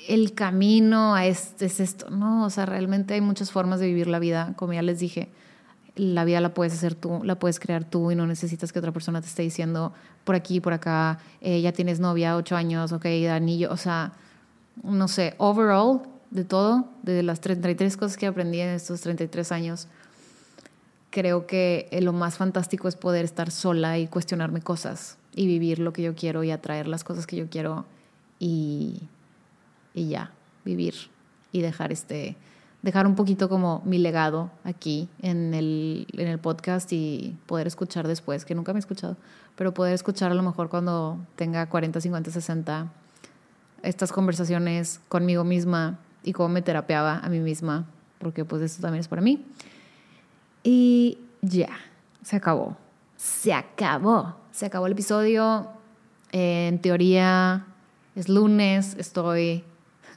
el 0.07 0.33
camino 0.33 1.13
a 1.13 1.27
este 1.27 1.67
es 1.67 1.79
esto, 1.79 2.09
¿no? 2.09 2.43
O 2.43 2.49
sea, 2.49 2.65
realmente 2.65 3.13
hay 3.13 3.21
muchas 3.21 3.51
formas 3.51 3.79
de 3.79 3.85
vivir 3.85 4.07
la 4.07 4.17
vida, 4.17 4.53
como 4.55 4.73
ya 4.73 4.81
les 4.81 4.97
dije. 4.97 5.29
la 5.95 6.25
vida 6.25 6.41
la 6.41 6.55
puedes 6.55 6.73
hacer 6.73 6.95
tú, 6.95 7.21
la 7.23 7.37
puedes 7.37 7.59
crear 7.59 7.83
tú 7.83 8.09
y 8.09 8.15
no 8.15 8.25
necesitas 8.25 8.73
que 8.73 8.79
otra 8.79 8.91
persona 8.91 9.21
te 9.21 9.27
esté 9.27 9.43
diciendo 9.43 9.93
por 10.23 10.33
aquí, 10.33 10.59
por 10.59 10.73
acá, 10.73 11.19
eh, 11.39 11.61
ya 11.61 11.71
tienes 11.71 11.99
novia, 11.99 12.35
ocho 12.35 12.55
años, 12.55 12.91
ok, 12.91 13.05
anillo, 13.29 13.71
o 13.71 13.77
sea, 13.77 14.13
no 14.81 15.07
sé, 15.07 15.35
overall, 15.37 16.01
de 16.31 16.45
todo, 16.45 16.89
de 17.03 17.21
las 17.21 17.41
33 17.41 17.95
cosas 17.95 18.17
que 18.17 18.25
aprendí 18.25 18.59
en 18.59 18.69
estos 18.69 19.01
33 19.01 19.51
años, 19.51 19.87
creo 21.14 21.45
que 21.45 21.88
lo 22.02 22.11
más 22.11 22.38
fantástico 22.38 22.88
es 22.88 22.95
poder 22.95 23.23
estar 23.23 23.52
sola 23.52 23.99
y 23.99 24.07
cuestionarme 24.07 24.61
cosas 24.61 25.19
y 25.35 25.45
vivir 25.45 25.77
lo 25.77 25.94
que 25.94 26.02
yo 26.02 26.15
quiero 26.15 26.44
y 26.44 26.49
atraer 26.49 26.88
las 26.88 27.03
cosas 27.03 27.27
que 27.27 27.35
yo 27.35 27.52
quiero 27.52 27.85
y, 28.40 29.03
y 29.94 30.07
ya, 30.07 30.31
vivir 30.65 30.95
y 31.52 31.61
dejar 31.61 31.91
este 31.91 32.35
dejar 32.81 33.06
un 33.06 33.14
poquito 33.14 33.48
como 33.48 33.84
mi 33.85 33.99
legado 33.99 34.49
aquí 34.64 35.07
en 35.22 35.53
el, 35.53 36.07
en 36.14 36.27
el 36.27 36.40
podcast 36.40 36.91
y 36.91 37.38
poder 37.45 37.68
escuchar 37.68 38.07
después, 38.07 38.44
que 38.44 38.56
nunca 38.56 38.73
me 38.73 38.80
he 38.80 38.81
escuchado, 38.81 39.15
pero 39.56 39.72
poder 39.72 39.94
escuchar 39.94 40.31
a 40.31 40.35
lo 40.35 40.41
mejor 40.41 40.68
cuando 40.68 41.19
tenga 41.35 41.69
40, 41.69 42.02
50, 42.02 42.31
60 42.31 42.91
estas 43.84 44.11
conversaciones 44.11 44.99
conmigo 45.10 45.44
misma 45.44 45.99
y 46.23 46.34
cómo 46.34 46.49
me 46.49 46.64
terapeaba 46.64 47.19
a 47.19 47.30
mí 47.30 47.40
misma, 47.40 47.85
porque 48.18 48.44
pues 48.45 48.64
eso 48.64 48.81
también 48.81 49.02
es 49.02 49.07
para 49.07 49.22
mí. 49.22 49.45
Y 50.64 51.19
ya, 51.41 51.69
se 52.23 52.38
acabó. 52.38 52.77
Se 53.18 53.53
acabó. 53.53 54.35
Se 54.52 54.65
acabó 54.65 54.88
el 54.88 54.94
episodio. 54.94 55.68
en 56.31 56.80
teoría 56.80 57.68
es 58.15 58.30
lunes, 58.30 58.95
estoy 58.98 59.64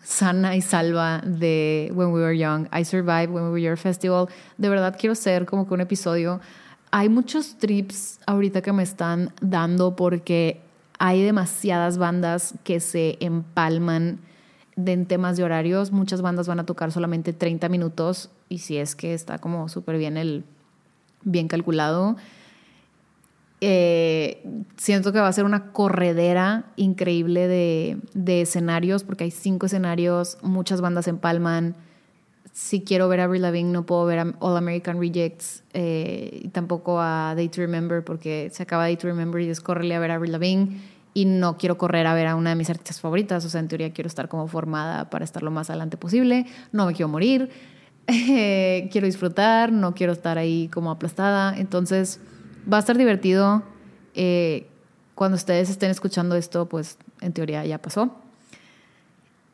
sana 0.02 0.55
y 0.55 0.60
salva 0.60 1.20
de 1.24 1.90
When 1.94 2.12
We 2.12 2.20
Were 2.20 2.39
Young. 2.39 2.68
I 2.73 2.85
Survived 2.85 3.31
When 3.31 3.44
We 3.44 3.51
Were 3.51 3.62
Your 3.62 3.77
Festival. 3.77 4.28
De 4.56 4.68
verdad 4.68 4.97
quiero 4.98 5.14
ser 5.14 5.47
como 5.47 5.66
que 5.66 5.74
un 5.74 5.81
episodio. 5.81 6.40
Hay 6.90 7.09
muchos 7.09 7.59
trips 7.59 8.20
ahorita 8.27 8.62
que 8.62 8.73
me 8.73 8.82
están 8.82 9.32
dando 9.40 9.97
porque 9.97 10.60
hay 10.98 11.23
demasiadas 11.23 11.98
bandas 11.98 12.55
que 12.64 12.81
se 12.81 13.16
empalman 13.20 14.20
en 14.76 15.06
temas 15.06 15.36
de 15.36 15.44
horarios. 15.44 15.92
Muchas 15.92 16.22
bandas 16.22 16.48
van 16.48 16.60
a 16.60 16.66
tocar 16.66 16.92
solamente 16.92 17.32
30 17.32 17.68
minutos 17.68 18.30
y 18.48 18.58
si 18.58 18.76
es 18.76 18.94
que 18.94 19.14
está 19.14 19.38
como 19.38 19.68
súper 19.68 19.98
bien 19.98 20.16
el 20.16 20.44
bien 21.22 21.48
calculado. 21.48 22.16
Eh, 23.60 24.44
siento 24.76 25.12
que 25.12 25.18
va 25.18 25.28
a 25.28 25.32
ser 25.32 25.44
una 25.44 25.72
corredera 25.72 26.66
increíble 26.76 27.48
de, 27.48 27.98
de, 28.12 28.42
escenarios, 28.42 29.02
porque 29.02 29.24
hay 29.24 29.30
cinco 29.30 29.66
escenarios, 29.66 30.36
muchas 30.42 30.80
bandas 30.80 31.08
empalman. 31.08 31.74
Si 32.52 32.82
quiero 32.82 33.08
ver 33.08 33.20
a 33.20 33.24
Avril 33.24 33.42
Lavigne, 33.42 33.72
no 33.72 33.84
puedo 33.84 34.04
ver 34.04 34.18
a 34.18 34.34
All 34.40 34.56
American 34.56 35.00
Rejects 35.00 35.62
eh, 35.72 36.40
y 36.42 36.48
tampoco 36.48 37.00
a 37.00 37.34
Day 37.34 37.48
to 37.48 37.60
Remember, 37.60 38.04
porque 38.04 38.50
se 38.52 38.62
acaba 38.62 38.84
Day 38.84 38.96
to 38.96 39.08
Remember 39.08 39.40
y 39.40 39.48
es 39.48 39.62
a 39.66 39.74
ver 39.74 40.10
a 40.10 40.14
Avril 40.14 40.32
Lavigne. 40.32 40.80
Y 41.16 41.24
no 41.24 41.56
quiero 41.56 41.78
correr 41.78 42.06
a 42.06 42.12
ver 42.12 42.26
a 42.26 42.34
una 42.34 42.51
de 42.51 42.56
mis 42.56 42.68
artistas 42.68 43.01
favoritas, 43.01 43.43
o 43.47 43.48
sea, 43.48 43.60
en 43.60 43.68
teoría 43.68 43.90
quiero 43.90 44.06
estar 44.06 44.28
como 44.28 44.48
formada 44.48 45.09
para 45.09 45.24
estar 45.24 45.43
lo 45.43 45.51
más 45.51 45.70
adelante 45.70 45.97
posible. 45.97 46.44
No 46.72 46.84
me 46.84 46.93
quiero 46.93 47.09
morir, 47.09 47.48
quiero 48.06 49.06
disfrutar, 49.06 49.72
no 49.72 49.94
quiero 49.94 50.12
estar 50.12 50.36
ahí 50.36 50.68
como 50.68 50.90
aplastada. 50.90 51.56
Entonces 51.56 52.20
va 52.70 52.76
a 52.76 52.80
estar 52.80 52.98
divertido. 52.98 53.62
Eh, 54.12 54.66
cuando 55.14 55.36
ustedes 55.36 55.70
estén 55.70 55.90
escuchando 55.90 56.36
esto, 56.36 56.68
pues 56.68 56.98
en 57.22 57.32
teoría 57.32 57.64
ya 57.64 57.78
pasó. 57.78 58.14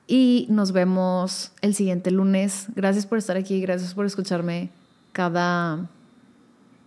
Y 0.09 0.49
nos 0.51 0.73
vemos 0.73 1.53
el 1.61 1.77
siguiente 1.77 2.11
lunes. 2.11 2.67
Gracias 2.75 3.07
por 3.07 3.19
estar 3.19 3.37
aquí, 3.37 3.61
gracias 3.61 3.95
por 3.95 4.05
escucharme 4.05 4.71
cada, 5.13 5.89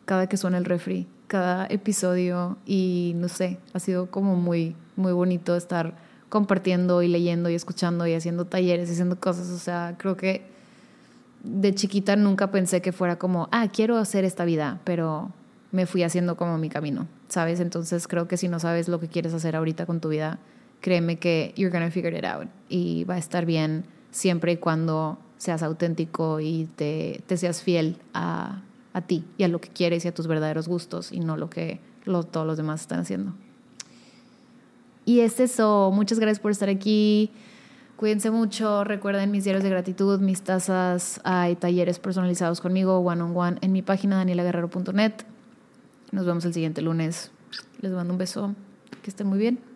cada 0.04 0.28
que 0.28 0.36
suena 0.36 0.58
el 0.58 0.66
refri, 0.66 1.08
cada 1.28 1.66
episodio. 1.68 2.58
Y 2.66 3.14
no 3.16 3.28
sé, 3.28 3.60
ha 3.74 3.80
sido 3.80 4.10
como 4.12 4.36
muy, 4.36 4.76
muy 4.96 5.14
bonito 5.14 5.56
estar 5.56 5.96
compartiendo 6.30 7.02
y 7.02 7.08
leyendo 7.08 7.50
y 7.50 7.56
escuchando 7.56 8.08
y 8.08 8.14
haciendo 8.14 8.46
talleres 8.46 8.90
y 8.90 8.94
haciendo 8.94 9.20
cosas. 9.20 9.50
O 9.50 9.58
sea, 9.58 9.96
creo 9.98 10.18
que 10.18 10.44
de 11.44 11.74
chiquita 11.76 12.16
nunca 12.16 12.52
pensé 12.52 12.82
que 12.82 12.92
fuera 12.92 13.18
como, 13.18 13.48
ah, 13.52 13.68
quiero 13.72 13.98
hacer 13.98 14.26
esta 14.26 14.46
vida, 14.46 14.80
pero 14.84 15.32
me 15.72 15.86
fui 15.86 16.04
haciendo 16.04 16.36
como 16.36 16.58
mi 16.58 16.70
camino, 16.70 17.08
¿sabes? 17.28 17.60
Entonces 17.60 18.08
creo 18.08 18.28
que 18.28 18.38
si 18.38 18.48
no 18.48 18.60
sabes 18.60 18.88
lo 18.88 19.00
que 19.00 19.08
quieres 19.08 19.34
hacer 19.34 19.56
ahorita 19.56 19.86
con 19.86 20.00
tu 20.00 20.10
vida, 20.10 20.40
créeme 20.82 21.18
que 21.18 21.54
you're 21.56 21.72
gonna 21.72 21.92
figure 21.92 22.18
it 22.18 22.26
out 22.26 22.48
y 22.70 23.04
va 23.04 23.16
a 23.16 23.18
estar 23.18 23.46
bien 23.46 23.86
siempre 24.12 24.54
y 24.54 24.58
cuando 24.58 25.18
seas 25.38 25.64
auténtico 25.64 26.40
y 26.40 26.70
te, 26.76 27.22
te 27.28 27.38
seas 27.38 27.62
fiel 27.62 27.98
a, 28.14 28.62
a, 28.96 29.02
ti 29.02 29.26
y 29.38 29.44
a 29.44 29.50
lo 29.50 29.60
que 29.60 29.70
quieres 29.70 30.06
y 30.06 30.08
a 30.08 30.14
tus 30.14 30.26
verdaderos 30.26 30.68
gustos 30.68 31.12
y 31.12 31.20
no 31.20 31.36
lo 31.36 31.50
que 31.50 31.82
todos 32.06 32.48
los 32.48 32.58
demás 32.58 32.82
están 32.82 33.00
haciendo. 33.00 33.34
Y 35.04 35.20
es 35.20 35.40
eso, 35.40 35.92
muchas 35.94 36.18
gracias 36.18 36.40
por 36.40 36.52
estar 36.52 36.70
aquí. 36.70 37.30
Cuídense 37.98 38.32
mucho, 38.32 38.84
recuerden 38.84 39.32
mis 39.32 39.44
diarios 39.44 39.64
de 39.64 39.70
gratitud, 39.70 40.20
mis 40.20 40.42
tazas, 40.42 41.22
hay 41.24 41.56
talleres 41.56 42.00
personalizados 42.00 42.62
conmigo, 42.62 43.00
one 43.00 43.22
on 43.22 43.36
one, 43.36 43.58
en 43.62 43.72
mi 43.72 43.82
página 43.82 44.18
danielaguerrero.net. 44.18 45.14
Nos 46.12 46.26
vemos 46.26 46.46
el 46.46 46.54
siguiente 46.54 46.82
lunes. 46.82 47.32
Les 47.82 47.92
mando 47.92 48.14
un 48.14 48.18
beso. 48.18 48.56
Que 49.02 49.10
estén 49.10 49.28
muy 49.28 49.38
bien. 49.38 49.75